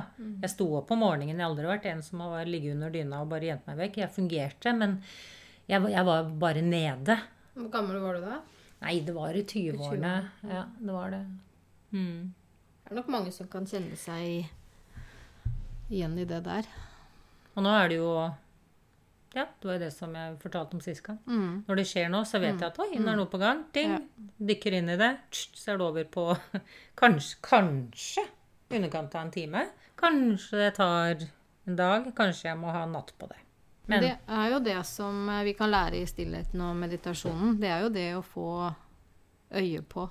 Jeg 0.48 0.54
sto 0.56 0.66
opp 0.80 0.90
om 0.96 1.04
morgenen. 1.04 1.36
Jeg 1.36 1.44
har 1.44 1.52
aldri 1.52 1.68
vært 1.70 1.86
en 1.92 2.02
som 2.02 2.24
har 2.26 2.50
ligget 2.50 2.80
under 2.80 2.96
dyna 2.96 3.20
og 3.22 3.30
bare 3.36 3.52
gjemt 3.52 3.70
meg 3.70 3.84
vekk. 3.84 4.00
Jeg 4.02 4.16
fungerte, 4.16 4.74
men 4.74 4.98
jeg, 5.70 5.86
jeg 5.94 6.08
var 6.10 6.34
bare 6.42 6.66
nede. 6.66 7.20
Hvor 7.60 7.70
gammel 7.78 8.02
var 8.02 8.18
du 8.18 8.26
da? 8.26 8.40
Nei, 8.80 8.96
det 9.06 9.14
var 9.14 9.38
i 9.38 9.46
20-årene. 9.46 10.16
Ja, 10.50 10.64
det 10.80 10.98
var 10.98 11.14
det. 11.14 11.22
Mm. 11.92 12.34
Det 12.84 12.92
er 12.94 13.00
nok 13.00 13.10
mange 13.14 13.32
som 13.34 13.50
kan 13.52 13.68
kjenne 13.70 13.98
seg 14.00 14.50
igjen 15.90 16.16
i 16.22 16.28
det 16.30 16.40
der. 16.46 16.70
Og 17.56 17.66
nå 17.66 17.74
er 17.76 17.90
det 17.92 18.00
jo 18.00 18.14
Ja, 19.36 19.44
det 19.46 19.68
var 19.68 19.76
jo 19.78 19.82
det 19.84 19.92
som 19.94 20.14
jeg 20.18 20.38
fortalte 20.42 20.74
om 20.74 20.82
sist 20.82 21.04
gang. 21.06 21.20
Mm. 21.30 21.66
Når 21.68 21.78
det 21.78 21.86
skjer 21.86 22.08
noe, 22.10 22.26
så 22.26 22.42
vet 22.42 22.58
jeg 22.58 22.66
at 22.66 22.80
oi, 22.82 22.96
nå 22.98 23.12
er 23.12 23.20
noe 23.20 23.30
på 23.30 23.38
gang. 23.42 23.62
Ding! 23.76 23.94
Dykker 24.42 24.80
inn 24.80 24.90
i 24.90 24.98
det. 24.98 25.12
Så 25.30 25.76
er 25.76 25.78
det 25.78 25.86
over 25.86 26.08
på 26.10 26.24
kanskje, 27.02 27.38
kanskje 27.46 28.26
underkant 28.74 29.14
av 29.14 29.28
en 29.28 29.32
time. 29.36 29.68
Kanskje 30.02 30.64
det 30.64 30.72
tar 30.80 31.28
en 31.70 31.78
dag. 31.78 32.10
Kanskje 32.18 32.50
jeg 32.50 32.58
må 32.58 32.74
ha 32.74 32.88
natt 32.90 33.14
på 33.22 33.30
det. 33.30 33.38
Men 33.90 34.06
det 34.06 34.16
er 34.26 34.52
jo 34.54 34.60
det 34.66 34.78
som 34.86 35.30
vi 35.46 35.54
kan 35.58 35.70
lære 35.74 36.02
i 36.02 36.10
stillheten 36.10 36.62
og 36.62 36.76
meditasjonen. 36.78 37.56
Det 37.62 37.70
er 37.70 37.86
jo 37.86 37.94
det 37.94 38.10
å 38.18 38.26
få 38.26 38.50
øye 39.50 39.82
på 39.82 40.10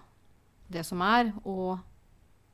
det 0.68 0.84
som 0.86 1.02
er, 1.04 1.32
og 1.44 1.78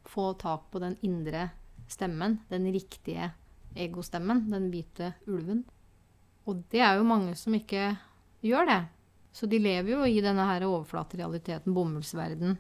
få 0.09 0.33
tak 0.39 0.69
på 0.73 0.83
den 0.83 0.97
indre 1.03 1.49
stemmen. 1.91 2.41
Den 2.51 2.69
riktige 2.73 3.33
egostemmen. 3.77 4.47
Den 4.53 4.71
hvite 4.73 5.15
ulven. 5.27 5.65
Og 6.47 6.63
det 6.73 6.83
er 6.85 6.99
jo 6.99 7.09
mange 7.09 7.35
som 7.39 7.57
ikke 7.57 7.95
gjør 8.45 8.69
det. 8.69 8.83
Så 9.35 9.49
de 9.51 9.59
lever 9.59 9.97
jo 9.97 10.05
i 10.07 10.21
denne 10.23 10.45
her 10.47 10.67
overflaterealiteten, 10.69 11.75
bomullsverden. 11.75 12.59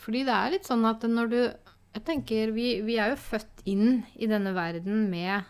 Fordi 0.00 0.24
det 0.26 0.34
er 0.34 0.52
litt 0.54 0.68
sånn 0.68 0.84
at 0.88 1.04
når 1.08 1.32
du 1.32 1.40
Jeg 1.92 2.06
tenker, 2.06 2.54
vi, 2.56 2.80
vi 2.80 2.94
er 2.96 3.10
jo 3.12 3.18
født 3.20 3.66
inn 3.68 3.98
i 4.16 4.24
denne 4.24 4.54
verden 4.56 5.10
med 5.12 5.44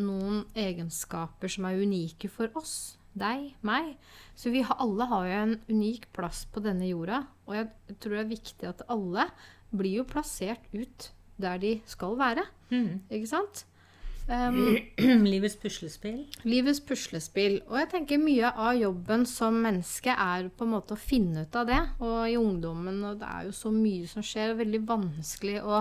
noen 0.00 0.46
egenskaper 0.56 1.52
som 1.52 1.66
er 1.68 1.82
unike 1.82 2.30
for 2.32 2.48
oss. 2.56 2.96
Deg, 3.12 3.50
meg. 3.60 3.98
Så 4.32 4.48
vi 4.48 4.62
alle 4.64 5.04
har 5.10 5.26
jo 5.28 5.34
en 5.42 5.52
unik 5.68 6.06
plass 6.16 6.46
på 6.48 6.62
denne 6.64 6.88
jorda. 6.88 7.26
Og 7.48 7.56
jeg 7.56 7.96
tror 7.98 8.18
det 8.18 8.24
er 8.24 8.34
viktig 8.34 8.68
at 8.68 8.84
alle 8.92 9.26
blir 9.74 10.02
jo 10.02 10.06
plassert 10.08 10.68
ut 10.74 11.10
der 11.38 11.58
de 11.62 11.80
skal 11.86 12.16
være. 12.18 12.44
mm. 12.70 13.10
Ikke 13.10 13.30
sant? 13.30 13.64
Um, 14.28 14.76
livets 15.24 15.54
puslespill. 15.56 16.26
livets 16.44 16.82
puslespill. 16.84 17.62
Og 17.70 17.78
jeg 17.78 17.88
tenker 17.94 18.18
mye 18.20 18.50
av 18.52 18.74
jobben 18.76 19.24
som 19.24 19.56
menneske 19.64 20.12
er 20.12 20.50
på 20.52 20.66
en 20.66 20.74
måte 20.74 20.92
å 20.92 21.00
finne 21.00 21.46
ut 21.46 21.56
av 21.56 21.64
det. 21.70 21.78
Og 22.04 22.28
i 22.28 22.36
ungdommen, 22.36 22.98
og 23.08 23.22
det 23.22 23.24
er 23.24 23.46
jo 23.46 23.54
så 23.56 23.72
mye 23.72 24.04
som 24.10 24.20
skjer, 24.20 24.52
og 24.52 24.60
veldig 24.60 24.82
vanskelig 24.90 25.62
å 25.64 25.80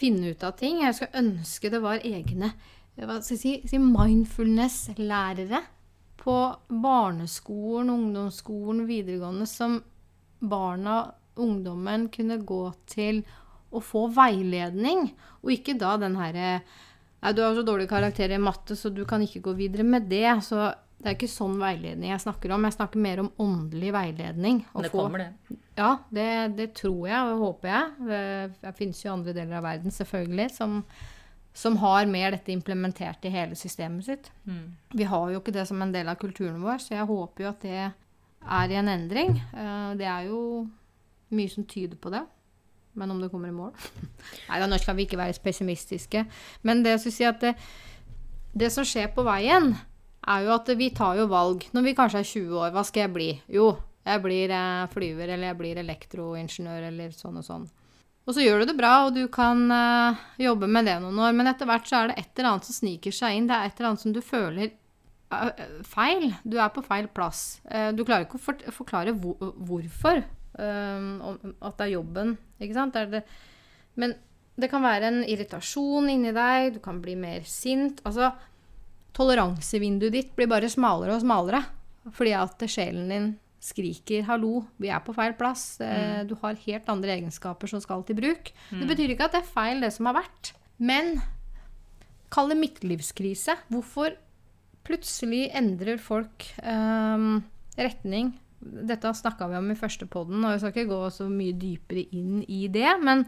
finne 0.00 0.32
ut 0.34 0.42
av 0.42 0.56
ting. 0.58 0.82
Jeg 0.82 0.98
skulle 0.98 1.22
ønske 1.22 1.70
det 1.70 1.82
var 1.84 2.02
egne 2.02 2.50
hva 2.98 3.20
skal 3.22 3.38
jeg 3.38 3.68
si, 3.70 3.78
mindfulness-lærere 3.78 5.62
på 6.20 6.34
barneskolen, 6.68 7.92
ungdomsskolen, 7.94 8.82
videregående, 8.88 9.46
som 9.48 9.78
barna, 10.40 10.98
ungdommen, 11.40 12.08
kunne 12.12 12.40
gå 12.44 12.62
til 12.90 13.22
å 13.70 13.80
få 13.84 14.08
veiledning, 14.16 15.12
og 15.44 15.52
ikke 15.54 15.76
da 15.78 15.96
den 16.00 16.16
herre 16.20 16.60
Nei, 17.20 17.34
du 17.36 17.42
har 17.44 17.52
så 17.52 17.60
dårlig 17.60 17.84
karakter 17.90 18.32
i 18.32 18.38
matte, 18.40 18.72
så 18.72 18.88
du 18.88 19.02
kan 19.04 19.20
ikke 19.20 19.42
gå 19.44 19.52
videre 19.52 19.84
med 19.84 20.06
det. 20.08 20.38
Så 20.40 20.70
det 20.96 21.04
er 21.04 21.16
ikke 21.18 21.28
sånn 21.28 21.58
veiledning 21.60 22.14
jeg 22.14 22.22
snakker 22.24 22.54
om. 22.56 22.64
Jeg 22.64 22.78
snakker 22.78 23.02
mer 23.04 23.20
om 23.20 23.28
åndelig 23.44 23.90
veiledning. 23.92 24.62
Det 24.72 24.88
få- 24.88 25.02
kommer, 25.02 25.26
det. 25.26 25.58
Ja, 25.76 25.90
det, 26.08 26.56
det 26.56 26.70
tror 26.80 27.02
jeg 27.10 27.34
og 27.34 27.42
håper 27.44 27.68
jeg. 27.74 27.90
Det, 28.08 28.22
det 28.62 28.72
finnes 28.78 29.04
jo 29.04 29.12
andre 29.12 29.34
deler 29.36 29.58
av 29.60 29.66
verden, 29.68 29.92
selvfølgelig, 29.92 30.48
som, 30.56 30.78
som 31.52 31.76
har 31.84 32.08
mer 32.08 32.38
dette 32.38 32.56
implementert 32.56 33.28
i 33.28 33.34
hele 33.36 33.52
systemet 33.60 34.08
sitt. 34.08 34.32
Mm. 34.48 34.64
Vi 34.96 35.04
har 35.12 35.30
jo 35.34 35.42
ikke 35.44 35.52
det 35.60 35.68
som 35.68 35.84
en 35.84 35.92
del 35.92 36.08
av 36.08 36.16
kulturen 36.24 36.64
vår, 36.64 36.80
så 36.80 36.96
jeg 36.96 37.10
håper 37.12 37.44
jo 37.44 37.52
at 37.52 37.68
det 37.68 37.84
er 38.46 38.70
i 38.72 38.78
en 38.80 38.88
endring. 38.88 39.36
Eh, 39.52 39.94
Det 40.00 40.06
er 40.06 40.28
jo 40.28 40.68
mye 41.30 41.50
som 41.50 41.64
tyder 41.64 41.96
på 42.00 42.10
det. 42.10 42.22
Men 42.94 43.10
om 43.10 43.20
det 43.22 43.30
kommer 43.30 43.48
i 43.48 43.54
mål 43.54 43.70
Nei 44.48 44.58
da, 44.58 44.66
nå 44.66 44.76
skal 44.82 44.96
vi 44.98 45.04
ikke 45.06 45.18
være 45.20 45.38
pessimistiske. 45.44 46.24
Men 46.66 46.82
det, 46.82 46.96
jeg 46.96 47.00
skulle 47.04 47.18
si 47.18 47.24
at 47.28 47.40
det, 47.44 47.52
det 48.58 48.72
som 48.74 48.84
skjer 48.84 49.12
på 49.14 49.22
veien, 49.22 49.76
er 50.26 50.42
jo 50.44 50.50
at 50.56 50.68
vi 50.76 50.90
tar 50.90 51.16
jo 51.20 51.28
valg. 51.30 51.62
Når 51.72 51.86
vi 51.86 51.94
kanskje 51.96 52.18
er 52.24 52.26
20 52.32 52.58
år, 52.64 52.72
hva 52.74 52.82
skal 52.84 53.06
jeg 53.06 53.12
bli? 53.14 53.28
Jo, 53.48 53.70
jeg 54.04 54.22
blir 54.24 54.50
eh, 54.56 54.88
flyver, 54.92 55.28
eller 55.36 55.52
jeg 55.52 55.60
blir 55.60 55.78
elektroingeniør, 55.84 56.88
eller 56.90 57.14
sånn 57.14 57.38
og 57.40 57.46
sånn. 57.46 57.68
Og 58.28 58.34
så 58.36 58.42
gjør 58.44 58.60
du 58.62 58.68
det 58.72 58.76
bra, 58.78 59.06
og 59.06 59.14
du 59.16 59.22
kan 59.32 59.62
eh, 59.72 60.20
jobbe 60.44 60.68
med 60.70 60.90
det 60.90 60.98
noen 61.02 61.18
år, 61.24 61.32
men 61.38 61.48
etter 61.50 61.70
hvert 61.70 61.86
så 61.88 62.02
er 62.02 62.10
det 62.10 62.18
et 62.20 62.34
eller 62.38 62.50
annet 62.52 62.68
som 62.68 62.76
sniker 62.82 63.14
seg 63.16 63.38
inn. 63.38 63.46
Det 63.48 63.56
er 63.56 63.70
et 63.70 63.78
eller 63.80 63.92
annet 63.94 64.02
som 64.04 64.12
du 64.14 64.20
føler 64.22 64.74
feil. 65.86 66.30
Du 66.42 66.58
er 66.58 66.70
på 66.74 66.82
feil 66.84 67.08
plass. 67.14 67.60
Eh, 67.70 67.90
du 67.94 68.04
klarer 68.04 68.26
ikke 68.26 68.40
å 68.40 68.74
forklare 68.74 69.14
hvorfor. 69.14 70.24
eh, 70.58 71.10
at 71.62 71.76
det 71.78 71.86
er 71.86 71.94
jobben, 71.94 72.36
ikke 72.60 72.74
sant? 72.76 72.94
Det 72.94 73.10
det. 73.10 73.24
Men 73.96 74.14
det 74.60 74.70
kan 74.70 74.82
være 74.82 75.08
en 75.08 75.20
irritasjon 75.24 76.10
inni 76.10 76.32
deg, 76.36 76.74
du 76.74 76.80
kan 76.80 77.00
bli 77.00 77.14
mer 77.16 77.46
sint. 77.48 78.02
Altså, 78.04 78.32
toleransevinduet 79.16 80.12
ditt 80.12 80.34
blir 80.36 80.50
bare 80.50 80.70
smalere 80.70 81.16
og 81.16 81.22
smalere. 81.22 81.62
Fordi 82.16 82.32
at 82.34 82.62
sjelen 82.70 83.08
din 83.12 83.38
skriker 83.60 84.24
'hallo, 84.24 84.64
vi 84.80 84.88
er 84.88 85.00
på 85.04 85.14
feil 85.14 85.34
plass'. 85.36 85.80
Mm. 85.80 86.28
Du 86.28 86.34
har 86.42 86.54
helt 86.54 86.88
andre 86.88 87.18
egenskaper 87.18 87.68
som 87.68 87.80
skal 87.80 88.02
til 88.02 88.16
bruk. 88.16 88.52
Det 88.70 88.88
betyr 88.88 89.12
ikke 89.12 89.24
at 89.28 89.32
det 89.32 89.42
er 89.42 89.52
feil, 89.54 89.80
det 89.80 89.92
som 89.92 90.06
har 90.06 90.14
vært. 90.14 90.52
Men 90.78 91.20
kall 92.30 92.48
det 92.48 92.56
midtlivskrise. 92.56 93.56
Hvorfor 93.68 94.16
plutselig 94.86 95.48
endrer 95.56 96.00
folk 96.02 96.46
ehm, 96.62 97.40
retning? 97.78 98.34
Dette 98.60 99.12
snakka 99.16 99.48
vi 99.48 99.56
om 99.56 99.70
i 99.72 99.78
første 99.78 100.06
podden, 100.10 100.44
og 100.44 100.52
jeg 100.52 100.62
skal 100.62 100.74
ikke 100.74 100.92
gå 100.92 101.00
så 101.14 101.28
mye 101.32 101.56
dypere 101.56 102.04
inn 102.16 102.42
i 102.44 102.66
det. 102.72 102.90
Men 103.00 103.24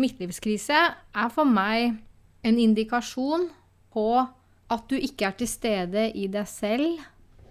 midtlivskrise 0.00 0.80
er 0.88 1.30
for 1.34 1.48
meg 1.48 1.98
en 2.46 2.60
indikasjon 2.62 3.48
på 3.92 4.08
at 4.68 4.88
du 4.88 4.96
ikke 4.96 5.28
er 5.28 5.36
til 5.36 5.50
stede 5.50 6.08
i 6.16 6.28
deg 6.32 6.48
selv 6.48 7.00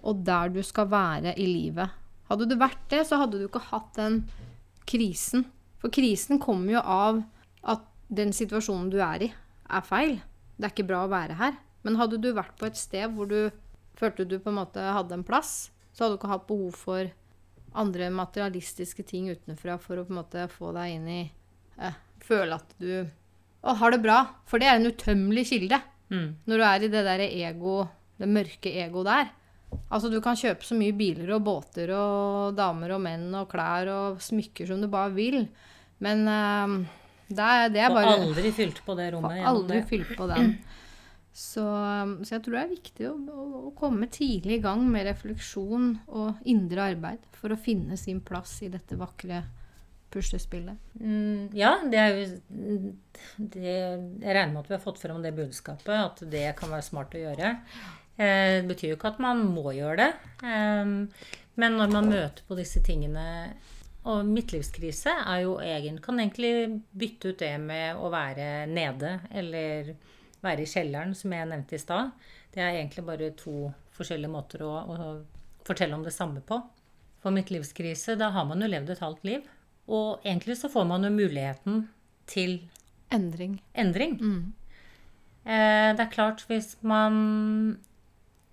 og 0.08 0.24
der 0.26 0.52
du 0.54 0.62
skal 0.64 0.90
være 0.92 1.34
i 1.40 1.46
livet. 1.46 1.92
Hadde 2.30 2.48
du 2.48 2.56
vært 2.60 2.82
det, 2.92 3.04
så 3.08 3.20
hadde 3.22 3.40
du 3.40 3.48
ikke 3.48 3.64
hatt 3.72 3.94
den 3.98 4.22
krisen. 4.88 5.46
For 5.82 5.94
krisen 5.94 6.40
kommer 6.44 6.78
jo 6.78 6.82
av 6.82 7.22
at 7.68 7.86
den 8.08 8.34
situasjonen 8.36 8.92
du 8.92 9.00
er 9.04 9.28
i, 9.28 9.30
er 9.68 9.86
feil. 9.86 10.18
Det 10.58 10.68
er 10.68 10.74
ikke 10.74 10.88
bra 10.90 11.04
å 11.06 11.12
være 11.12 11.38
her. 11.40 11.58
Men 11.86 12.00
hadde 12.00 12.20
du 12.22 12.32
vært 12.36 12.58
på 12.60 12.68
et 12.68 12.80
sted 12.80 13.12
hvor 13.16 13.30
du 13.30 13.52
følte 13.98 14.28
du 14.30 14.38
på 14.40 14.52
en 14.52 14.60
måte 14.60 14.82
hadde 14.82 15.16
en 15.18 15.26
plass, 15.26 15.70
så 15.94 16.06
hadde 16.06 16.18
du 16.18 16.20
ikke 16.22 16.34
hatt 16.34 16.50
behov 16.50 16.76
for 16.78 17.10
andre 17.78 18.10
materialistiske 18.14 19.06
ting 19.08 19.30
utenfra 19.30 19.78
for 19.82 20.00
å 20.00 20.06
på 20.06 20.14
en 20.14 20.22
måte 20.22 20.46
få 20.52 20.72
deg 20.78 20.98
inn 20.98 21.08
i 21.12 21.22
eh, 21.82 21.98
Føle 22.28 22.58
at 22.58 22.74
du 22.82 22.92
å, 23.62 23.74
har 23.78 23.94
det 23.94 24.02
bra. 24.04 24.20
For 24.50 24.62
det 24.62 24.70
er 24.70 24.80
en 24.80 24.90
utømmelig 24.90 25.48
kilde. 25.52 25.80
Mm. 26.12 26.30
Når 26.50 26.60
du 26.60 26.66
er 26.68 26.86
i 26.86 26.90
det 26.92 27.04
der 27.06 27.24
ego, 27.28 27.82
det 28.18 28.30
mørke 28.32 28.72
ego 28.84 29.04
der, 29.08 29.30
Altså, 29.88 30.10
du 30.12 30.20
kan 30.24 30.38
kjøpe 30.40 30.64
så 30.64 30.76
mye 30.80 30.96
biler 30.96 31.30
og 31.36 31.44
båter 31.44 31.92
og 31.96 32.56
damer 32.58 32.94
og 32.96 33.02
menn 33.04 33.28
og 33.36 33.50
klær 33.52 33.90
og 33.92 34.22
smykker 34.24 34.70
som 34.70 34.80
du 34.84 34.88
bare 34.92 35.12
vil, 35.16 35.42
men 36.04 36.24
eh, 36.32 36.76
det, 37.28 37.44
er, 37.44 37.72
det 37.74 37.82
er 37.84 37.96
bare 37.96 38.18
aldri 38.18 38.52
fylt 38.56 38.80
på 38.86 38.96
det 39.00 39.10
rommet 39.16 39.42
Får 39.42 39.50
aldri 39.52 39.82
fylle 39.90 40.18
på 40.20 40.28
den. 40.32 40.54
Så, 41.38 41.64
så 42.26 42.34
jeg 42.34 42.42
tror 42.44 42.56
det 42.56 42.62
er 42.64 42.72
viktig 42.72 43.10
å, 43.12 43.14
å, 43.68 43.72
komme 43.78 44.08
tidlig 44.10 44.56
i 44.58 44.64
gang 44.64 44.82
med 44.90 45.06
refleksjon 45.06 45.92
og 46.10 46.40
indre 46.50 46.88
arbeid 46.96 47.28
for 47.38 47.54
å 47.54 47.60
finne 47.62 47.94
sin 48.02 48.24
plass 48.26 48.56
i 48.66 48.72
dette 48.74 48.98
vakre 48.98 49.44
puslespillet. 50.10 50.82
Mm, 50.98 51.54
ja, 51.54 51.76
det 51.86 52.00
er 52.02 52.10
jo 52.16 52.26
det, 53.38 53.62
Jeg 53.62 54.02
regner 54.24 54.56
med 54.56 54.64
at 54.64 54.72
vi 54.72 54.78
har 54.80 54.82
fått 54.82 55.04
frem 55.04 55.22
det 55.22 55.36
budskapet, 55.38 55.94
at 55.94 56.26
det 56.32 56.48
kan 56.58 56.74
være 56.74 56.88
smart 56.90 57.14
å 57.14 57.22
gjøre. 57.22 57.54
Eh, 58.18 58.58
det 58.58 58.66
betyr 58.72 58.96
jo 58.96 58.98
ikke 58.98 59.14
at 59.14 59.22
man 59.22 59.46
må 59.46 59.76
gjøre 59.78 60.08
det. 60.08 60.12
Eh, 60.42 60.92
men 61.62 61.78
når 61.78 61.94
man 62.00 62.14
møter 62.18 62.50
på 62.50 62.58
disse 62.58 62.82
tingene 62.86 63.24
Og 64.08 64.24
midtlivskrise 64.24 65.12
er 65.20 65.42
jo 65.44 65.58
egen, 65.60 65.98
kan 66.00 66.18
egentlig 66.22 66.80
bytte 66.96 67.34
ut 67.34 67.42
det 67.42 67.58
med 67.60 67.98
å 68.00 68.08
være 68.10 68.64
nede 68.72 69.18
eller 69.36 69.98
være 70.44 70.64
i 70.64 70.70
kjelleren, 70.70 71.14
som 71.18 71.34
jeg 71.34 71.50
nevnte 71.50 71.78
i 71.78 71.82
stad. 71.82 72.12
Det 72.54 72.64
er 72.64 72.78
egentlig 72.78 73.06
bare 73.08 73.32
to 73.38 73.72
forskjellige 73.98 74.32
måter 74.32 74.64
å, 74.66 74.74
å 74.86 74.98
fortelle 75.68 75.98
om 75.98 76.06
det 76.06 76.16
samme 76.16 76.44
på. 76.46 76.60
For 77.24 77.34
midtlivskrise, 77.34 78.16
da 78.20 78.30
har 78.36 78.46
man 78.50 78.62
jo 78.62 78.70
levd 78.70 78.94
et 78.94 79.04
halvt 79.04 79.26
liv. 79.28 79.48
Og 79.88 80.24
egentlig 80.26 80.58
så 80.60 80.70
får 80.72 80.88
man 80.90 81.08
jo 81.08 81.14
muligheten 81.16 81.88
til 82.30 82.60
Endring. 83.10 83.62
endring. 83.74 84.18
Mm. 84.20 84.54
Eh, 85.48 85.96
det 85.96 86.04
er 86.04 86.12
klart 86.12 86.42
hvis 86.50 86.76
man 86.84 87.78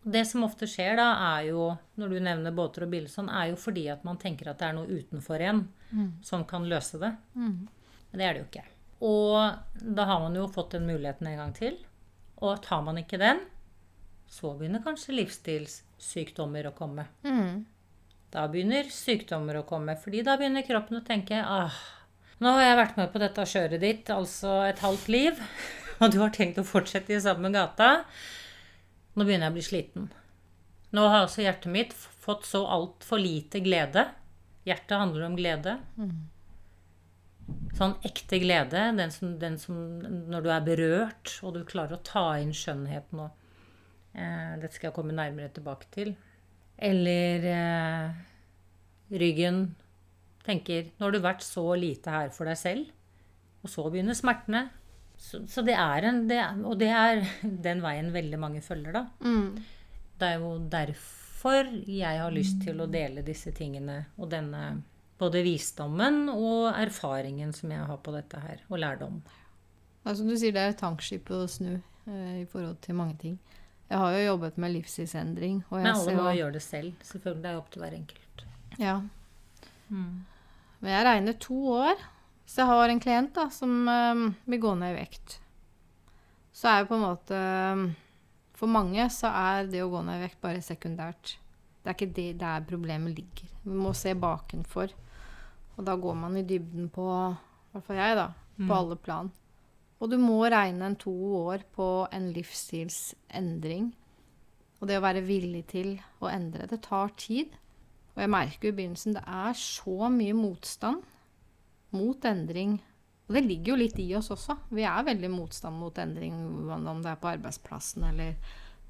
Det 0.04 0.20
som 0.28 0.44
ofte 0.44 0.68
skjer 0.68 0.98
da, 1.00 1.06
er 1.34 1.48
jo, 1.48 1.70
når 1.96 2.08
du 2.12 2.18
nevner 2.20 2.52
båter 2.52 2.84
og 2.84 2.90
biler 2.92 3.08
sånn, 3.08 3.30
er 3.32 3.48
jo 3.50 3.56
fordi 3.56 3.86
at 3.88 4.02
man 4.04 4.18
tenker 4.20 4.50
at 4.50 4.60
det 4.60 4.66
er 4.68 4.74
noe 4.76 4.98
utenfor 5.00 5.40
en 5.40 5.62
som 6.20 6.44
kan 6.44 6.66
løse 6.68 7.00
det. 7.00 7.08
Mm. 7.32 7.54
Men 8.10 8.20
det 8.20 8.26
er 8.26 8.34
det 8.34 8.42
jo 8.42 8.48
ikke. 8.50 8.64
Og 9.02 9.38
da 9.74 10.06
har 10.08 10.22
man 10.22 10.36
jo 10.38 10.46
fått 10.52 10.76
den 10.76 10.86
muligheten 10.88 11.28
en 11.30 11.40
gang 11.40 11.52
til. 11.56 11.78
Og 12.44 12.62
tar 12.62 12.82
man 12.86 12.98
ikke 13.00 13.20
den, 13.20 13.40
så 14.30 14.54
begynner 14.58 14.82
kanskje 14.84 15.16
livsstilssykdommer 15.18 16.68
å 16.70 16.74
komme. 16.76 17.06
Mm. 17.26 17.64
Da 18.34 18.46
begynner 18.50 18.88
sykdommer 18.90 19.60
å 19.60 19.66
komme, 19.68 19.94
fordi 20.00 20.24
da 20.26 20.34
begynner 20.38 20.66
kroppen 20.66 20.98
å 20.98 21.06
tenke 21.06 21.38
ah, 21.38 21.74
nå 22.42 22.50
har 22.56 22.64
jeg 22.64 22.80
vært 22.80 22.98
med 22.98 23.12
på 23.12 23.22
dette 23.22 23.46
kjøret 23.46 23.82
ditt, 23.82 24.10
altså 24.10 24.56
et 24.66 24.82
halvt 24.82 25.06
liv, 25.12 25.38
og 26.00 26.10
du 26.10 26.18
har 26.22 26.34
tenkt 26.34 26.58
å 26.58 26.66
fortsette 26.66 27.14
i 27.14 27.22
samme 27.22 27.52
gata. 27.54 27.92
Nå 29.14 29.22
begynner 29.22 29.48
jeg 29.48 29.54
å 29.54 29.58
bli 29.58 29.66
sliten. 29.68 30.10
Nå 30.94 31.06
har 31.06 31.24
altså 31.24 31.44
hjertet 31.44 31.70
mitt 31.70 31.94
fått 31.94 32.46
så 32.46 32.64
altfor 32.70 33.22
lite 33.22 33.62
glede. 33.62 34.08
Hjertet 34.66 34.98
handler 34.98 35.28
om 35.28 35.38
glede. 35.38 35.78
Sånn 37.74 37.96
ekte 38.06 38.38
glede, 38.38 38.84
den 38.94 39.10
som, 39.10 39.32
den 39.40 39.56
som 39.58 39.78
når 40.30 40.44
du 40.44 40.50
er 40.54 40.66
berørt, 40.66 41.32
og 41.42 41.56
du 41.56 41.64
klarer 41.66 41.96
å 41.96 42.04
ta 42.06 42.26
inn 42.38 42.52
skjønnheten 42.54 43.24
og 43.24 43.32
eh, 44.14 44.52
Dette 44.62 44.76
skal 44.76 44.90
jeg 44.90 44.96
komme 44.96 45.16
nærmere 45.16 45.50
tilbake 45.56 45.90
til. 45.94 46.12
Eller 46.78 47.48
eh, 47.50 48.22
ryggen 49.14 49.66
tenker 50.44 50.90
Nå 50.98 51.06
har 51.06 51.14
du 51.14 51.20
vært 51.24 51.42
så 51.46 51.66
lite 51.78 52.14
her 52.14 52.32
for 52.34 52.50
deg 52.50 52.58
selv, 52.60 52.94
og 53.64 53.72
så 53.72 53.88
begynner 53.90 54.18
smertene. 54.18 54.68
Så, 55.18 55.44
så 55.50 55.62
det 55.66 55.76
er 55.78 56.06
en 56.08 56.24
det, 56.28 56.40
Og 56.66 56.78
det 56.78 56.90
er 56.94 57.22
den 57.66 57.82
veien 57.82 58.14
veldig 58.14 58.38
mange 58.38 58.62
følger, 58.62 59.00
da. 59.00 59.06
Mm. 59.24 59.58
Det 60.20 60.30
er 60.30 60.42
jo 60.42 60.56
derfor 60.70 61.74
jeg 61.90 62.22
har 62.22 62.32
lyst 62.32 62.62
til 62.64 62.78
å 62.80 62.88
dele 62.88 63.26
disse 63.26 63.50
tingene 63.52 64.04
og 64.16 64.30
denne 64.32 64.62
både 65.20 65.44
visdommen 65.46 66.28
og 66.32 66.72
erfaringen 66.72 67.52
som 67.54 67.72
jeg 67.72 67.86
har 67.88 68.00
på 68.02 68.14
dette 68.14 68.40
her, 68.42 68.62
og 68.68 68.80
lærdom. 68.82 69.20
Altså, 70.04 70.26
du 70.26 70.34
sier 70.36 70.54
det 70.54 70.64
er 70.64 70.78
tankskip 70.78 71.30
å 71.32 71.44
snu 71.48 71.74
eh, 71.76 72.40
i 72.42 72.46
forhold 72.50 72.80
til 72.84 72.98
mange 72.98 73.16
ting. 73.20 73.36
Jeg 73.88 74.00
har 74.00 74.16
jo 74.16 74.24
jobbet 74.24 74.56
med 74.60 74.74
livsstilsendring. 74.74 75.60
Og 75.68 75.78
jeg 75.78 75.84
Men 75.84 75.92
alle 75.92 76.04
ser 76.10 76.18
må 76.18 76.32
gjøre 76.34 76.56
det 76.56 76.64
selv. 76.64 77.04
Selvfølgelig. 77.04 77.42
Det 77.44 77.50
er 77.50 77.60
opp 77.60 77.70
til 77.72 77.84
hver 77.84 77.96
enkelt. 77.98 78.44
Ja. 78.80 78.94
Men 79.88 80.90
jeg 80.90 81.06
regner 81.06 81.38
to 81.40 81.58
år. 81.76 82.04
Hvis 82.44 82.58
jeg 82.60 82.68
har 82.68 82.92
en 82.92 83.00
klient 83.00 83.32
da, 83.36 83.46
som 83.52 83.88
eh, 83.88 84.24
vil 84.50 84.60
gå 84.60 84.74
ned 84.80 84.92
i 84.92 84.98
vekt, 84.98 85.38
så 86.54 86.70
er 86.70 86.82
jo 86.82 86.90
på 86.90 86.98
en 86.98 87.06
måte 87.06 87.38
eh, 87.38 87.84
For 88.54 88.70
mange 88.70 89.06
så 89.10 89.30
er 89.32 89.70
det 89.70 89.80
å 89.82 89.90
gå 89.92 90.02
ned 90.06 90.20
i 90.20 90.26
vekt 90.26 90.42
bare 90.44 90.60
sekundært. 90.64 91.36
Det 91.84 91.90
er 91.90 91.96
ikke 91.98 92.16
det 92.16 92.30
der 92.40 92.64
problemet 92.64 93.12
ligger. 93.12 93.48
Vi 93.62 93.76
må 93.76 93.92
se 93.92 94.14
bakenfor. 94.16 94.94
Og 95.76 95.84
da 95.84 95.96
går 96.00 96.14
man 96.16 96.38
i 96.40 96.46
dybden 96.48 96.88
på 96.88 97.04
I 97.04 97.74
hvert 97.74 97.84
fall 97.84 98.00
jeg, 98.00 98.16
da. 98.16 98.28
På 98.68 98.78
alle 98.78 98.96
plan. 98.96 99.28
Og 100.00 100.10
du 100.10 100.16
må 100.18 100.38
regne 100.48 100.86
en 100.86 100.96
to 100.96 101.12
år 101.44 101.66
på 101.74 102.06
en 102.12 102.30
livsstilsendring. 102.32 103.92
Og 104.80 104.88
det 104.88 104.96
å 104.96 105.04
være 105.04 105.24
villig 105.26 105.64
til 105.74 105.94
å 106.20 106.30
endre. 106.32 106.68
Det 106.70 106.80
tar 106.86 107.12
tid. 107.20 107.52
Og 108.14 108.22
jeg 108.22 108.32
merker 108.32 108.68
jo 108.68 108.72
i 108.72 108.78
begynnelsen 108.78 109.16
det 109.16 109.24
er 109.26 109.56
så 109.58 110.10
mye 110.12 110.34
motstand 110.38 111.04
mot 111.94 112.24
endring. 112.24 112.78
Og 113.28 113.36
det 113.36 113.44
ligger 113.44 113.74
jo 113.74 113.80
litt 113.80 113.98
i 114.00 114.10
oss 114.16 114.30
også. 114.32 114.56
Vi 114.72 114.84
er 114.88 115.06
veldig 115.06 115.30
motstand 115.32 115.80
mot 115.80 115.98
endring, 115.98 116.36
om 116.70 117.02
det 117.02 117.12
er 117.12 117.20
på 117.20 117.32
arbeidsplassen 117.32 118.08
eller 118.10 118.36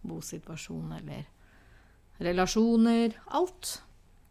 bosituasjon 0.04 0.92
eller 0.98 1.24
relasjoner. 2.18 3.18
Alt. 3.26 3.82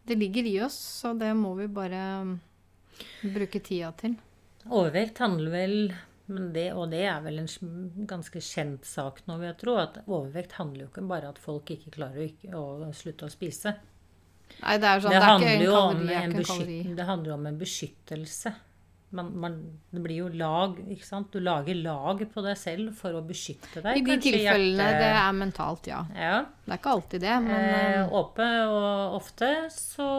Det 0.04 0.16
ligger 0.20 0.46
i 0.46 0.56
oss, 0.64 0.76
så 1.02 1.14
det 1.16 1.32
må 1.36 1.54
vi 1.58 1.68
bare 1.72 2.00
um, 2.22 2.34
bruke 3.22 3.60
tida 3.64 3.92
til. 3.98 4.18
Overvekt 4.68 5.20
handler 5.24 5.52
vel 5.52 5.78
men 6.26 6.52
det, 6.54 6.70
Og 6.72 6.88
det 6.88 7.02
er 7.04 7.18
vel 7.20 7.42
en 7.42 7.48
ganske 8.08 8.40
kjent 8.40 8.86
sak 8.88 9.20
nå, 9.28 9.36
vil 9.40 9.50
jeg 9.50 9.58
tro. 9.60 9.74
At 9.80 9.98
overvekt 10.06 10.56
handler 10.56 10.86
jo 10.86 10.92
ikke 10.92 11.08
bare 11.08 11.32
at 11.34 11.40
folk 11.40 11.74
ikke 11.74 11.92
klarer 11.98 12.22
å, 12.22 12.28
ikke, 12.30 12.52
å 12.56 12.92
slutte 12.96 13.28
å 13.28 13.32
spise. 13.32 13.74
Nei, 14.62 14.76
det 14.80 14.88
er 14.88 15.02
sånn, 15.02 15.12
det, 15.12 15.18
det, 15.18 15.18
er 15.18 15.28
handler 15.28 15.64
jo 15.64 15.74
en 15.74 15.82
om 15.82 16.00
en 16.04 16.22
en 16.22 16.36
beskytt, 16.38 16.88
det 16.96 17.08
handler 17.08 17.34
om 17.36 17.46
en 17.50 17.58
beskyttelse. 17.60 18.54
Man, 19.14 19.28
man, 19.38 19.54
det 19.94 20.02
blir 20.02 20.16
jo 20.24 20.28
lag, 20.34 20.76
ikke 20.90 21.06
sant. 21.06 21.30
Du 21.30 21.38
lager 21.40 21.74
lag 21.80 22.18
på 22.34 22.42
deg 22.42 22.56
selv 22.58 22.96
for 22.98 23.14
å 23.14 23.22
beskytte 23.26 23.80
deg. 23.84 23.96
I 23.96 24.04
de 24.08 24.16
tilfellene 24.24 24.82
hjerte- 24.82 24.98
det 24.98 25.10
er 25.22 25.32
mentalt, 25.38 25.86
ja. 25.86 26.00
Ja. 26.18 26.40
Det 26.64 26.72
er 26.74 26.80
ikke 26.80 26.94
alltid 26.96 27.20
det, 27.22 27.36
men 27.44 27.68
Eh, 27.74 28.02
um, 28.02 28.10
åpe 28.20 28.48
og 28.68 29.14
ofte 29.20 29.50
så 29.70 30.10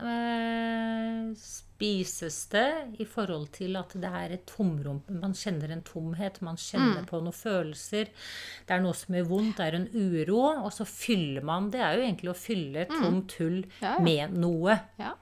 eh, 0.00 1.32
spises 1.38 2.36
det 2.52 2.66
i 3.02 3.06
forhold 3.08 3.48
til 3.56 3.76
at 3.80 3.92
det 4.00 4.10
er 4.10 4.34
et 4.36 4.44
tomrom. 4.48 5.00
Man 5.10 5.34
kjenner 5.36 5.72
en 5.74 5.82
tomhet, 5.86 6.40
man 6.46 6.56
kjenner 6.60 7.02
Mm. 7.02 7.08
på 7.10 7.20
noen 7.22 7.34
følelser. 7.34 8.08
Det 8.66 8.70
er 8.76 8.80
noe 8.80 8.94
som 8.94 9.14
gjør 9.14 9.28
vondt, 9.28 9.56
det 9.56 9.66
er 9.66 9.76
en 9.80 9.88
uro. 9.92 10.40
Og 10.64 10.70
så 10.72 10.86
fyller 10.86 11.42
man 11.42 11.70
Det 11.70 11.80
er 11.80 11.96
jo 11.96 12.02
egentlig 12.06 12.30
å 12.30 12.36
fylle 12.38 12.76
et 12.82 12.88
tomt 12.88 13.32
hull 13.38 13.62
Mm. 13.64 13.70
Ja, 13.82 13.92
ja. 13.94 13.98
med 14.02 14.32
noe. 14.38 14.80
ja. 14.98 15.12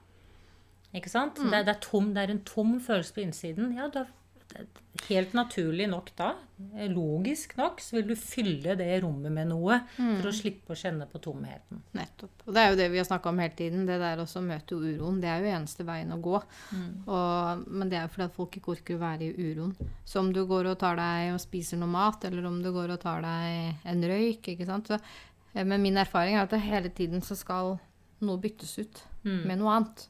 Ikke 0.93 1.09
sant? 1.09 1.39
Mm. 1.41 1.49
Det, 1.51 1.63
det, 1.65 1.75
er 1.77 1.81
tom, 1.81 2.11
det 2.13 2.23
er 2.27 2.35
en 2.35 2.43
tom 2.45 2.75
følelse 2.79 3.13
på 3.15 3.23
innsiden. 3.25 3.71
Ja, 3.77 3.87
da, 3.93 4.05
helt 5.09 5.31
naturlig 5.33 5.87
nok 5.89 6.11
da, 6.19 6.27
logisk 6.93 7.55
nok, 7.57 7.79
så 7.81 7.95
vil 7.97 8.11
du 8.11 8.13
fylle 8.19 8.75
det 8.77 8.99
rommet 9.01 9.33
med 9.33 9.47
noe 9.49 9.79
Mm. 9.97 10.19
for 10.19 10.29
å 10.29 10.33
slippe 10.35 10.73
å 10.73 10.77
kjenne 10.77 11.07
på 11.09 11.19
tomheten. 11.21 11.81
Nettopp. 11.97 12.43
Og 12.45 12.53
det 12.53 12.61
er 12.61 12.69
jo 12.69 12.77
det 12.77 12.87
vi 12.93 12.99
har 13.01 13.07
snakka 13.07 13.29
om 13.31 13.39
hele 13.41 13.55
tiden. 13.57 13.85
Det 13.87 13.97
der 13.99 14.21
å 14.21 14.41
møte 14.45 14.77
uroen. 14.77 15.19
Det 15.21 15.29
er 15.29 15.41
jo 15.41 15.51
eneste 15.57 15.83
veien 15.87 16.13
å 16.13 16.21
gå. 16.21 16.35
Og, 17.07 17.63
men 17.67 17.89
det 17.89 17.97
er 17.97 18.05
jo 18.07 18.13
fordi 18.13 18.27
at 18.29 18.35
folk 18.37 18.57
ikke 18.57 18.71
orker 18.75 18.95
å 18.95 19.03
være 19.03 19.27
i 19.31 19.49
uroen. 19.51 19.73
Så 20.05 20.19
om 20.21 20.31
du 20.33 20.43
går 20.45 20.69
og 20.71 20.79
tar 20.79 20.95
deg 21.01 21.33
og 21.33 21.41
spiser 21.41 21.77
noe 21.81 21.89
mat, 21.89 22.23
eller 22.29 22.45
om 22.45 22.61
du 22.63 22.71
går 22.71 22.93
og 22.95 23.01
tar 23.01 23.21
deg 23.25 23.87
en 23.89 24.03
røyk, 24.13 24.51
ikke 24.53 24.69
sant. 24.69 24.87
Så, 24.93 24.99
eh, 25.55 25.63
men 25.65 25.81
min 25.81 25.97
erfaring 25.97 26.35
er 26.37 26.43
at 26.45 26.53
hele 26.61 26.89
tiden 26.89 27.21
så 27.21 27.35
skal 27.35 27.79
noe 28.21 28.37
byttes 28.37 28.77
ut 28.79 29.03
med 29.23 29.57
noe 29.57 29.71
annet. 29.79 30.07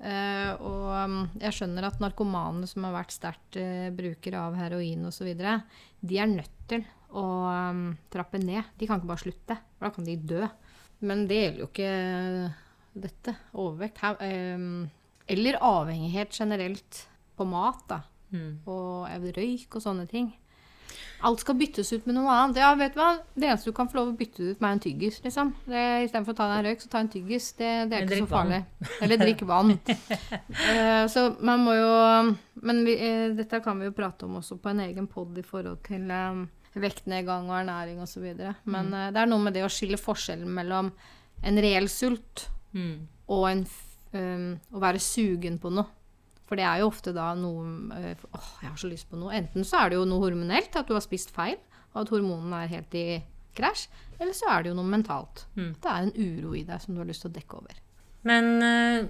Mm. 0.00 0.06
Eh, 0.10 0.52
og 0.64 0.86
um, 0.96 1.18
jeg 1.42 1.56
skjønner 1.56 1.86
at 1.86 2.00
narkomane 2.00 2.68
som 2.68 2.86
har 2.88 2.96
vært 2.96 3.12
sterkt 3.12 3.58
uh, 3.60 3.90
brukere 3.92 4.40
av 4.40 4.56
heroin 4.56 5.04
osv., 5.10 5.28
de 6.00 6.16
er 6.16 6.30
nødt 6.30 6.56
til 6.70 6.86
å 7.12 7.26
um, 7.50 7.84
trappe 8.12 8.40
ned. 8.40 8.72
De 8.80 8.88
kan 8.88 9.00
ikke 9.00 9.10
bare 9.10 9.24
slutte, 9.24 9.58
for 9.76 9.88
da 9.88 9.92
kan 9.94 10.08
de 10.08 10.16
dø. 10.16 10.46
Men 11.04 11.26
det 11.28 11.40
gjelder 11.42 11.62
jo 11.62 11.68
ikke 11.68 11.92
dette. 13.04 13.36
Overvekt. 13.60 14.02
Um, 14.24 14.88
eller 15.30 15.60
avhengighet 15.62 16.34
generelt 16.34 17.04
på 17.36 17.46
mat, 17.48 17.84
da. 17.88 18.00
Mm. 18.30 18.60
Og 18.70 19.30
røyk 19.36 19.76
og 19.76 19.84
sånne 19.84 20.06
ting. 20.10 20.30
Alt 21.22 21.40
skal 21.42 21.54
byttes 21.60 21.92
ut 21.92 22.06
med 22.08 22.14
noe 22.16 22.30
annet. 22.32 22.56
Ja, 22.62 22.74
vet 22.80 22.94
du 22.94 23.00
hva? 23.00 23.10
Det 23.36 23.44
eneste 23.50 23.68
du 23.68 23.74
kan 23.76 23.88
få 23.92 23.98
lov 23.98 24.08
å 24.12 24.16
bytte 24.16 24.40
ut 24.54 24.60
med, 24.60 24.68
er 24.70 24.72
en 24.72 24.80
tyggis, 24.80 25.18
liksom. 25.24 25.50
Det- 25.66 26.04
Istedenfor 26.06 26.32
å 26.32 26.36
ta 26.38 26.46
deg 26.48 26.58
en 26.58 26.68
røyk, 26.70 26.80
så 26.80 26.88
ta 26.90 26.98
en 27.04 27.08
tyggis. 27.12 27.50
Det, 27.58 27.70
det 27.90 27.98
er 27.98 28.06
ikke 28.06 28.20
så 28.22 28.28
farlig. 28.30 28.60
vann. 28.80 28.94
Eller 29.02 29.16
drikk 29.20 29.42
vann. 29.50 29.74
uh, 29.74 31.04
så 31.14 31.26
man 31.40 31.60
må 31.66 31.74
jo 31.76 31.90
Men 32.62 32.84
vi, 32.84 32.94
uh, 32.96 33.34
dette 33.36 33.60
kan 33.64 33.78
vi 33.80 33.86
jo 33.90 33.92
prate 33.96 34.24
om 34.24 34.36
også 34.40 34.58
på 34.60 34.70
en 34.72 34.80
egen 34.86 35.06
pod 35.06 35.36
i 35.38 35.42
forhold 35.46 35.82
til 35.86 36.10
eh, 36.10 36.40
vektnedgang 36.80 37.48
og 37.50 37.56
ernæring 37.62 38.00
osv. 38.04 38.26
Men 38.64 38.92
uh, 38.94 39.10
det 39.10 39.20
er 39.22 39.26
noe 39.30 39.42
med 39.44 39.54
det 39.56 39.64
å 39.66 39.70
skille 39.72 39.98
forskjellen 40.00 40.48
mellom 40.48 40.92
en 41.42 41.56
reell 41.64 41.88
sult 41.88 42.48
Mm. 42.72 43.08
og 43.26 43.48
en, 43.50 43.64
um, 44.14 44.50
å 44.70 44.78
være 44.78 45.00
sugen 45.02 45.56
på 45.58 45.72
noe. 45.74 45.88
For 46.50 46.58
det 46.58 46.66
er 46.66 46.80
jo 46.82 46.88
ofte 46.90 47.12
da 47.14 47.28
noe 47.38 47.62
eh, 47.94 48.22
Åh, 48.34 48.46
jeg 48.64 48.72
har 48.72 48.78
så 48.82 48.88
lyst 48.90 49.06
på 49.06 49.18
noe. 49.20 49.30
Enten 49.38 49.62
så 49.66 49.84
er 49.84 49.92
det 49.92 50.00
jo 50.00 50.06
noe 50.10 50.24
hormonelt, 50.24 50.74
at 50.74 50.88
du 50.88 50.96
har 50.96 51.04
spist 51.04 51.30
feil, 51.30 51.54
og 51.92 52.00
at 52.02 52.10
hormonene 52.10 52.64
er 52.64 52.72
helt 52.72 52.96
i 52.98 53.04
krasj. 53.54 53.86
Eller 54.18 54.34
så 54.34 54.50
er 54.50 54.64
det 54.64 54.72
jo 54.72 54.78
noe 54.80 54.90
mentalt. 54.90 55.44
Mm. 55.54 55.72
Det 55.78 55.92
er 55.92 56.08
en 56.08 56.16
uro 56.18 56.56
i 56.58 56.64
deg 56.66 56.82
som 56.82 56.96
du 56.96 57.02
har 57.04 57.06
lyst 57.06 57.22
til 57.22 57.30
å 57.30 57.36
dekke 57.36 57.60
over. 57.60 57.78
Men 58.26 58.50
eh, 58.66 59.06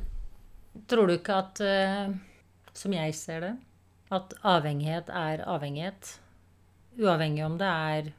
tror 0.92 1.08
du 1.08 1.16
ikke 1.16 1.38
at, 1.40 1.62
eh, 1.64 2.12
som 2.76 2.94
jeg 2.94 3.16
ser 3.16 3.46
det, 3.46 3.54
at 4.12 4.34
avhengighet 4.46 5.08
er 5.14 5.44
avhengighet? 5.48 6.12
Uavhengig 7.00 7.46
om 7.46 7.56
det 7.56 7.70
er 7.70 8.12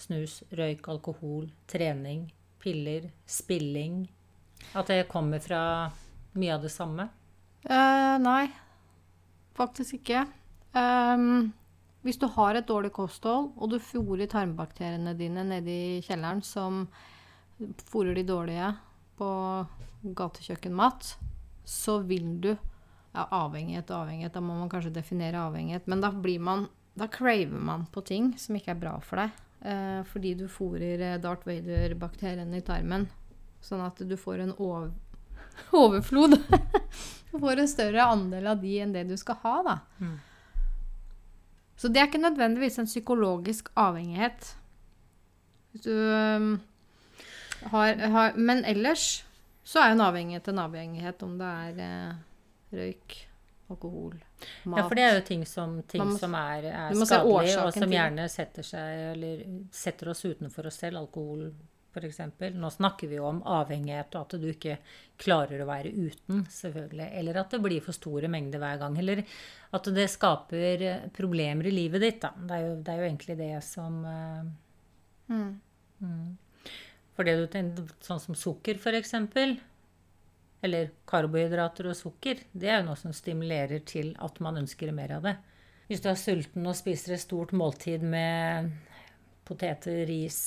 snus, 0.00 0.40
røyk, 0.56 0.84
alkohol, 0.90 1.48
trening, 1.70 2.26
piller, 2.60 3.08
spilling. 3.24 4.02
At 4.76 4.92
det 4.92 5.06
kommer 5.08 5.40
fra 5.40 5.62
mye 6.36 6.54
av 6.54 6.68
det 6.68 6.72
samme? 6.74 7.08
Eh, 7.64 8.16
nei, 8.22 8.44
faktisk 9.58 10.00
ikke. 10.00 10.24
Um, 10.72 11.50
hvis 12.06 12.20
du 12.20 12.26
har 12.32 12.56
et 12.56 12.68
dårlig 12.68 12.92
kosthold, 12.96 13.50
og 13.56 13.72
du 13.72 13.78
fôrer 13.82 14.30
tarmbakteriene 14.30 15.12
dine 15.18 15.44
nede 15.44 15.70
i 15.70 16.00
kjelleren, 16.04 16.40
som 16.46 16.86
fôrer 17.90 18.16
de 18.16 18.24
dårlige 18.24 18.70
på 19.20 19.30
gatekjøkkenmat, 20.16 21.14
så 21.68 21.98
vil 22.08 22.32
du 22.40 22.50
ja, 22.54 23.26
Avhengighet 23.26 23.90
og 23.90 24.04
avhengighet, 24.04 24.32
da 24.32 24.40
må 24.40 24.56
man 24.56 24.70
kanskje 24.72 24.94
definere 24.94 25.42
avhengighet. 25.44 25.88
Men 25.90 26.00
da 26.00 26.12
blir 26.14 26.40
man 26.40 26.68
Da 26.98 27.06
craver 27.06 27.60
man 27.64 27.84
på 27.86 28.02
ting 28.04 28.32
som 28.36 28.56
ikke 28.58 28.72
er 28.74 28.80
bra 28.80 28.96
for 29.00 29.22
deg. 29.22 29.36
Uh, 29.62 30.02
fordi 30.10 30.34
du 30.34 30.48
fôrer 30.50 31.00
eh, 31.00 31.20
Darth 31.22 31.46
Vader-bakteriene 31.46 32.58
i 32.58 32.64
tarmen. 32.66 33.06
Sånn 33.62 33.80
at 33.84 34.00
du 34.02 34.16
får 34.18 34.42
en 34.42 34.52
over, 34.58 34.90
overflod. 35.82 36.34
Du 37.30 37.38
får 37.38 37.62
en 37.62 37.68
større 37.70 38.02
andel 38.10 38.46
av 38.50 38.60
de 38.62 38.74
enn 38.82 38.92
det 38.94 39.04
du 39.08 39.16
skal 39.20 39.38
ha, 39.44 39.54
da. 39.66 39.76
Mm. 40.00 40.16
Så 41.80 41.88
det 41.88 42.00
er 42.02 42.08
ikke 42.10 42.20
nødvendigvis 42.20 42.78
en 42.82 42.88
psykologisk 42.90 43.70
avhengighet. 43.78 44.50
Du 45.84 45.92
um, 45.94 46.60
har, 47.70 47.94
har 47.94 48.32
Men 48.36 48.64
ellers 48.64 49.22
så 49.62 49.78
er 49.80 49.92
jo 49.92 49.98
en 50.00 50.04
avhengighet 50.08 50.48
en 50.50 50.58
avhengighet, 50.64 51.22
om 51.22 51.36
det 51.38 51.46
er 51.46 51.80
eh, 51.84 52.14
røyk, 52.74 53.16
alkohol, 53.70 54.16
mat 54.64 54.80
Ja, 54.80 54.86
for 54.88 54.98
det 54.98 55.04
er 55.04 55.18
jo 55.20 55.24
ting 55.28 55.44
som, 55.46 55.76
ting 55.86 56.02
må- 56.02 56.18
som 56.18 56.34
er, 56.34 56.66
er 56.72 56.96
skadelig, 56.98 57.52
og 57.60 57.72
som 57.76 57.92
gjerne 57.94 58.24
setter 58.32 58.66
seg 58.66 59.02
Eller 59.12 59.44
setter 59.70 60.10
oss 60.10 60.24
utenfor 60.24 60.66
oss 60.66 60.80
selv. 60.82 60.98
Alkohol, 61.04 61.52
f.eks. 61.90 62.20
Nå 62.54 62.70
snakker 62.72 63.10
vi 63.10 63.18
jo 63.18 63.26
om 63.28 63.42
avhengighet, 63.42 64.14
og 64.14 64.26
at 64.26 64.40
du 64.40 64.48
ikke 64.50 64.78
klarer 65.20 65.62
å 65.62 65.68
være 65.68 65.92
uten, 65.92 66.46
selvfølgelig. 66.50 67.10
Eller 67.20 67.42
at 67.42 67.52
det 67.54 67.62
blir 67.64 67.84
for 67.84 67.96
store 67.96 68.30
mengder 68.32 68.62
hver 68.62 68.80
gang. 68.80 68.98
Eller 69.02 69.22
at 69.76 69.92
det 69.94 70.08
skaper 70.12 70.86
problemer 71.16 71.68
i 71.68 71.74
livet 71.74 72.06
ditt, 72.06 72.20
da. 72.24 72.32
Det 72.34 72.58
er 72.58 72.66
jo, 72.66 72.74
det 72.80 72.94
er 72.94 73.02
jo 73.02 73.08
egentlig 73.10 73.38
det 73.40 73.54
som 73.66 74.02
eh, 74.06 74.50
Mm. 75.30 75.60
Mm. 76.02 76.36
For 77.14 77.26
det 77.26 77.36
du 77.38 77.46
tenker, 77.50 77.90
sånn 78.04 78.22
som 78.22 78.38
sukker 78.38 78.80
f.eks., 78.80 79.14
eller 80.60 80.90
karbohydrater 81.08 81.88
og 81.88 81.96
sukker, 81.96 82.42
det 82.52 82.68
er 82.68 82.80
jo 82.80 82.90
noe 82.90 83.00
som 83.00 83.14
stimulerer 83.16 83.80
til 83.88 84.12
at 84.20 84.42
man 84.44 84.60
ønsker 84.60 84.92
mer 84.92 85.14
av 85.16 85.24
det. 85.24 85.36
Hvis 85.88 86.02
du 86.04 86.10
er 86.10 86.18
sulten 86.20 86.68
og 86.68 86.76
spiser 86.76 87.16
et 87.16 87.22
stort 87.22 87.54
måltid 87.56 88.04
med 88.04 88.68
poteter, 89.48 90.02
ris, 90.10 90.40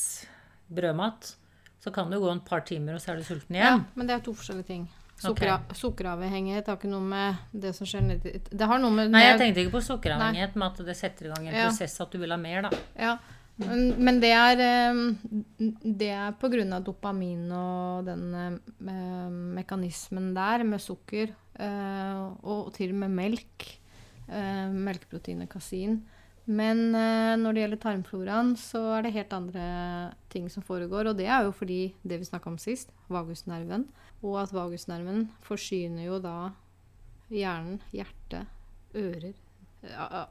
brødmat, 0.72 1.36
så 1.84 1.91
kan 1.91 2.09
det 2.09 2.16
jo 2.20 2.26
gå 2.28 2.32
en 2.32 2.39
par 2.47 2.61
timer, 2.68 2.95
og 2.95 3.01
så 3.03 3.11
er 3.14 3.18
du 3.20 3.24
sulten 3.28 3.55
igjen. 3.57 3.82
Ja, 3.84 3.95
men 3.95 4.07
det 4.07 4.16
er 4.16 4.24
to 4.24 4.34
forskjellige 4.34 4.68
ting. 4.68 4.86
Sukkera, 5.24 5.59
Sukkeravhengighet 5.78 6.68
har 6.68 6.76
ikke 6.80 6.89
noe 6.89 7.03
med 7.05 7.36
det 7.53 7.70
som 7.78 7.86
skjer 7.88 8.01
nedi 8.03 8.32
Det 8.49 8.66
har 8.68 8.80
noe 8.82 8.91
med 8.91 9.11
Nei, 9.14 9.22
jeg 9.24 9.38
tenkte 9.39 9.61
ikke 9.61 9.76
på 9.78 9.82
sukkeravhengighet, 9.86 10.55
men 10.57 10.66
at 10.68 10.82
det 10.88 10.95
setter 10.97 11.28
i 11.28 11.30
gang 11.32 11.47
en 11.47 11.53
Ja. 11.55 11.68
prosess 11.70 12.01
at 12.01 12.11
du 12.11 12.18
vil 12.20 12.32
ha 12.34 12.38
mer, 12.38 12.61
da. 12.66 12.72
Ja, 12.99 13.14
men, 13.61 13.93
men 14.03 14.20
det 14.20 14.32
er 14.34 14.55
Det 16.01 16.09
er 16.09 16.32
på 16.41 16.49
grunn 16.51 16.74
av 16.74 16.84
dopamin 16.84 17.45
og 17.53 18.05
den 18.09 18.34
mekanismen 19.53 20.34
der 20.36 20.64
med 20.68 20.82
sukker, 20.82 21.32
eh, 21.59 22.24
og 22.43 22.74
til 22.76 22.89
og 22.93 22.99
med 23.05 23.11
melk. 23.11 23.70
Eh, 24.28 24.68
melkeproteinet 24.72 25.49
kasin. 25.51 26.01
Men 26.46 26.89
eh, 26.98 27.36
når 27.39 27.54
det 27.56 27.62
gjelder 27.64 27.80
tarmfloraen, 27.86 28.50
så 28.60 28.82
er 28.98 29.06
det 29.06 29.14
helt 29.16 29.32
andre 29.36 29.68
ting 30.34 30.50
som 30.52 30.64
foregår. 30.66 31.08
Og 31.12 31.16
det 31.20 31.28
er 31.32 31.46
jo 31.48 31.54
fordi 31.56 31.94
det 32.04 32.18
vi 32.20 32.28
snakka 32.28 32.52
om 32.52 32.58
sist, 32.60 32.91
vagusnerven. 33.08 33.86
Og 34.24 34.36
at 34.41 34.52
vagusnerven 34.56 35.30
forsyner 35.46 36.10
jo 36.10 36.20
da 36.24 36.52
hjernen, 37.32 37.80
hjertet, 37.96 38.48
ører 38.94 39.34
a- 39.98 40.28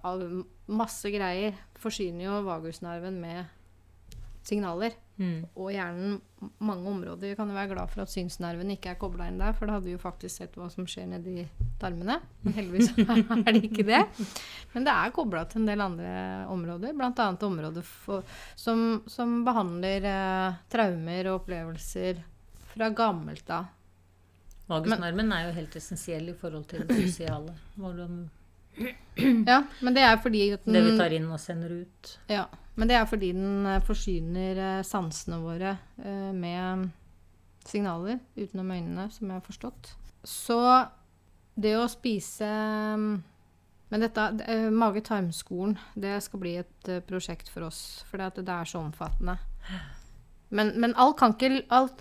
Masse 0.73 1.11
greier 1.13 1.57
forsyner 1.81 2.25
jo 2.29 2.37
vagusnerven 2.47 3.19
med 3.21 3.49
signaler. 4.47 4.95
Mm. 5.21 5.45
Og 5.55 5.69
hjernen 5.75 6.15
mange 6.59 6.89
områder. 6.91 7.29
Vi 7.29 7.37
kan 7.39 7.51
jo 7.51 7.57
være 7.57 7.71
glad 7.75 7.91
for 7.93 8.03
at 8.05 8.11
synsnerven 8.11 8.73
ikke 8.75 8.95
er 8.95 8.99
kobla 9.01 9.29
inn 9.31 9.39
der, 9.39 9.53
for 9.57 9.69
da 9.69 9.77
hadde 9.77 9.91
vi 9.91 9.95
jo 9.95 10.01
faktisk 10.03 10.41
sett 10.41 10.57
hva 10.59 10.69
som 10.73 10.89
skjer 10.89 11.11
nedi 11.11 11.45
tarmene. 11.83 12.19
Men 12.43 12.57
heldigvis 12.57 12.95
er 13.37 13.53
det 13.53 13.63
ikke 13.69 13.87
det. 13.87 14.01
Men 14.73 14.89
det 14.89 14.97
er 14.97 15.15
kobla 15.15 15.45
til 15.51 15.63
en 15.63 15.71
del 15.71 15.85
andre 15.85 16.15
områder, 16.53 16.97
bl.a. 16.97 17.29
områder 17.51 17.87
for, 17.87 18.27
som, 18.59 19.03
som 19.11 19.41
behandler 19.47 20.09
eh, 20.11 20.61
traumer 20.73 21.31
og 21.31 21.43
opplevelser 21.43 22.25
fra 22.73 22.91
gammelt 22.97 23.53
av. 23.53 23.71
Vagusnerven 24.71 25.33
er 25.35 25.49
jo 25.49 25.57
helt 25.57 25.75
essensiell 25.77 26.31
i 26.33 26.39
forhold 26.39 26.65
til 26.71 26.87
det 26.89 26.97
sosiale. 27.03 27.55
Hvordan, 27.77 28.23
Ja, 29.47 29.62
men 29.85 29.95
det 29.95 30.05
er 30.07 30.18
fordi 30.23 30.47
at 30.55 30.64
det 30.64 30.81
vi 30.87 30.97
tar 30.97 31.12
inn 31.12 31.29
og 31.29 31.41
sender 31.41 31.73
ut. 31.83 32.12
ja, 32.33 32.47
men 32.81 32.89
det 32.89 32.97
er 32.97 33.09
fordi 33.09 33.33
den 33.37 33.66
eh, 33.68 33.83
forsyner 33.85 34.61
eh, 34.61 34.85
sansene 34.87 35.41
våre 35.43 35.75
eh, 36.01 36.31
med 36.33 36.89
signaler 37.68 38.18
utenom 38.37 38.73
øynene, 38.73 39.11
som 39.12 39.29
jeg 39.29 39.37
har 39.37 39.45
forstått. 39.45 39.93
Så 40.25 40.59
det 41.55 41.77
å 41.77 41.91
spise 41.91 42.49
mm, 42.49 43.12
Men 43.93 44.01
dette, 44.01 44.23
mage-tarm-skolen, 44.73 45.75
det 46.01 46.14
skal 46.25 46.41
bli 46.41 46.55
et 46.62 46.87
prosjekt 47.05 47.51
for 47.53 47.66
oss. 47.66 48.01
For 48.09 48.16
det, 48.16 48.41
det 48.41 48.55
er 48.55 48.64
så 48.70 48.81
omfattende. 48.81 49.35
Men, 50.49 50.70
men 50.81 50.95
alt, 50.97 51.18
kan 51.20 51.35
ikke, 51.37 51.66
alt, 51.68 52.01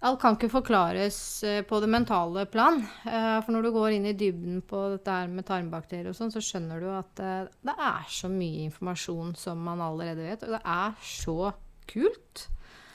alt 0.00 0.20
kan 0.22 0.36
ikke 0.36 0.50
forklares 0.52 1.16
eh, 1.46 1.62
på 1.66 1.80
det 1.82 1.88
mentale 1.90 2.44
plan. 2.50 2.78
Eh, 3.02 3.38
For 3.42 3.54
når 3.54 3.66
du 3.66 3.70
går 3.74 3.96
inn 3.96 4.06
i 4.06 4.14
dybden 4.18 4.60
på 4.68 4.82
dette 4.94 5.16
her 5.16 5.30
med 5.32 5.46
tarmbakterier 5.48 6.12
og 6.12 6.18
sånn, 6.18 6.30
så 6.34 6.42
skjønner 6.44 6.82
du 6.82 6.88
at 6.94 7.22
eh, 7.24 7.48
det 7.66 7.74
er 7.74 8.06
så 8.14 8.30
mye 8.30 8.68
informasjon 8.68 9.34
som 9.38 9.64
man 9.66 9.82
allerede 9.82 10.28
vet. 10.28 10.46
Og 10.46 10.54
det 10.54 10.62
er 10.62 10.94
så 11.02 11.52
kult. 11.90 12.46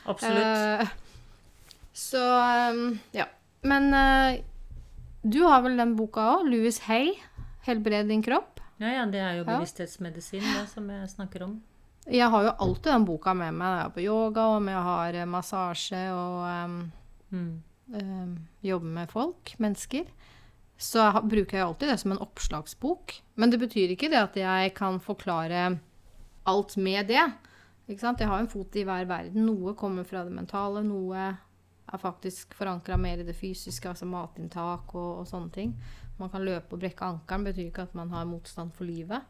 Absolutt. 0.07 0.95
Så 1.93 2.23
ja. 3.15 3.27
Men 3.63 3.85
du 5.23 5.43
har 5.47 5.61
vel 5.63 5.77
den 5.79 5.93
boka 5.95 6.25
òg? 6.37 6.49
Louis 6.51 6.81
Hay. 6.89 7.13
'Helbred 7.63 8.09
din 8.11 8.23
kropp'. 8.23 8.59
Ja, 8.81 8.89
ja, 8.91 9.05
det 9.07 9.21
er 9.23 9.37
jo 9.37 9.45
bevissthetsmedisin 9.47 10.43
da, 10.43 10.65
som 10.67 10.89
jeg 10.91 11.07
snakker 11.13 11.45
om. 11.45 11.53
Jeg 12.11 12.27
har 12.29 12.43
jo 12.43 12.55
alltid 12.65 12.91
den 12.91 13.05
boka 13.07 13.33
med 13.37 13.53
meg 13.55 13.63
når 13.63 13.77
jeg 13.77 13.85
er 13.85 13.93
på 13.95 14.03
yoga, 14.03 14.47
og 14.49 14.57
om 14.59 14.67
jeg 14.67 14.83
har 14.89 15.19
massasje 15.31 16.03
og 16.11 16.43
um, 16.65 16.81
Mm. 17.33 17.63
um, 17.87 18.33
jobber 18.61 18.87
med 18.87 19.09
folk, 19.09 19.55
mennesker. 19.57 20.05
Så 20.77 20.99
jeg, 21.01 21.23
bruker 21.29 21.57
jeg 21.57 21.65
alltid 21.65 21.89
det 21.89 21.99
som 22.01 22.11
en 22.13 22.21
oppslagsbok. 22.21 23.15
Men 23.35 23.49
det 23.49 23.59
betyr 23.59 23.93
ikke 23.93 24.09
det 24.13 24.19
at 24.19 24.37
jeg 24.37 24.73
kan 24.77 24.99
forklare 25.01 25.79
alt 26.45 26.77
med 26.77 27.07
det. 27.09 27.23
Ikke 27.87 28.03
sant? 28.03 28.21
Jeg 28.21 28.29
har 28.29 28.39
en 28.39 28.51
fot 28.51 28.75
i 28.75 28.85
hver 28.87 29.07
verden. 29.09 29.47
Noe 29.47 29.73
kommer 29.79 30.05
fra 30.07 30.23
det 30.23 30.35
mentale, 30.35 30.83
noe 30.85 31.25
er 31.93 31.99
faktisk 31.99 32.53
forankra 32.57 32.97
mer 32.97 33.19
i 33.19 33.25
det 33.27 33.35
fysiske, 33.35 33.89
altså 33.89 34.05
matinntak 34.09 34.93
og, 34.95 35.23
og 35.23 35.27
sånne 35.27 35.51
ting. 35.53 35.73
Man 36.19 36.29
kan 36.29 36.45
løpe 36.45 36.77
og 36.77 36.79
brekke 36.79 37.05
ankelen, 37.05 37.49
betyr 37.49 37.67
ikke 37.67 37.87
at 37.89 37.97
man 37.97 38.13
har 38.13 38.29
motstand 38.29 38.71
for 38.77 38.87
livet. 38.87 39.25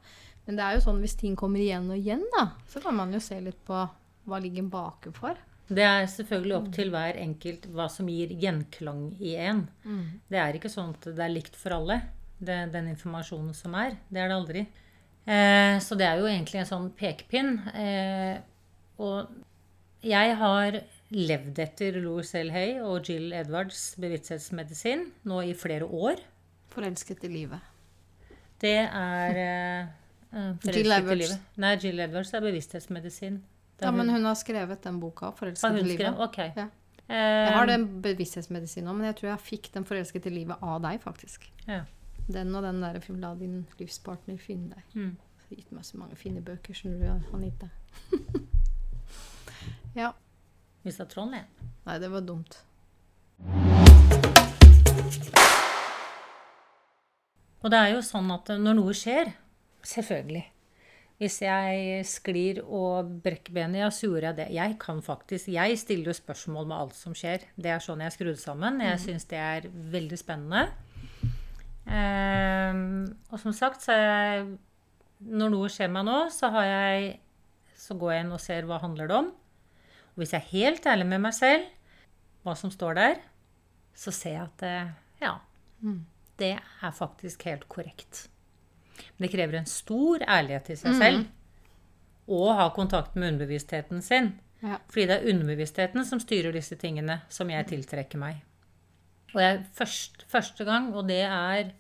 Men 0.45 0.59
det 0.59 0.65
er 0.65 0.77
jo 0.77 0.83
sånn 0.85 1.01
hvis 1.03 1.15
ting 1.19 1.35
kommer 1.39 1.61
igjen 1.63 1.89
og 1.91 1.97
igjen, 1.97 2.23
da, 2.35 2.49
så 2.67 2.81
kan 2.83 2.97
man 2.97 3.13
jo 3.15 3.21
se 3.23 3.39
litt 3.39 3.59
på 3.67 3.79
hva 4.27 4.39
ligger 4.43 4.67
bakenfor. 4.71 5.39
Det 5.73 5.83
er 5.87 6.05
selvfølgelig 6.11 6.55
opp 6.57 6.69
til 6.75 6.91
hver 6.91 7.17
enkelt 7.21 7.69
hva 7.71 7.87
som 7.91 8.09
gir 8.11 8.33
gjenklang 8.39 9.05
i 9.23 9.35
en. 9.39 9.63
Det 10.27 10.39
er 10.39 10.57
ikke 10.57 10.71
sånn 10.71 10.91
at 10.97 11.07
det 11.15 11.23
er 11.23 11.31
likt 11.31 11.55
for 11.59 11.77
alle, 11.77 12.01
det, 12.43 12.57
den 12.73 12.89
informasjonen 12.91 13.55
som 13.55 13.75
er. 13.79 13.95
Det 14.11 14.19
er 14.19 14.31
det 14.31 14.37
aldri. 14.37 14.65
Eh, 15.23 15.77
så 15.79 15.95
det 15.95 16.07
er 16.07 16.19
jo 16.19 16.27
egentlig 16.27 16.59
en 16.59 16.69
sånn 16.69 16.89
pekepinn. 16.99 17.55
Eh, 17.71 18.35
og 18.99 19.31
jeg 20.03 20.35
har 20.43 20.81
levd 21.13 21.59
etter 21.63 21.99
Louis 22.03 22.33
L. 22.35 22.51
Hay 22.51 22.77
og 22.83 23.07
Jill 23.07 23.31
Edwards 23.37 23.93
bevissthetsmedisin 24.01 25.07
nå 25.29 25.41
i 25.47 25.55
flere 25.55 25.87
år. 25.87 26.19
Forelsket 26.73 27.23
i 27.23 27.31
livet. 27.31 27.71
Det 28.59 28.79
er 28.83 29.39
eh, 29.39 29.91
Jill 30.34 30.91
Edwards. 30.91 31.36
Nei, 31.61 31.73
Jill 31.81 31.99
Edwards 31.99 32.34
er 32.34 32.41
bevissthetsmedisin. 32.41 33.41
Ja, 33.81 33.89
hun... 33.89 33.97
men 33.97 34.09
hun 34.09 34.25
har 34.25 34.38
skrevet 34.39 34.81
den 34.84 34.99
boka, 35.01 35.31
'Forelsket 35.31 35.81
i 35.81 35.84
livet'. 35.84 36.19
Okay. 36.27 36.51
Ja. 36.55 36.69
Eh, 37.07 37.15
Jeg 37.17 37.53
har 37.53 37.67
den 37.67 37.86
bevissthetsmedisinen 38.01 38.89
òg, 38.89 38.95
men 38.97 39.05
jeg 39.11 39.15
tror 39.19 39.29
jeg 39.29 39.39
fikk 39.49 39.69
den 39.73 39.86
'Forelsket 39.86 40.25
i 40.25 40.34
livet' 40.34 40.63
av 40.63 40.81
deg, 40.81 41.01
faktisk. 41.03 41.49
Ja. 41.67 41.84
Den 42.31 42.55
og 42.55 42.63
den 42.63 42.81
der 42.81 42.99
'La 43.09 43.36
din 43.36 43.65
livspartner 43.79 44.38
finne 44.38 44.75
deg'. 44.75 44.95
Mm. 44.95 45.17
har 45.49 45.55
gitt 45.57 45.71
meg 45.71 45.84
så 45.86 45.97
mange 45.97 46.15
fine 46.15 46.41
bøker, 46.41 46.73
skjønner 46.73 46.99
du, 46.99 47.36
Anita. 47.36 47.69
ja. 50.01 50.13
Mista 50.84 51.05
Trond 51.05 51.34
igjen. 51.34 51.45
Nei, 51.86 51.99
det 51.99 52.09
var 52.11 52.21
dumt. 52.21 52.57
Og 57.63 57.71
det 57.71 57.79
er 57.79 57.93
jo 57.93 58.01
sånn 58.03 58.31
at 58.31 58.49
når 58.59 58.75
noe 58.75 58.93
skjer, 58.97 59.31
selvfølgelig 59.88 60.43
Hvis 61.21 61.38
jeg 61.43 62.05
sklir 62.09 62.59
og 62.63 63.11
brekker 63.23 63.53
benet, 63.53 63.84
ja, 63.84 63.89
så 63.93 64.09
gjorde 64.09 64.25
jeg 64.31 64.38
det. 64.39 64.47
Jeg 64.55 64.77
kan 64.81 65.01
faktisk 65.05 65.47
Jeg 65.53 65.77
stiller 65.79 66.09
jo 66.09 66.17
spørsmål 66.17 66.67
med 66.67 66.77
alt 66.77 66.95
som 66.97 67.13
skjer. 67.15 67.45
Det 67.55 67.69
er 67.71 67.84
sånn 67.84 68.01
jeg 68.01 68.09
er 68.09 68.15
skrudd 68.17 68.39
sammen. 68.41 68.81
Jeg 68.81 68.99
syns 68.99 69.29
det 69.29 69.39
er 69.39 69.67
veldig 69.69 70.19
spennende. 70.19 70.65
Um, 71.84 73.11
og 73.29 73.39
som 73.43 73.53
sagt, 73.55 73.84
så 73.84 73.95
jeg 73.99 74.43
Når 75.19 75.49
noe 75.51 75.69
skjer 75.71 75.91
meg 75.91 76.05
nå, 76.07 76.17
så 76.31 76.47
har 76.55 76.67
jeg 76.67 77.07
Så 77.75 77.95
går 77.99 78.13
jeg 78.13 78.25
inn 78.25 78.36
og 78.36 78.41
ser 78.43 78.67
hva 78.67 78.81
handler 78.81 79.11
det 79.11 79.17
om. 79.21 79.31
Og 80.13 80.21
hvis 80.21 80.34
jeg 80.34 80.41
er 80.41 80.51
helt 80.51 80.86
ærlig 80.86 81.07
med 81.09 81.23
meg 81.25 81.34
selv, 81.36 81.65
hva 82.43 82.53
som 82.59 82.71
står 82.71 82.99
der, 82.99 83.15
så 83.95 84.11
ser 84.13 84.36
jeg 84.38 84.43
at 84.43 84.61
det, 84.61 84.75
ja, 85.23 85.34
det 86.39 86.53
er 86.59 86.93
faktisk 86.95 87.45
helt 87.49 87.65
korrekt. 87.71 88.27
Men 89.15 89.25
det 89.25 89.33
krever 89.33 89.59
en 89.59 89.69
stor 89.69 90.23
ærlighet 90.25 90.69
til 90.69 90.79
seg 90.79 90.97
selv. 90.99 91.27
Og 92.31 92.53
ha 92.55 92.69
kontakt 92.75 93.17
med 93.17 93.33
underbevisstheten 93.33 94.01
sin. 94.05 94.33
Ja. 94.63 94.79
Fordi 94.87 95.07
det 95.09 95.15
er 95.17 95.29
underbevisstheten 95.33 96.05
som 96.07 96.21
styrer 96.23 96.55
disse 96.55 96.77
tingene 96.79 97.19
som 97.33 97.51
jeg 97.51 97.67
tiltrekker 97.73 98.21
meg. 98.21 98.39
Og 99.33 99.41
jeg, 99.41 99.63
først, 99.75 100.23
første 100.29 100.65
gang, 100.67 100.91
og 100.95 101.09
det 101.09 101.23
er 101.25 101.73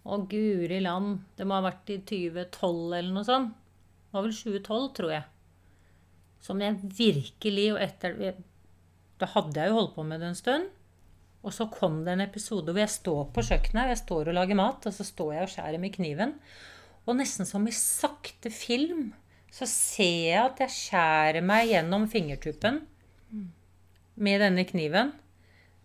Å, 0.00 0.16
guri 0.24 0.78
land. 0.80 1.18
Det 1.36 1.44
må 1.44 1.58
ha 1.58 1.66
vært 1.66 1.90
i 1.92 1.98
2012 2.08 2.94
eller 2.96 3.10
noe 3.12 3.26
sånt. 3.28 3.50
Det 4.08 4.16
var 4.16 4.24
vel 4.24 4.32
2012, 4.32 4.86
tror 4.96 5.10
jeg. 5.12 5.26
Som 6.40 6.62
jeg 6.64 6.78
virkelig 6.96 7.66
Og 7.74 7.82
etter 7.84 8.14
Da 9.20 9.28
hadde 9.34 9.60
jeg 9.60 9.68
jo 9.68 9.76
holdt 9.76 9.92
på 9.98 10.06
med 10.08 10.24
det 10.24 10.30
en 10.30 10.38
stund. 10.38 10.70
Og 11.40 11.54
så 11.56 11.66
kom 11.72 12.02
det 12.04 12.14
en 12.14 12.26
episode 12.26 12.68
hvor 12.68 12.82
jeg 12.82 12.92
står 12.92 13.22
på 13.34 13.44
kjøkkenet, 13.46 13.94
jeg 13.94 14.02
står 14.02 14.28
og 14.28 14.36
lager 14.36 14.58
mat, 14.58 14.84
og 14.86 14.92
så 14.92 15.06
står 15.06 15.32
jeg 15.34 15.46
og 15.46 15.52
skjærer 15.54 15.80
med 15.80 15.94
kniven. 15.94 16.34
Og 17.08 17.16
nesten 17.16 17.48
som 17.48 17.64
i 17.68 17.74
sakte 17.74 18.52
film 18.52 19.10
så 19.50 19.66
ser 19.66 20.28
jeg 20.28 20.42
at 20.44 20.60
jeg 20.62 20.76
skjærer 20.76 21.42
meg 21.42 21.72
gjennom 21.72 22.04
fingertuppen 22.10 22.84
med 24.20 24.44
denne 24.44 24.66
kniven. 24.68 25.14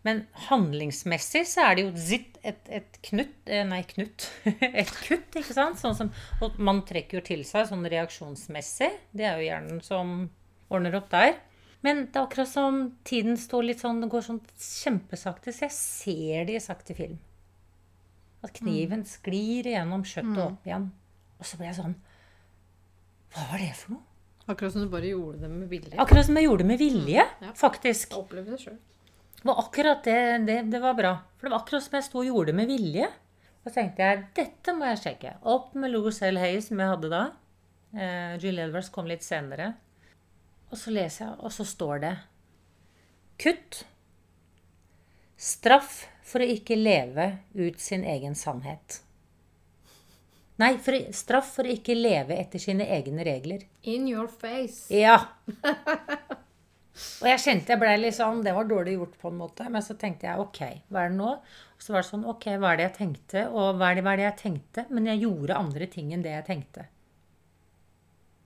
Men 0.06 0.22
handlingsmessig 0.52 1.48
så 1.50 1.64
er 1.66 1.78
det 1.78 1.86
jo 1.88 1.94
zitt, 1.98 2.36
et, 2.46 2.60
et 2.70 3.00
knutt 3.08 3.50
eh, 3.50 3.64
Nei, 3.66 3.80
knutt. 3.90 4.28
Et 4.84 4.92
kutt, 5.08 5.34
ikke 5.34 5.56
sant? 5.56 5.80
Sånn 5.82 5.98
som, 5.98 6.12
og 6.46 6.60
man 6.62 6.84
trekker 6.86 7.18
jo 7.18 7.24
til 7.26 7.42
seg 7.48 7.66
sånn 7.72 7.88
reaksjonsmessig. 7.90 8.92
Det 9.18 9.26
er 9.26 9.40
jo 9.40 9.48
hjernen 9.48 9.82
som 9.86 10.14
ordner 10.70 11.00
opp 11.00 11.10
der. 11.10 11.40
Men 11.84 12.06
det 12.08 12.16
er 12.16 12.24
akkurat 12.26 12.48
som 12.50 12.78
tiden 13.06 13.36
står 13.38 13.64
litt 13.68 13.80
sånn, 13.84 14.02
går 14.10 14.22
sånn 14.26 14.42
kjempesakte, 14.58 15.52
så 15.54 15.68
jeg 15.68 15.72
ser 15.76 16.46
det 16.50 16.56
i 16.56 16.64
sakte 16.64 16.96
film. 16.98 17.20
At 18.46 18.54
kniven 18.60 19.04
sklir 19.10 19.66
gjennom 19.72 20.04
kjøttet 20.06 20.38
og 20.38 20.52
opp 20.52 20.66
igjen. 20.70 20.92
Og 21.40 21.46
så 21.46 21.58
ble 21.60 21.66
jeg 21.68 21.76
sånn 21.80 21.96
Hva 23.36 23.46
var 23.52 23.60
det 23.60 23.72
for 23.76 23.96
noe? 23.98 24.04
Akkurat 24.48 24.72
som 24.76 24.84
du 24.86 24.90
bare 24.94 25.10
gjorde 25.10 25.42
det 25.42 25.50
med 25.50 25.70
vilje. 25.72 25.96
Akkurat 26.00 26.26
som 26.28 26.38
jeg 26.38 26.46
gjorde 26.46 26.62
det 26.64 26.68
med 26.70 26.80
vilje, 26.80 27.24
Ja. 27.42 27.52
faktisk. 27.58 28.12
Jeg 28.14 28.20
opplevde 28.20 28.52
det 28.54 28.60
sjøl. 28.62 28.78
Det 29.42 29.46
var 29.50 29.58
akkurat 29.64 30.04
det, 30.06 30.46
det, 30.46 30.58
det 30.72 30.82
var 30.82 30.94
bra. 30.94 31.14
For 31.38 31.48
det 31.48 31.52
var 31.52 31.64
akkurat 31.64 31.84
som 31.84 31.98
jeg 31.98 32.04
sto 32.06 32.20
og 32.22 32.26
gjorde 32.30 32.52
det 32.54 32.56
med 32.56 32.68
vilje. 32.70 33.08
Og 33.66 33.72
så 33.72 33.74
tenkte 33.80 34.06
jeg 34.06 34.22
dette 34.38 34.74
må 34.78 34.86
jeg 34.92 35.02
sjekke. 35.02 35.34
Opp 35.42 35.74
med 35.76 35.92
Louis 35.92 36.22
L. 36.22 36.38
Hay, 36.38 36.60
som 36.62 36.78
jeg 36.80 36.92
hadde 36.94 37.10
da. 37.10 37.24
Eh, 37.98 38.38
Jill 38.38 38.60
Edwards 38.62 38.90
kom 38.94 39.10
litt 39.10 39.26
senere. 39.26 39.74
Og 40.72 40.80
så 40.80 40.94
leser 40.94 41.26
jeg, 41.26 41.38
og 41.40 41.54
så 41.54 41.66
står 41.68 42.04
det 42.04 42.14
Kutt. 43.42 43.82
Straff 45.36 46.06
for 46.26 46.42
å 46.42 46.48
ikke 46.50 46.78
leve 46.80 47.36
ut 47.54 47.82
sin 47.84 48.06
egen 48.08 48.36
sannhet. 48.40 49.02
Nei, 50.62 50.78
for, 50.80 50.96
straff 51.12 51.50
for 51.58 51.68
å 51.68 51.74
ikke 51.76 51.98
leve 51.98 52.38
etter 52.40 52.62
sine 52.64 52.88
egne 52.96 53.26
regler. 53.28 53.66
In 53.84 54.08
your 54.08 54.30
face. 54.32 54.88
Ja. 54.94 55.20
Og 56.96 57.28
jeg 57.28 57.42
kjente 57.44 57.74
jeg 57.74 57.80
ble 57.82 57.90
litt 58.00 58.16
sånn 58.16 58.38
Det 58.40 58.54
var 58.56 58.68
dårlig 58.70 58.94
gjort 58.96 59.18
på 59.20 59.28
en 59.28 59.40
måte. 59.42 59.68
Men 59.68 59.84
så 59.84 59.98
tenkte 60.00 60.30
jeg 60.30 60.40
OK, 60.40 60.62
hva 60.88 61.04
er 61.04 61.12
det 61.12 61.20
nå? 61.20 61.34
Og 61.76 61.84
så 61.84 61.92
var 61.92 62.06
det 62.06 62.08
sånn 62.08 62.28
OK, 62.32 62.48
hva 62.56 62.72
er 62.72 62.80
det 62.80 62.86
jeg 62.88 62.98
tenkte? 63.02 63.48
Og 63.52 63.76
hva 63.76 63.92
er 63.92 64.00
det, 64.00 64.06
hva 64.06 64.14
er 64.16 64.22
det 64.22 64.28
jeg 64.30 64.42
tenkte? 64.46 64.86
Men 64.96 65.10
jeg 65.12 65.26
gjorde 65.26 65.60
andre 65.60 65.90
ting 65.92 66.14
enn 66.16 66.24
det 66.24 66.38
jeg 66.38 66.48
tenkte. 66.48 66.88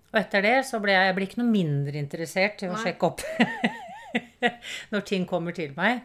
Og 0.10 0.20
etter 0.22 0.46
det 0.46 0.56
så 0.66 0.80
ble 0.82 0.96
jeg, 0.96 1.10
jeg 1.10 1.16
ble 1.18 1.28
ikke 1.28 1.42
noe 1.42 1.52
mindre 1.52 2.02
interessert 2.02 2.64
i 2.64 2.70
å 2.70 2.74
Nei. 2.74 2.82
sjekke 2.82 3.10
opp 3.12 3.24
når 4.94 5.06
ting 5.06 5.28
kommer 5.30 5.56
til 5.56 5.76
meg. 5.78 6.02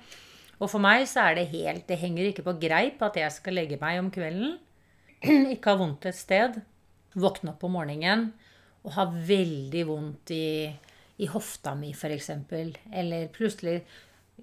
Og 0.60 0.68
for 0.70 0.82
meg 0.82 1.06
så 1.10 1.24
er 1.28 1.38
det 1.38 1.48
helt 1.50 1.88
Det 1.88 1.98
henger 1.98 2.28
ikke 2.30 2.44
på 2.46 2.56
greip 2.62 3.02
at 3.04 3.16
jeg 3.18 3.32
skal 3.34 3.56
legge 3.58 3.78
meg 3.80 4.00
om 4.02 4.10
kvelden. 4.14 4.56
ikke 5.54 5.72
ha 5.72 5.80
vondt 5.80 6.08
et 6.10 6.18
sted. 6.18 6.60
Våkne 7.16 7.54
opp 7.54 7.64
om 7.66 7.78
morgenen 7.78 8.32
og 8.84 8.92
ha 8.98 9.06
veldig 9.08 9.84
vondt 9.88 10.34
i, 10.36 10.68
i 11.24 11.28
hofta 11.32 11.72
mi, 11.78 11.94
f.eks. 11.96 12.30
Eller 12.92 13.30
plutselig 13.32 13.78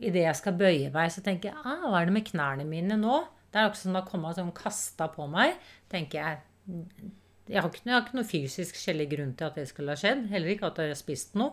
idet 0.02 0.24
jeg 0.24 0.40
skal 0.40 0.58
bøye 0.58 0.90
meg, 0.94 1.12
så 1.14 1.22
tenker 1.22 1.52
jeg 1.52 1.62
ah, 1.62 1.84
hva 1.92 2.00
er 2.00 2.10
det 2.10 2.16
med 2.16 2.26
knærne 2.26 2.66
mine 2.66 2.98
nå? 2.98 3.20
Det 3.52 3.60
er 3.60 3.68
akkurat 3.68 3.84
som 3.84 3.94
det 3.94 4.02
har 4.02 4.08
kommet 4.10 4.40
sånn 4.40 4.54
kasta 4.56 5.10
på 5.12 5.28
meg. 5.30 5.60
tenker 5.92 6.24
jeg. 6.24 7.12
Jeg 7.52 7.60
har, 7.60 7.68
ikke, 7.68 7.84
jeg 7.84 7.96
har 7.96 8.06
ikke 8.06 8.18
noe 8.18 8.30
fysisk 8.30 8.78
skjellig 8.80 9.10
grunn 9.12 9.34
til 9.36 9.50
at 9.50 9.58
det 9.60 9.68
skulle 9.68 9.92
ha 9.92 10.00
skjedd. 10.00 10.30
Heller 10.32 10.54
ikke 10.54 10.70
at 10.72 10.80
jeg 10.80 10.94
har 10.94 11.00
spist 11.00 11.36
noe. 11.40 11.52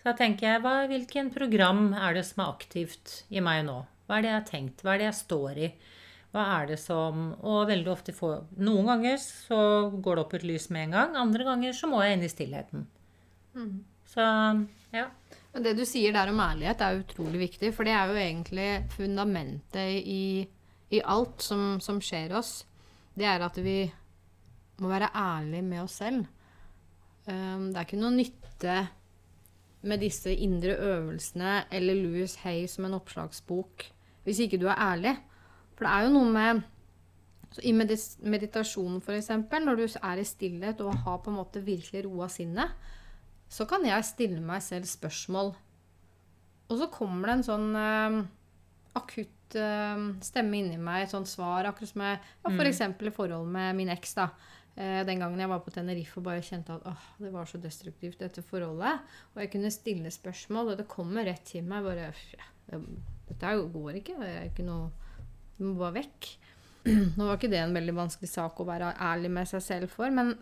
Så 0.00 0.08
da 0.08 0.14
tenker 0.16 0.46
jeg, 0.46 0.62
hva, 0.64 0.74
hvilken 0.88 1.28
program 1.34 1.90
er 1.92 2.16
det 2.16 2.24
som 2.30 2.40
er 2.40 2.54
aktivt 2.54 3.18
i 3.28 3.42
meg 3.44 3.66
nå? 3.66 3.82
Hva 4.08 4.16
er 4.16 4.24
det 4.24 4.30
jeg 4.30 4.38
har 4.38 4.46
tenkt? 4.48 4.84
Hva 4.84 4.94
er 4.94 5.02
det 5.02 5.08
jeg 5.10 5.18
står 5.20 5.60
i? 5.60 5.70
Hva 6.30 6.46
er 6.60 6.68
det 6.70 6.76
som 6.78 7.32
Og 7.34 7.64
veldig 7.66 7.90
ofte 7.90 8.12
får 8.14 8.44
Noen 8.62 8.86
ganger 8.86 9.16
så 9.18 9.90
går 9.90 10.16
det 10.16 10.22
opp 10.22 10.34
et 10.38 10.46
lys 10.46 10.68
med 10.70 10.88
en 10.88 10.96
gang. 10.96 11.16
Andre 11.18 11.46
ganger 11.48 11.76
så 11.76 11.90
må 11.90 12.00
jeg 12.04 12.16
inn 12.16 12.26
i 12.26 12.32
stillheten. 12.32 12.86
Så 14.08 14.26
ja. 14.94 15.06
Men 15.52 15.66
det 15.66 15.74
du 15.78 15.84
sier 15.86 16.14
der 16.14 16.30
om 16.30 16.40
ærlighet, 16.42 16.80
er 16.80 17.02
utrolig 17.02 17.44
viktig. 17.44 17.72
For 17.74 17.86
det 17.86 17.94
er 17.98 18.10
jo 18.10 18.18
egentlig 18.22 18.68
fundamentet 18.94 20.06
i, 20.06 20.46
i 20.94 21.00
alt 21.02 21.42
som, 21.42 21.80
som 21.82 21.98
skjer 22.02 22.36
oss. 22.38 22.60
Det 23.18 23.26
er 23.26 23.42
at 23.42 23.58
vi 23.58 23.82
må 24.80 24.90
være 24.90 25.12
ærlig 25.16 25.62
med 25.66 25.84
oss 25.84 26.00
selv. 26.00 26.24
Um, 27.28 27.70
det 27.70 27.76
er 27.76 27.86
ikke 27.86 28.00
noe 28.00 28.16
nytte 28.16 28.76
med 29.86 30.02
disse 30.02 30.32
indre 30.34 30.74
øvelsene 30.76 31.64
eller 31.72 31.96
Louis 31.96 32.34
Hay 32.42 32.66
som 32.68 32.84
en 32.88 32.96
oppslagsbok 32.98 33.86
hvis 34.24 34.42
ikke 34.44 34.60
du 34.60 34.66
er 34.68 34.80
ærlig. 34.80 35.14
For 35.76 35.86
det 35.86 35.92
er 35.94 36.06
jo 36.06 36.14
noe 36.18 36.32
med 36.34 36.62
så 37.50 37.64
I 37.66 37.72
meditasjonen, 37.74 38.30
meditasjon, 38.30 38.98
f.eks., 39.02 39.30
når 39.64 39.78
du 39.80 39.86
er 39.88 40.20
i 40.22 40.26
stillhet 40.28 40.82
og 40.84 41.00
har 41.02 41.16
på 41.18 41.32
en 41.32 41.40
måte 41.40 41.62
virkelig 41.66 42.04
roa 42.04 42.28
sinnet, 42.30 42.76
så 43.50 43.66
kan 43.66 43.82
jeg 43.82 44.06
stille 44.06 44.38
meg 44.44 44.62
selv 44.62 44.86
spørsmål. 44.86 45.50
Og 46.70 46.78
så 46.78 46.86
kommer 46.94 47.26
det 47.26 47.34
en 47.34 47.48
sånn 47.48 47.66
eh, 47.74 48.20
akutt 49.00 49.58
eh, 49.58 50.04
stemme 50.22 50.60
inni 50.60 50.78
meg, 50.78 51.08
et 51.08 51.14
sånt 51.14 51.26
svar, 51.26 51.66
akkurat 51.66 51.90
som 51.90 52.04
jeg 52.06 52.20
ja, 52.20 52.52
f.eks. 52.54 52.84
i 53.10 53.14
forhold 53.16 53.50
med 53.50 53.74
min 53.80 53.90
eks. 53.96 54.14
da. 54.20 54.28
Eh, 54.76 55.00
den 55.06 55.18
gangen 55.22 55.40
jeg 55.42 55.50
var 55.50 55.62
på 55.64 55.72
Tenerife 55.74 56.20
og 56.20 56.26
bare 56.28 56.44
kjente 56.46 56.76
at 56.76 56.86
åh, 56.88 57.06
det 57.18 57.32
var 57.34 57.48
så 57.50 57.58
destruktivt, 57.60 58.20
dette 58.20 58.44
forholdet. 58.46 59.02
Og 59.34 59.42
jeg 59.42 59.50
kunne 59.52 59.72
stille 59.74 60.12
spørsmål, 60.14 60.72
og 60.72 60.80
det 60.80 60.88
kommer 60.90 61.26
rett 61.26 61.42
til 61.48 61.66
meg. 61.66 61.84
bare, 61.84 62.12
Dette 63.28 63.56
går 63.74 63.98
ikke. 64.00 64.18
Det 64.20 64.30
er 64.30 64.48
ikke 64.50 64.66
noe 64.66 64.90
Du 65.58 65.66
må 65.66 65.74
bare 65.82 65.98
vekk. 66.00 66.30
Nå 67.16 67.26
var 67.26 67.36
ikke 67.36 67.50
det 67.52 67.58
en 67.60 67.74
veldig 67.76 67.92
vanskelig 67.98 68.30
sak 68.32 68.60
å 68.62 68.64
være 68.64 68.94
ærlig 68.96 69.30
med 69.34 69.48
seg 69.50 69.60
selv 69.60 69.90
for, 69.92 70.08
men 70.08 70.32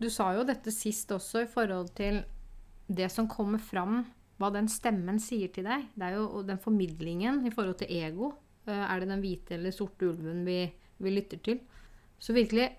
du 0.00 0.06
sa 0.12 0.28
jo 0.36 0.44
dette 0.46 0.70
sist 0.72 1.10
også 1.12 1.42
i 1.42 1.48
forhold 1.50 1.90
til 1.98 2.20
det 2.86 3.08
som 3.10 3.26
kommer 3.28 3.58
fram, 3.58 4.04
hva 4.40 4.48
den 4.54 4.70
stemmen 4.70 5.18
sier 5.20 5.50
til 5.52 5.66
deg. 5.66 5.88
Det 5.98 6.06
er 6.06 6.14
jo 6.16 6.44
den 6.46 6.60
formidlingen 6.62 7.42
i 7.46 7.52
forhold 7.52 7.80
til 7.82 7.90
ego. 7.92 8.30
Eh, 8.66 8.84
Er 8.86 9.00
det 9.02 9.10
den 9.10 9.20
hvite 9.24 9.58
eller 9.58 9.74
sorte 9.74 10.06
ulven 10.08 10.46
vi, 10.46 10.62
vi 11.02 11.10
lytter 11.12 11.42
til? 11.44 11.60
Så 12.20 12.32
virkelig 12.36 12.70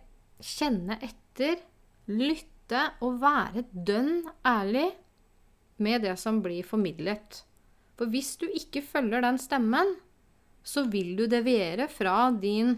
kjenne 0.41 0.97
etter 1.01 1.61
lytte 2.11 2.83
og 3.03 3.21
være 3.21 3.65
dønn 3.71 4.25
ærlig 4.47 4.89
med 5.81 6.05
det 6.05 6.17
som 6.21 6.41
blir 6.43 6.65
formidlet. 6.67 7.43
For 7.97 8.09
hvis 8.11 8.35
du 8.41 8.47
ikke 8.49 8.83
følger 8.85 9.23
den 9.25 9.37
stemmen, 9.41 9.95
så 10.63 10.85
vil 10.89 11.15
du 11.17 11.25
deviere 11.29 11.87
fra 11.89 12.29
din 12.33 12.77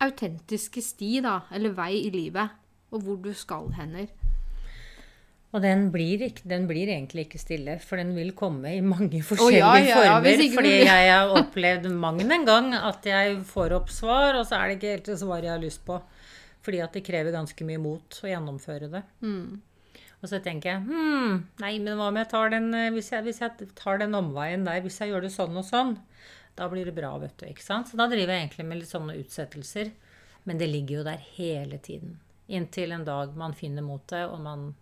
autentiske 0.00 0.82
sti, 0.82 1.18
da, 1.24 1.42
eller 1.54 1.74
vei 1.76 1.92
i 2.06 2.10
livet, 2.14 2.56
og 2.90 3.04
hvor 3.04 3.20
du 3.22 3.32
skal 3.36 3.70
hender. 3.76 4.08
Og 5.50 5.58
den 5.64 5.88
blir, 5.90 6.22
ikke, 6.28 6.44
den 6.46 6.68
blir, 6.70 6.86
egentlig 6.94 7.24
ikke 7.26 7.40
stille, 7.42 7.74
for 7.82 7.98
den 7.98 8.12
vil 8.14 8.30
komme 8.38 8.70
i 8.76 8.82
mange 8.86 9.18
forskjellige 9.26 9.66
oh, 9.66 9.78
ja, 9.82 10.02
ja, 10.06 10.18
former. 10.22 10.44
Fordi 10.54 10.74
jeg 10.76 11.08
har 11.10 11.32
opplevd 11.40 11.88
mang 11.90 12.20
en 12.22 12.46
gang 12.46 12.70
at 12.78 13.06
jeg 13.10 13.40
får 13.50 13.74
opp 13.80 13.90
svar, 13.90 14.38
og 14.38 14.46
så 14.46 14.60
er 14.60 14.70
det 14.70 14.78
ikke 14.78 14.94
helt 14.94 15.10
det 15.10 15.18
svaret 15.18 15.48
jeg 15.48 15.56
har 15.56 15.64
lyst 15.64 15.82
på. 15.88 15.98
Fordi 16.64 16.82
at 16.84 16.96
det 16.96 17.04
krever 17.06 17.34
ganske 17.34 17.66
mye 17.66 17.80
mot 17.80 18.20
å 18.20 18.28
gjennomføre 18.28 18.90
det. 18.92 19.02
Mm. 19.24 19.60
Og 20.20 20.28
så 20.28 20.40
tenker 20.44 20.74
jeg 20.74 20.84
hm, 20.84 21.36
nei, 21.62 21.72
men 21.80 21.96
hva 21.96 22.10
om 22.10 22.18
jeg 22.20 22.28
tar 22.28 22.52
den, 22.52 22.68
eh, 22.76 22.90
hvis 22.92 23.08
jeg, 23.14 23.24
hvis 23.24 23.40
jeg 23.40 23.70
tar 23.78 24.02
den 24.02 24.16
omveien 24.18 24.66
der, 24.68 24.82
hvis 24.84 25.00
jeg 25.00 25.14
gjør 25.14 25.24
det 25.24 25.32
sånn 25.32 25.56
og 25.56 25.64
sånn? 25.64 25.94
Da 26.58 26.68
blir 26.68 26.84
det 26.84 26.96
bra, 26.96 27.14
vet 27.22 27.38
du. 27.40 27.46
ikke 27.48 27.64
sant? 27.64 27.88
Så 27.88 27.96
da 27.96 28.04
driver 28.10 28.34
jeg 28.34 28.44
egentlig 28.44 28.66
med 28.68 28.82
litt 28.82 28.92
sånne 28.92 29.16
utsettelser. 29.16 29.94
Men 30.44 30.60
det 30.60 30.68
ligger 30.68 31.00
jo 31.00 31.06
der 31.06 31.24
hele 31.36 31.78
tiden. 31.80 32.18
Inntil 32.50 32.92
en 32.92 33.06
dag 33.06 33.36
man 33.38 33.54
finner 33.56 33.84
motet, 33.86 34.26
og 34.28 34.40
man 34.44 34.72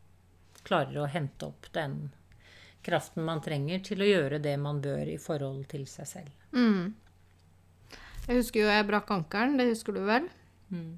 klarer 0.67 1.03
å 1.03 1.11
hente 1.11 1.47
opp 1.47 1.69
den 1.75 2.09
kraften 2.85 3.27
man 3.27 3.43
trenger 3.45 3.83
til 3.85 4.03
å 4.03 4.09
gjøre 4.09 4.41
det 4.43 4.55
man 4.61 4.81
bør 4.83 5.11
i 5.11 5.19
forhold 5.21 5.67
til 5.71 5.85
seg 5.91 6.09
selv. 6.09 6.33
Mm. 6.57 6.95
Jeg 8.29 8.41
husker 8.41 8.65
jo 8.65 8.71
jeg 8.71 8.87
brakk 8.89 9.11
ankelen. 9.13 9.59
Det 9.61 9.69
husker 9.71 9.97
du 9.97 10.03
vel? 10.09 10.29
Mm. 10.73 10.97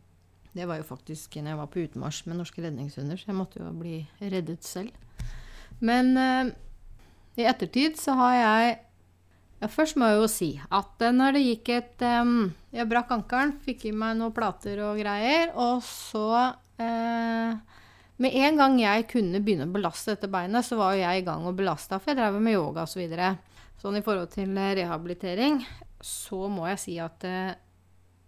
Det 0.57 0.67
var 0.67 0.81
jo 0.81 0.87
faktisk 0.89 1.37
når 1.39 1.53
jeg 1.53 1.61
var 1.61 1.71
på 1.71 1.85
utmarsj 1.85 2.27
med 2.29 2.41
norske 2.41 2.63
redningshunder, 2.65 3.19
så 3.21 3.31
jeg 3.31 3.39
måtte 3.39 3.61
jo 3.63 3.71
bli 3.77 4.03
reddet 4.21 4.67
selv. 4.67 4.91
Men 5.81 6.13
uh, 6.19 6.51
i 7.39 7.47
ettertid 7.49 7.99
så 8.01 8.17
har 8.19 8.37
jeg 8.37 8.79
ja, 9.61 9.69
Først 9.69 9.97
må 10.01 10.09
jeg 10.09 10.19
jo 10.19 10.29
si 10.33 10.51
at 10.61 11.05
uh, 11.05 11.13
når 11.15 11.37
det 11.37 11.45
gikk 11.47 11.71
et 11.73 12.05
um, 12.21 12.51
Jeg 12.75 12.89
brakk 12.91 13.13
ankelen, 13.15 13.55
fikk 13.65 13.87
i 13.89 13.95
meg 13.97 14.19
noen 14.19 14.35
plater 14.37 14.83
og 14.85 15.01
greier, 15.01 15.55
og 15.57 15.81
så 15.87 16.27
uh, 16.81 17.71
med 18.21 18.37
en 18.37 18.59
gang 18.59 18.75
jeg 18.77 19.07
kunne 19.09 19.41
begynne 19.41 19.65
å 19.65 19.73
belaste 19.73 20.13
dette 20.13 20.29
beinet, 20.29 20.67
så 20.67 20.77
var 20.77 20.93
jo 20.93 21.05
jeg 21.07 21.23
i 21.23 21.25
gang 21.25 21.47
og 21.49 21.57
belasta, 21.57 21.97
for 21.97 22.13
jeg 22.13 22.19
drev 22.19 22.37
med 22.37 22.53
yoga 22.53 22.85
osv. 22.85 22.93
Så 22.93 23.01
videre. 23.01 23.31
sånn 23.81 23.97
i 23.97 24.03
forhold 24.05 24.29
til 24.35 24.59
eh, 24.61 24.75
rehabilitering, 24.77 25.63
så 26.05 26.49
må 26.53 26.67
jeg 26.69 26.81
si 26.83 26.99
at 27.01 27.25
eh, 27.25 27.55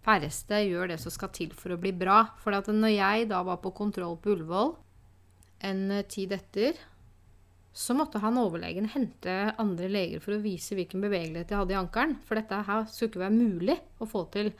færreste 0.05 0.63
gjør 0.67 0.93
det 0.93 1.01
som 1.03 1.15
skal 1.15 1.33
til 1.35 1.53
for 1.57 1.75
å 1.75 1.81
bli 1.81 1.93
bra. 1.97 2.25
For 2.43 2.55
at 2.57 2.71
når 2.73 2.95
jeg 2.95 3.29
da 3.33 3.43
var 3.47 3.61
på 3.63 3.75
kontroll 3.77 4.19
på 4.23 4.35
Ullevål 4.37 4.75
en 5.69 5.85
eh, 5.99 6.07
tid 6.11 6.35
etter, 6.37 6.81
så 7.73 7.97
måtte 7.97 8.21
han 8.21 8.37
overlegen 8.37 8.91
hente 8.93 9.55
andre 9.63 9.89
leger 9.89 10.21
for 10.21 10.37
å 10.37 10.43
vise 10.43 10.77
hvilken 10.77 11.01
bevegelighet 11.07 11.55
jeg 11.55 11.63
hadde 11.63 11.73
i 11.73 11.81
ankelen. 11.81 12.19
For 12.27 12.37
dette 12.37 12.59
her 12.69 12.85
skulle 12.91 13.15
ikke 13.15 13.25
være 13.25 13.39
mulig 13.39 13.79
å 14.03 14.09
få 14.11 14.27
til. 14.35 14.53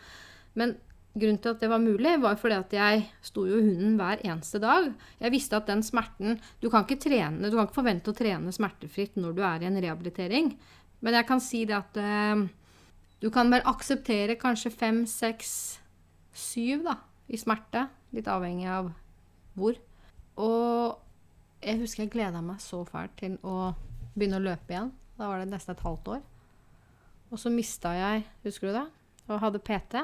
Men 0.57 0.79
Grunnen 1.13 1.43
til 1.45 1.53
at 1.53 1.61
det 1.61 1.69
var 1.69 1.81
mulig, 1.83 2.13
var 2.23 2.39
fordi 2.41 2.57
at 2.57 2.73
jeg 2.73 3.03
sto 3.25 3.43
jo 3.45 3.59
hunden 3.61 3.99
hver 3.99 4.23
eneste 4.25 4.57
dag. 4.63 4.87
Jeg 5.21 5.35
visste 5.35 5.59
at 5.59 5.69
den 5.69 5.83
smerten 5.85 6.39
Du 6.63 6.71
kan 6.73 6.87
ikke 6.87 7.03
trene, 7.05 7.51
du 7.51 7.57
kan 7.57 7.67
ikke 7.67 7.81
forvente 7.83 8.13
å 8.13 8.17
trene 8.17 8.55
smertefritt 8.55 9.19
når 9.21 9.37
du 9.37 9.43
er 9.45 9.61
i 9.61 9.69
en 9.69 9.77
rehabilitering. 9.77 10.55
Men 11.05 11.19
jeg 11.19 11.29
kan 11.29 11.43
si 11.45 11.67
det 11.69 11.77
at 11.77 12.01
uh, 12.01 12.47
du 13.23 13.31
kan 13.31 13.51
bare 13.53 13.67
akseptere 13.71 14.35
kanskje 14.41 14.73
fem, 14.75 15.05
seks, 15.07 15.53
syv 16.35 16.83
da, 16.89 16.97
i 17.31 17.39
smerte. 17.39 17.87
Litt 18.13 18.27
avhengig 18.29 18.67
av 18.69 18.91
hvor. 19.57 19.79
Og 20.43 20.99
jeg 21.63 21.79
husker 21.81 22.05
jeg 22.05 22.13
gleda 22.17 22.43
meg 22.45 22.59
så 22.61 22.83
fælt 22.89 23.15
til 23.21 23.39
å 23.47 23.71
begynne 24.17 24.41
å 24.41 24.45
løpe 24.49 24.75
igjen. 24.75 24.91
Da 25.17 25.31
var 25.31 25.39
det 25.39 25.53
nesten 25.53 25.77
et 25.77 25.85
halvt 25.87 26.11
år. 26.17 26.27
Og 27.33 27.41
så 27.41 27.53
mista 27.53 27.95
jeg, 27.97 28.27
husker 28.45 28.69
du 28.69 28.75
det, 28.77 28.85
og 29.29 29.41
hadde 29.41 29.63
PT 29.65 30.03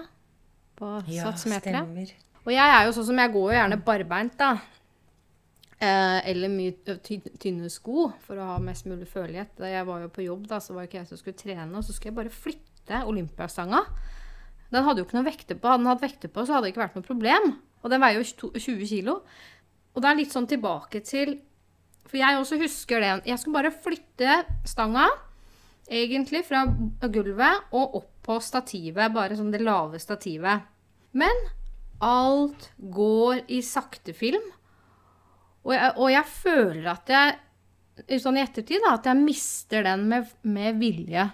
på 0.78 0.94
ja, 1.10 1.26
satsmeteret. 1.26 2.14
Og 2.46 2.54
jeg 2.54 2.74
er 2.78 2.86
jo 2.86 2.94
sånn 2.96 3.10
som 3.10 3.20
jeg 3.20 3.34
går 3.34 3.50
jo 3.50 3.58
gjerne 3.58 3.80
barbeint, 3.84 4.38
da. 4.38 4.54
Eh, 5.78 6.20
eller 6.30 6.50
mye 6.50 6.96
tynne 7.38 7.68
sko 7.70 8.08
for 8.24 8.38
å 8.40 8.46
ha 8.54 8.56
mest 8.62 8.86
mulig 8.88 9.10
følelighet. 9.10 9.52
Da 9.58 9.68
jeg 9.68 9.86
var 9.90 10.06
jo 10.06 10.14
på 10.14 10.24
jobb, 10.24 10.48
da, 10.50 10.62
så 10.62 10.78
var 10.78 10.88
ikke 10.88 11.02
jeg 11.02 11.10
som 11.10 11.20
skulle 11.20 11.38
trene. 11.42 11.68
Og 11.74 11.84
så 11.84 11.92
skulle 11.92 12.14
jeg 12.14 12.20
bare 12.22 12.34
flytte 12.34 12.77
Olympiastanga. 13.08 13.82
Den 14.72 14.84
hadde 14.84 15.00
jo 15.00 15.08
ikke 15.08 15.18
noe 15.18 15.28
vekter 15.28 15.58
på. 15.58 15.68
Hadde 15.70 15.84
den 15.84 15.90
hatt 15.92 16.04
vekter 16.04 16.32
på, 16.32 16.44
så 16.44 16.56
hadde 16.56 16.68
det 16.68 16.74
ikke 16.74 16.84
vært 16.84 16.98
noe 16.98 17.06
problem. 17.06 17.52
Og 17.82 17.92
den 17.92 18.02
veier 18.02 18.20
jo 18.20 18.50
20 18.58 18.88
kilo. 18.90 19.20
Og 19.94 20.02
det 20.02 20.10
er 20.10 20.18
litt 20.18 20.34
sånn 20.34 20.48
tilbake 20.50 21.02
til 21.06 21.38
For 22.08 22.20
jeg 22.20 22.38
også 22.38 22.58
husker 22.60 23.02
det. 23.04 23.12
Jeg 23.28 23.40
skulle 23.40 23.58
bare 23.58 23.74
flytte 23.74 24.36
stanga, 24.68 25.08
egentlig, 25.88 26.40
fra 26.48 26.62
gulvet 27.04 27.74
og 27.76 27.98
opp 28.00 28.12
på 28.28 28.38
stativet, 28.44 29.12
bare 29.12 29.36
sånn 29.36 29.52
det 29.52 29.60
lave 29.60 30.00
stativet. 30.00 30.64
Men 31.12 31.44
alt 32.04 32.70
går 32.78 33.42
i 33.52 33.60
sakte 33.64 34.14
film. 34.16 34.44
Og 35.66 35.74
jeg, 35.74 35.92
og 35.96 36.08
jeg 36.12 36.32
føler 36.32 36.88
at 36.92 37.12
jeg 37.12 38.22
sånn 38.22 38.38
i 38.38 38.44
ettertid 38.44 38.84
da, 38.84 38.94
at 38.96 39.08
jeg 39.10 39.20
mister 39.20 39.84
den 39.84 40.06
med, 40.08 40.32
med, 40.46 40.78
vilje. 40.80 41.26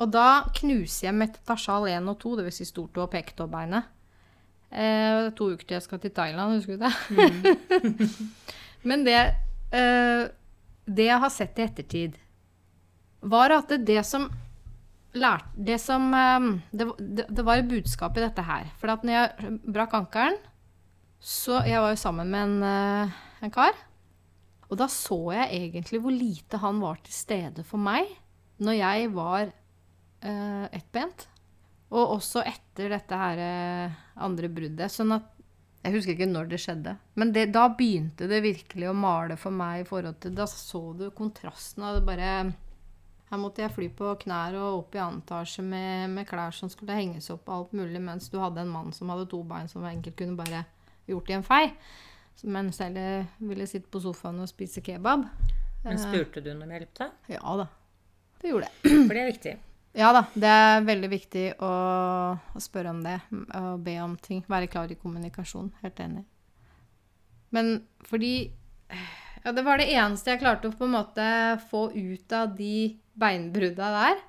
Og 0.00 0.08
da 0.08 0.26
knuser 0.56 1.10
jeg 1.10 1.18
metatarsal 1.20 1.88
1 1.92 2.08
og 2.08 2.18
2, 2.22 2.36
dvs. 2.40 2.60
Si 2.60 2.68
stortå 2.70 3.04
og 3.04 3.12
peketåbeinet. 3.12 3.88
Eh, 4.70 5.28
to 5.36 5.50
uker 5.52 5.66
til 5.66 5.76
jeg 5.76 5.84
skal 5.84 6.00
til 6.00 6.14
Thailand, 6.14 6.56
husker 6.56 6.78
du 6.78 6.84
det? 6.86 6.92
Mm. 7.10 8.28
Men 8.88 9.04
det, 9.04 9.18
eh, 9.76 10.28
det 10.86 11.08
jeg 11.10 11.22
har 11.24 11.34
sett 11.34 11.58
i 11.58 11.66
ettertid, 11.66 12.20
var 13.20 13.52
at 13.52 13.68
det, 13.74 13.82
det 13.90 14.00
som 14.08 14.30
lærte 15.12 15.66
det, 15.66 15.80
som, 15.82 16.06
eh, 16.14 16.46
det, 16.70 16.86
det, 17.28 17.44
var 17.44 17.60
et 17.60 17.68
budskap 17.68 18.16
i 18.16 18.24
dette 18.24 18.46
her. 18.46 18.70
For 18.80 18.94
at 18.94 19.04
når 19.04 19.16
jeg 19.16 19.58
brakk 19.66 19.98
ankelen, 20.00 20.40
så 21.20 21.60
Jeg 21.68 21.82
var 21.82 21.90
jo 21.90 21.96
sammen 22.00 22.30
med 22.30 22.42
en, 22.42 22.62
eh, 22.64 23.10
en, 23.42 23.50
kar. 23.50 23.76
Og 24.70 24.78
da 24.78 24.86
så 24.88 25.32
jeg 25.34 25.50
egentlig 25.52 26.00
hvor 26.00 26.14
lite 26.14 26.56
han 26.56 26.80
var 26.80 26.96
til 27.04 27.12
stede 27.12 27.64
for 27.64 27.76
meg 27.76 28.08
når 28.56 28.72
jeg 28.72 29.10
var 29.12 29.52
uh, 30.24 30.66
ettbent. 30.72 31.26
Og 31.90 32.16
også 32.16 32.44
etter 32.46 32.92
dette 32.94 33.18
her 33.18 33.42
uh, 33.42 34.00
andre 34.26 34.50
bruddet. 34.52 34.92
Sånn 34.92 35.16
at 35.16 35.36
Jeg 35.80 35.94
husker 35.94 36.12
ikke 36.12 36.28
når 36.28 36.50
det 36.50 36.58
skjedde. 36.60 36.96
Men 37.16 37.30
det, 37.32 37.46
da 37.54 37.68
begynte 37.72 38.28
det 38.28 38.42
virkelig 38.44 38.90
å 38.90 38.96
male 38.96 39.38
for 39.40 39.54
meg 39.54 39.80
i 39.80 39.86
forhold 39.88 40.18
til 40.20 40.34
Da 40.36 40.44
så 40.50 40.82
du 40.92 41.06
kontrasten 41.16 41.86
av 41.86 41.96
det 41.96 42.04
bare 42.04 42.32
her 43.30 43.38
måtte 43.38 43.62
jeg 43.62 43.70
fly 43.70 43.86
på 43.94 44.10
knær 44.24 44.56
og 44.58 44.80
opp 44.80 44.96
i 44.96 44.98
annen 44.98 45.20
etasje 45.22 45.62
med, 45.62 46.10
med, 46.10 46.26
klær 46.26 46.50
som 46.54 46.70
skulle 46.70 46.96
henges 46.98 47.30
opp 47.30 47.46
og 47.46 47.54
alt 47.54 47.76
mulig, 47.78 48.00
mens 48.02 48.26
du 48.26 48.40
hadde 48.42 48.64
en 48.64 48.72
mann 48.72 48.90
som 48.90 49.12
hadde 49.12 49.28
to 49.30 49.44
bein 49.46 49.70
som 49.70 49.86
enkelt 49.86 50.16
kunne 50.18 50.34
bare 50.38 50.64
gjort 51.06 51.30
i 51.30 51.36
en 51.36 51.46
fei. 51.46 51.62
Men 52.42 52.72
selv 52.74 52.98
ville 53.38 53.68
sitte 53.70 53.90
på 53.92 54.02
sofaen 54.02 54.42
og 54.42 54.50
spise 54.50 54.82
kebab. 54.82 55.28
Men 55.84 55.94
eh, 55.94 56.02
spurte 56.02 56.42
du 56.42 56.50
om 56.56 56.64
hjelp, 56.66 56.90
da? 56.98 57.10
Ja 57.30 57.56
da. 57.62 57.68
Det 58.40 58.50
gjorde 58.50 58.70
jeg. 58.70 58.96
For 58.96 59.14
det 59.14 59.22
er 59.22 59.30
viktig. 59.30 59.54
Ja 59.96 60.12
da. 60.14 60.24
Det 60.34 60.50
er 60.50 60.84
veldig 60.86 61.10
viktig 61.10 61.46
å, 61.66 61.70
å 62.38 62.62
spørre 62.62 62.92
om 62.94 63.00
det. 63.04 63.18
Og 63.58 63.80
be 63.84 63.96
om 64.02 64.14
ting. 64.22 64.44
Være 64.50 64.70
klar 64.70 64.92
i 64.92 64.98
kommunikasjon. 64.98 65.72
Helt 65.82 66.02
enig. 66.02 66.24
Men 67.50 67.80
fordi 68.06 68.52
ja, 69.42 69.52
det 69.52 69.64
var 69.66 69.80
det 69.80 69.90
eneste 69.90 70.34
jeg 70.34 70.42
klarte 70.42 70.70
å 70.70 70.76
på 70.76 70.86
en 70.86 70.94
måte 70.94 71.26
få 71.70 71.88
ut 71.94 72.36
av 72.36 72.54
de 72.58 72.94
beinbrudda 73.18 73.90
der. 73.96 74.22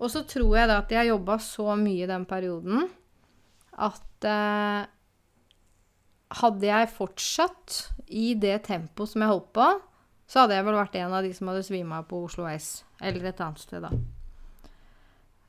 Og 0.00 0.12
så 0.12 0.22
tror 0.28 0.56
jeg 0.56 0.70
da 0.70 0.78
at 0.80 0.94
jeg 0.94 1.10
jobba 1.10 1.36
så 1.42 1.74
mye 1.76 2.06
i 2.06 2.08
den 2.08 2.24
perioden 2.28 2.88
at 3.80 4.26
eh, 4.28 4.88
Hadde 6.30 6.62
jeg 6.62 6.92
fortsatt 6.94 7.76
i 8.14 8.36
det 8.38 8.60
tempoet 8.68 9.10
som 9.10 9.24
jeg 9.24 9.32
holdt 9.32 9.48
på, 9.50 9.64
så 10.30 10.44
hadde 10.44 10.54
jeg 10.54 10.66
vel 10.68 10.76
vært 10.78 10.94
en 11.00 11.16
av 11.18 11.26
de 11.26 11.32
som 11.34 11.50
hadde 11.50 11.64
svima 11.66 12.04
på 12.06 12.20
Oslo 12.28 12.46
S. 12.46 12.84
Eller 13.02 13.32
et 13.32 13.42
annet 13.42 13.58
sted, 13.58 13.82
da. 13.82 13.90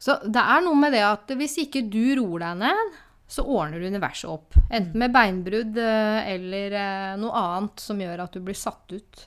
Så 0.01 0.17
det 0.25 0.41
er 0.41 0.63
noe 0.65 0.77
med 0.79 0.95
det 0.95 1.03
at 1.05 1.31
hvis 1.37 1.59
ikke 1.61 1.83
du 1.91 2.15
roer 2.17 2.47
deg 2.47 2.61
ned, 2.63 2.95
så 3.31 3.45
ordner 3.47 3.83
universet 3.85 4.27
opp. 4.27 4.57
Enten 4.67 4.97
med 4.99 5.13
beinbrudd 5.13 5.77
eh, 5.79 6.31
eller 6.33 6.73
eh, 6.75 7.11
noe 7.21 7.43
annet 7.45 7.83
som 7.83 8.01
gjør 8.01 8.25
at 8.25 8.33
du 8.33 8.41
blir 8.43 8.57
satt 8.57 8.91
ut. 8.91 9.21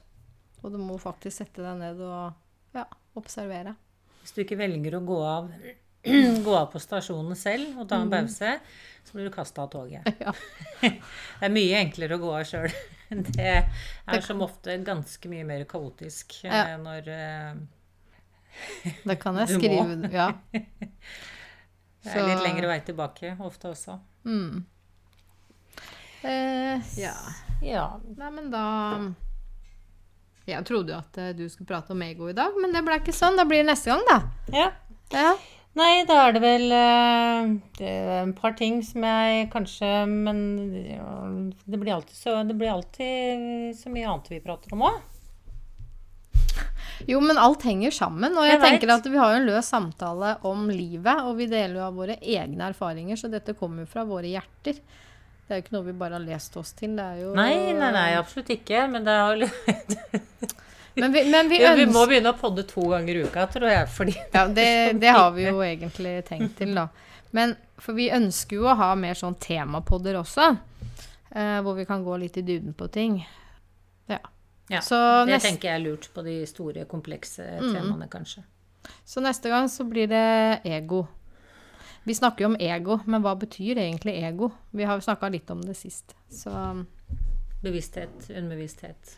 Og 0.65 0.75
du 0.75 0.81
må 0.81 0.99
faktisk 1.01 1.39
sette 1.39 1.63
deg 1.65 1.79
ned 1.79 2.03
og 2.05 2.77
ja, 2.77 2.85
observere. 3.17 3.77
Hvis 4.21 4.35
du 4.35 4.43
ikke 4.43 4.59
velger 4.61 4.99
å 4.99 5.03
gå 5.07 5.21
av, 5.25 5.49
gå 6.49 6.57
av 6.59 6.67
på 6.73 6.83
stasjonen 6.83 7.39
selv 7.39 7.79
og 7.79 7.89
ta 7.89 8.03
en 8.03 8.11
mm. 8.11 8.17
pause, 8.17 8.53
så 9.05 9.17
blir 9.17 9.31
du 9.31 9.35
kasta 9.37 9.65
av 9.65 9.73
toget. 9.73 10.11
Ja. 10.25 10.35
det 10.83 11.49
er 11.49 11.55
mye 11.55 11.81
enklere 11.81 12.19
å 12.19 12.25
gå 12.27 12.35
av 12.35 12.45
sjøl. 12.51 12.69
Det 13.15 13.47
er 13.47 14.23
som 14.25 14.41
ofte 14.43 14.75
ganske 14.83 15.29
mye 15.31 15.45
mer 15.47 15.63
kaotisk 15.71 16.41
eh, 16.49 16.51
ja. 16.51 16.77
når 16.83 17.13
Det 19.09 19.17
kan 19.23 19.37
jeg 19.43 19.57
skrive 19.57 20.11
Ja. 20.13 20.29
Det 22.05 22.13
er 22.21 22.27
litt 22.29 22.43
lengre 22.45 22.69
vei 22.69 22.81
tilbake 22.85 23.31
ofte 23.41 23.71
også. 23.71 23.95
Mm. 24.29 24.65
Eh, 26.25 26.81
ja. 27.01 27.15
Ja. 27.65 27.85
Nei, 28.17 28.31
men 28.33 28.51
da 28.53 28.65
Jeg 30.45 30.65
trodde 30.69 30.93
jo 30.93 30.99
at 31.01 31.17
eh, 31.21 31.33
du 31.37 31.47
skulle 31.49 31.71
prate 31.71 31.95
om 31.97 32.03
ego 32.05 32.29
i 32.29 32.37
dag, 32.37 32.53
men 32.61 32.77
det 32.77 32.85
ble 32.85 32.99
ikke 33.01 33.15
sånn. 33.17 33.39
Da 33.41 33.47
blir 33.49 33.63
det 33.63 33.71
neste 33.73 33.93
gang, 33.95 34.05
da. 34.11 34.21
ja. 34.53 34.71
Ja. 35.15 35.35
Nei, 35.75 36.05
da 36.07 36.21
er 36.29 36.37
det 36.37 36.41
vel 36.45 36.71
eh, 36.71 37.49
det 37.81 37.89
er 37.89 38.21
en 38.21 38.35
par 38.37 38.53
ting 38.55 38.77
som 38.87 39.03
jeg 39.05 39.49
kanskje 39.51 39.89
Men 40.07 40.39
det 41.67 41.81
blir 41.81 41.97
alltid 41.97 42.15
så, 42.15 42.37
det 42.47 42.55
blir 42.55 42.71
alltid 42.71 43.75
så 43.81 43.91
mye 43.91 44.07
annet 44.13 44.31
vi 44.31 44.39
prater 44.45 44.77
om 44.77 44.85
òg. 44.87 45.01
Jo, 47.09 47.21
men 47.21 47.39
alt 47.39 47.63
henger 47.67 47.91
sammen. 47.93 48.33
Og 48.37 48.45
jeg, 48.47 48.55
Jeg 48.55 48.61
vet. 48.61 48.69
tenker 48.71 48.93
at 48.95 49.07
vi 49.11 49.19
har 49.21 49.33
jo 49.35 49.41
en 49.43 49.49
løs 49.51 49.69
samtale 49.73 50.35
om 50.49 50.69
livet, 50.71 51.21
og 51.25 51.37
vi 51.37 51.47
deler 51.51 51.75
jo 51.81 51.87
av 51.87 51.95
våre 51.99 52.17
egne 52.21 52.69
erfaringer, 52.73 53.17
så 53.21 53.29
dette 53.33 53.55
kommer 53.59 53.85
jo 53.85 53.91
fra 53.93 54.05
våre 54.09 54.31
hjerter. 54.31 54.79
Det 55.45 55.53
er 55.53 55.59
jo 55.61 55.63
ikke 55.67 55.75
noe 55.77 55.85
vi 55.85 55.93
bare 56.01 56.17
har 56.17 56.25
lest 56.25 56.55
oss 56.57 56.73
til. 56.73 56.95
Det 56.97 57.05
er 57.05 57.19
jo 57.21 57.35
Nei, 57.37 57.73
nei, 57.77 57.91
nei, 57.93 58.07
absolutt 58.17 58.49
ikke. 58.55 58.87
Men 58.89 59.05
det 59.05 59.13
er, 59.13 59.45
Men 60.95 61.13
vi, 61.13 61.25
men 61.31 61.49
vi 61.51 61.59
vi, 61.59 61.71
vi 61.81 61.87
må 61.91 62.05
begynne 62.07 62.31
å 62.31 62.39
podde 62.39 62.63
to 62.71 62.85
ganger 62.93 63.17
i 63.19 63.23
uka, 63.27 63.49
tror 63.51 63.67
jeg. 63.69 63.89
Fordi 63.91 64.15
Ja, 64.33 64.45
det, 64.59 64.69
det 65.03 65.11
har 65.13 65.33
vi 65.35 65.49
jo 65.49 65.59
egentlig 65.73 66.21
tenkt 66.29 66.57
til, 66.61 66.73
da. 66.79 66.87
Men 67.35 67.57
for 67.83 67.97
vi 67.99 68.07
ønsker 68.15 68.61
jo 68.61 68.69
å 68.71 68.77
ha 68.79 68.93
mer 68.95 69.19
sånn 69.19 69.35
temapodder 69.43 70.21
også. 70.21 70.53
eh, 71.35 71.59
hvor 71.67 71.75
vi 71.75 71.85
kan 71.89 72.05
gå 72.07 72.17
litt 72.23 72.37
i 72.39 72.45
dybden 72.47 72.77
på 72.79 72.87
ting. 72.95 73.19
Ja. 74.07 74.21
Ja, 74.71 74.81
Så, 74.81 74.97
det 75.27 75.33
nest... 75.35 75.47
tenker 75.47 75.69
jeg 75.69 75.81
er 75.81 75.85
lurt 75.85 76.09
på 76.15 76.23
de 76.25 76.39
store, 76.47 76.85
komplekse 76.89 77.45
Mm. 77.61 78.09
kanskje. 78.11 78.43
så 79.05 79.21
neste 79.21 79.49
gang 79.49 79.69
så 79.69 79.85
blir 79.85 80.07
det 80.09 80.61
ego. 80.65 81.07
Vi 82.05 82.15
snakker 82.15 82.45
jo 82.45 82.49
om 82.53 82.57
ego, 82.61 82.99
men 83.07 83.23
hva 83.23 83.35
betyr 83.39 83.77
egentlig 83.79 84.15
ego? 84.23 84.51
Vi 84.73 84.85
har 84.85 85.01
snakka 85.01 85.29
litt 85.31 85.51
om 85.51 85.61
det 85.63 85.77
sist. 85.77 86.15
Så 86.31 86.51
Bevissthet, 87.63 88.31
underbevissthet. 88.31 89.17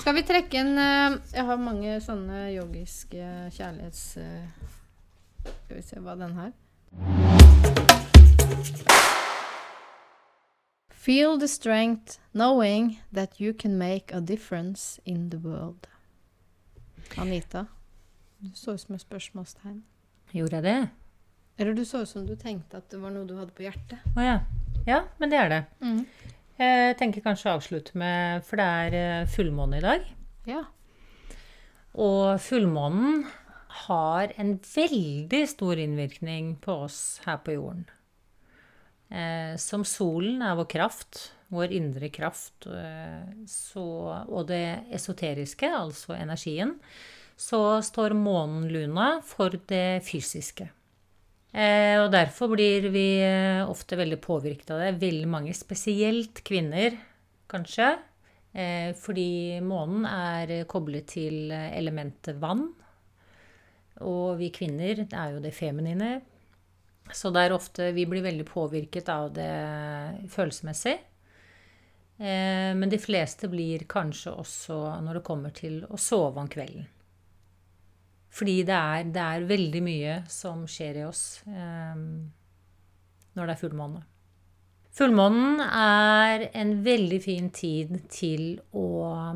skal 0.00 0.14
vi 0.14 0.22
trekke 0.22 0.58
en 0.58 0.78
eh, 0.78 1.18
Jeg 1.34 1.44
har 1.44 1.56
mange 1.56 2.00
sånne 2.00 2.50
yogiske 2.54 3.50
kjærlighets... 3.54 4.16
eh, 4.16 4.46
Skal 5.64 5.76
vi 5.76 5.82
se 5.82 6.00
hva 6.00 6.16
den 6.18 6.34
her 6.34 6.52
Feel 11.04 11.38
the 11.38 11.48
strength 11.48 12.18
knowing 12.32 12.98
that 13.12 13.38
you 13.38 13.52
can 13.52 13.76
make 13.76 14.10
a 14.10 14.20
difference 14.20 15.00
in 15.04 15.28
the 15.28 15.36
world. 15.36 15.86
Anita, 17.16 17.66
du 18.38 18.48
så 18.54 18.72
ut 18.72 18.80
som 18.80 18.94
et 18.94 19.02
spørsmålstegn. 19.02 19.82
Gjorde 20.32 20.56
jeg 20.56 20.64
det? 20.64 20.88
Eller 21.58 21.76
du 21.76 21.82
så 21.84 22.00
ut 22.06 22.08
som 22.08 22.24
du 22.24 22.32
tenkte 22.40 22.80
at 22.80 22.88
det 22.88 23.02
var 23.02 23.12
noe 23.12 23.28
du 23.28 23.34
hadde 23.36 23.52
på 23.52 23.66
hjertet. 23.66 24.00
Å 24.16 24.24
ja. 24.24 24.38
Ja, 24.88 25.02
men 25.20 25.34
det 25.34 25.42
er 25.42 25.52
det. 25.52 25.58
Mm. 25.84 26.00
Jeg 26.56 26.96
tenker 27.02 27.26
kanskje 27.26 27.50
å 27.50 27.58
avslutte 27.58 28.00
med 28.00 28.40
For 28.48 28.62
det 28.62 28.70
er 28.86 28.96
eh, 29.02 29.28
fullmåne 29.28 29.82
i 29.82 29.84
dag. 29.84 30.06
Ja. 30.48 30.62
Og 32.00 32.40
fullmånen 32.40 33.26
har 33.84 34.32
en 34.40 34.56
veldig 34.72 35.44
stor 35.52 35.84
innvirkning 35.84 36.54
på 36.64 36.78
oss 36.88 37.20
her 37.28 37.44
på 37.44 37.58
jorden. 37.58 37.84
Eh, 39.14 39.54
som 39.62 39.84
solen 39.86 40.42
er 40.42 40.56
vår 40.58 40.66
kraft, 40.72 41.20
vår 41.54 41.74
indre 41.76 42.08
kraft, 42.10 42.66
eh, 42.66 43.44
så, 43.46 43.84
og 44.26 44.48
det 44.48 44.90
esoteriske, 44.96 45.70
altså 45.70 46.16
energien, 46.18 46.74
så 47.38 47.78
står 47.82 48.16
månen 48.18 48.66
luna 48.72 49.20
for 49.26 49.54
det 49.70 50.02
fysiske. 50.06 50.66
Eh, 51.54 52.00
og 52.00 52.08
derfor 52.10 52.50
blir 52.56 52.88
vi 52.90 53.06
ofte 53.62 53.98
veldig 53.98 54.18
påvirket 54.22 54.74
av 54.74 54.82
det. 54.82 54.96
Veldig 55.04 55.30
mange, 55.30 55.54
spesielt 55.54 56.42
kvinner, 56.46 56.98
kanskje. 57.50 57.94
Fordi 59.02 59.58
månen 59.66 60.04
er 60.06 60.60
koblet 60.70 61.08
til 61.10 61.50
elementet 61.50 62.36
vann. 62.38 62.68
Og 64.06 64.36
vi 64.38 64.52
kvinner 64.54 65.00
det 65.00 65.10
er 65.10 65.32
jo 65.34 65.40
det 65.42 65.50
feminine. 65.56 66.20
Så 67.12 67.30
det 67.34 67.42
er 67.44 67.52
ofte 67.52 67.90
Vi 67.92 68.06
blir 68.08 68.24
veldig 68.24 68.46
påvirket 68.48 69.10
av 69.12 69.32
det 69.36 69.50
følelsesmessig. 70.32 70.94
Eh, 72.16 72.70
men 72.78 72.88
de 72.90 72.98
fleste 73.02 73.50
blir 73.50 73.84
kanskje 73.90 74.32
også 74.38 74.78
når 75.02 75.18
det 75.18 75.26
kommer 75.26 75.54
til 75.54 75.82
å 75.90 75.98
sove 76.00 76.40
om 76.40 76.48
kvelden. 76.50 76.86
Fordi 78.34 78.56
det 78.66 78.74
er, 78.74 79.04
det 79.14 79.22
er 79.22 79.46
veldig 79.50 79.82
mye 79.84 80.16
som 80.30 80.64
skjer 80.70 81.02
i 81.02 81.06
oss 81.06 81.42
eh, 81.46 81.94
når 83.34 83.46
det 83.46 83.54
er 83.54 83.60
fullmåne. 83.60 84.04
Fullmånen 84.94 85.58
er 85.66 86.48
en 86.54 86.76
veldig 86.86 87.18
fin 87.22 87.50
tid 87.54 87.96
til 88.14 88.60
å 88.78 89.34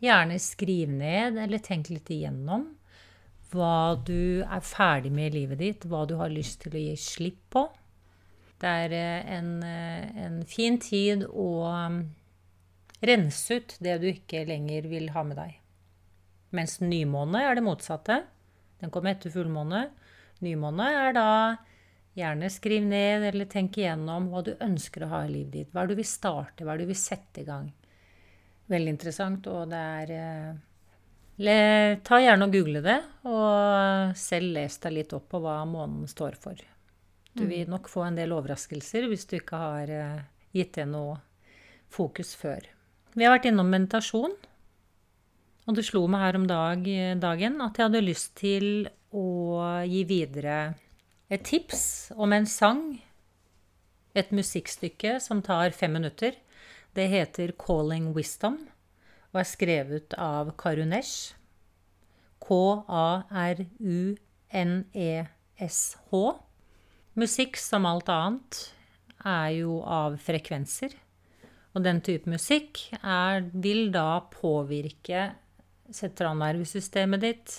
gjerne 0.00 0.38
skrive 0.42 0.94
ned 0.94 1.38
eller 1.42 1.62
tenke 1.62 1.96
litt 1.96 2.12
igjennom 2.14 2.68
hva 3.52 3.98
du 4.06 4.42
er 4.42 4.62
ferdig 4.64 5.12
med 5.14 5.30
i 5.30 5.40
livet 5.40 5.60
ditt, 5.60 5.86
hva 5.90 6.04
du 6.08 6.16
har 6.20 6.32
lyst 6.32 6.62
til 6.64 6.76
å 6.76 6.82
gi 6.82 6.96
slipp 6.98 7.40
på. 7.54 7.66
Det 8.60 8.72
er 8.84 8.94
eh, 8.96 9.30
en, 9.38 9.52
eh, 9.64 10.24
en 10.26 10.42
fin 10.48 10.76
tid 10.80 11.24
å 11.28 11.48
um, 11.64 12.02
rense 13.00 13.56
ut 13.56 13.76
det 13.80 13.96
du 14.02 14.10
ikke 14.10 14.44
lenger 14.48 14.88
vil 14.90 15.08
ha 15.14 15.24
med 15.24 15.40
deg. 15.40 15.56
Mens 16.56 16.80
nymåne 16.82 17.44
er 17.46 17.56
det 17.56 17.64
motsatte. 17.64 18.20
Den 18.82 18.92
kommer 18.92 19.14
etter 19.14 19.32
fullmåne. 19.32 19.86
Nymåne 20.44 20.88
er 21.06 21.16
da 21.16 21.30
gjerne 22.18 22.50
skriv 22.52 22.84
ned 22.90 23.24
eller 23.28 23.48
tenk 23.48 23.78
igjennom 23.78 24.28
hva 24.32 24.42
du 24.44 24.54
ønsker 24.58 25.06
å 25.06 25.12
ha 25.14 25.20
i 25.24 25.32
livet 25.32 25.52
ditt. 25.54 25.72
Hva 25.72 25.86
du 25.88 25.94
vil 25.96 26.08
starte, 26.08 26.66
hva 26.66 26.76
du 26.76 26.84
vil 26.88 26.98
sette 26.98 27.42
i 27.44 27.48
gang. 27.48 27.70
Veldig 28.70 28.92
interessant, 28.92 29.46
og 29.50 29.70
det 29.72 29.80
er 30.02 30.12
eh, 30.16 30.58
Ta 31.40 32.18
gjerne 32.20 32.46
og 32.46 32.52
google 32.52 32.82
det, 32.84 32.98
og 33.24 34.12
selv 34.18 34.52
les 34.58 34.74
deg 34.82 34.92
litt 34.98 35.14
opp 35.16 35.30
på 35.32 35.40
hva 35.40 35.62
månen 35.64 36.04
står 36.10 36.36
for. 36.40 36.58
Du 37.32 37.46
vil 37.46 37.70
nok 37.70 37.88
få 37.88 38.04
en 38.04 38.18
del 38.18 38.34
overraskelser 38.34 39.06
hvis 39.08 39.24
du 39.30 39.38
ikke 39.38 39.56
har 39.60 39.92
eh, 39.94 40.22
gitt 40.52 40.74
det 40.76 40.86
noe 40.90 41.16
fokus 41.88 42.34
før. 42.36 42.66
Vi 43.14 43.24
har 43.24 43.32
vært 43.36 43.48
innom 43.50 43.70
meditasjon. 43.70 44.34
Og 45.68 45.76
det 45.76 45.84
slo 45.86 46.02
meg 46.10 46.24
her 46.24 46.38
om 46.40 46.46
dag, 46.50 46.86
dagen 47.22 47.60
at 47.62 47.78
jeg 47.78 47.86
hadde 47.86 48.02
lyst 48.02 48.32
til 48.40 48.88
å 49.14 49.26
gi 49.86 50.02
videre 50.08 50.58
et 51.30 51.44
tips 51.46 52.10
om 52.18 52.32
en 52.34 52.48
sang. 52.48 52.82
Et 54.18 54.32
musikkstykke 54.34 55.20
som 55.22 55.42
tar 55.46 55.70
fem 55.76 55.94
minutter. 55.94 56.34
Det 56.94 57.06
heter 57.06 57.52
'Calling 57.54 58.10
Wisdom' 58.12 58.66
og 59.30 59.40
er 59.42 59.48
skrevet 59.48 60.14
av 60.18 60.50
Karunesh. 60.58 61.34
K-a-r-u-n-e-s-h. 62.40 63.30
Musikk, 67.20 67.56
som 67.60 67.86
alt 67.86 68.08
annet, 68.10 68.74
er 69.26 69.48
jo 69.60 69.80
av 69.84 70.16
frekvenser. 70.22 70.94
Og 71.76 71.84
den 71.84 72.00
type 72.02 72.30
musikk 72.30 72.80
er, 72.98 73.44
vil 73.52 73.90
da 73.94 74.20
påvirke 74.32 75.28
sentralnervesystemet 75.94 77.22
ditt 77.22 77.54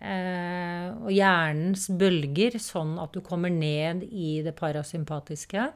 eh, 0.00 0.90
og 0.90 1.10
hjernens 1.14 1.86
bølger, 2.00 2.58
sånn 2.62 2.96
at 3.02 3.14
du 3.14 3.20
kommer 3.26 3.52
ned 3.54 4.02
i 4.10 4.40
det 4.46 4.54
parasympatiske. 4.58 5.68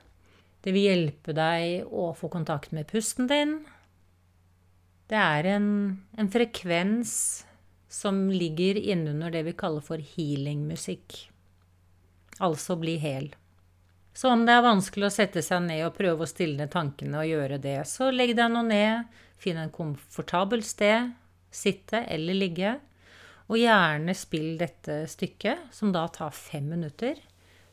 Det 0.65 0.73
vil 0.73 0.89
hjelpe 0.89 1.35
deg 1.37 1.87
å 1.93 2.11
få 2.17 2.31
kontakt 2.33 2.73
med 2.75 2.89
pusten 2.91 3.29
din. 3.31 3.59
Det 5.11 5.21
er 5.21 5.49
en, 5.55 5.69
en 6.17 6.31
frekvens 6.33 7.45
som 7.93 8.27
ligger 8.33 8.79
innunder 8.81 9.31
det 9.31 9.45
vi 9.47 9.57
kaller 9.57 9.85
for 9.85 10.01
healingmusikk. 10.01 11.19
Altså 12.43 12.77
bli 12.81 12.97
hel. 12.99 13.29
Så 14.15 14.31
om 14.31 14.45
det 14.47 14.55
er 14.55 14.65
vanskelig 14.65 15.09
å 15.09 15.13
sette 15.15 15.43
seg 15.43 15.67
ned 15.67 15.83
og 15.87 15.97
prøve 15.97 16.25
å 16.25 16.31
stille 16.31 16.69
tankene 16.71 17.21
og 17.21 17.29
gjøre 17.29 17.59
det, 17.63 17.81
så 17.91 18.13
legg 18.15 18.35
deg 18.39 18.51
nå 18.51 18.63
ned, 18.67 19.11
finn 19.43 19.59
en 19.59 19.73
komfortabel 19.75 20.63
sted, 20.67 21.11
sitte 21.55 22.05
eller 22.11 22.39
ligge, 22.39 22.77
og 23.51 23.59
gjerne 23.61 24.15
spill 24.17 24.55
dette 24.59 25.03
stykket, 25.11 25.69
som 25.75 25.91
da 25.93 26.07
tar 26.09 26.33
fem 26.35 26.71
minutter. 26.73 27.19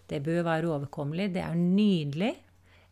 Det 0.09 0.19
bør 0.25 0.43
være 0.49 0.73
overkommelig. 0.73 1.29
Det 1.37 1.43
er 1.45 1.55
nydelig. 1.55 2.33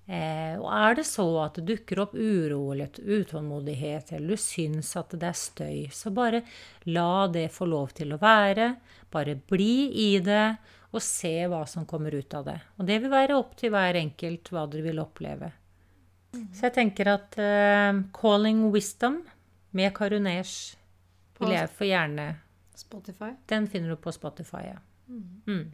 Eh, 0.10 0.56
og 0.58 0.72
er 0.74 0.96
det 0.98 1.06
så 1.06 1.26
at 1.44 1.60
det 1.60 1.68
dukker 1.68 2.00
opp 2.02 2.16
uro 2.18 2.72
eller 2.74 2.90
utålmodighet, 2.98 4.16
eller 4.18 4.34
du 4.34 4.42
syns 4.42 4.96
at 4.98 5.14
det 5.14 5.28
er 5.30 5.38
støy, 5.38 5.84
så 5.94 6.10
bare 6.10 6.42
la 6.90 7.28
det 7.30 7.52
få 7.54 7.68
lov 7.70 7.94
til 8.00 8.16
å 8.16 8.22
være. 8.22 8.72
Bare 9.14 9.38
bli 9.38 9.92
i 10.08 10.10
det, 10.26 10.48
og 10.90 11.04
se 11.06 11.36
hva 11.46 11.62
som 11.70 11.86
kommer 11.86 12.16
ut 12.18 12.34
av 12.34 12.48
det. 12.48 12.58
Og 12.82 12.90
det 12.90 12.98
vil 13.04 13.14
være 13.14 13.38
opp 13.38 13.54
til 13.60 13.70
hver 13.76 14.00
enkelt 14.00 14.50
hva 14.50 14.66
dere 14.72 14.88
vil 14.88 15.02
oppleve. 15.04 15.52
Så 16.54 16.68
jeg 16.68 16.76
tenker 16.76 17.10
at 17.14 17.38
eh, 17.42 18.02
'Calling 18.14 18.70
Wisdom' 18.74 19.22
med 19.78 19.94
Karunesh 19.94 20.78
vil 21.40 21.54
jeg 21.54 21.70
for 21.70 21.86
gjerne 21.86 22.32
Spotify. 22.76 23.32
Den 23.50 23.68
finner 23.68 23.94
du 23.94 24.02
på 24.02 24.12
Spotify, 24.12 24.64
ja. 24.74 24.80
Mm. 25.10 25.72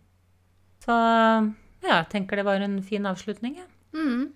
Så 0.83 0.91
ja, 0.91 2.01
jeg 2.01 2.09
tenker 2.11 2.39
det 2.39 2.45
var 2.47 2.63
en 2.63 2.81
fin 2.83 3.05
avslutning. 3.05 3.57
Ja. 3.61 3.67
Mm. 3.95 4.33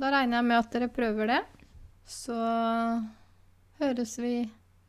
Da 0.00 0.10
regner 0.14 0.40
jeg 0.40 0.48
med 0.48 0.56
at 0.58 0.72
dere 0.72 0.88
prøver 0.88 1.28
det. 1.34 1.42
Så 2.08 2.36
høres 3.82 4.16
vi 4.18 4.38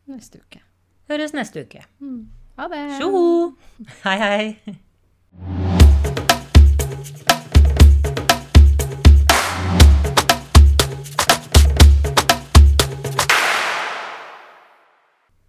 neste 0.10 0.40
uke. 0.40 0.64
Høres 1.12 1.36
neste 1.36 1.66
uke. 1.68 1.84
Mm. 2.00 2.24
Ha 2.58 2.70
det. 2.72 2.86
Tjoho! 3.02 3.54
Hei, 4.06 4.18
hei. 4.24 4.80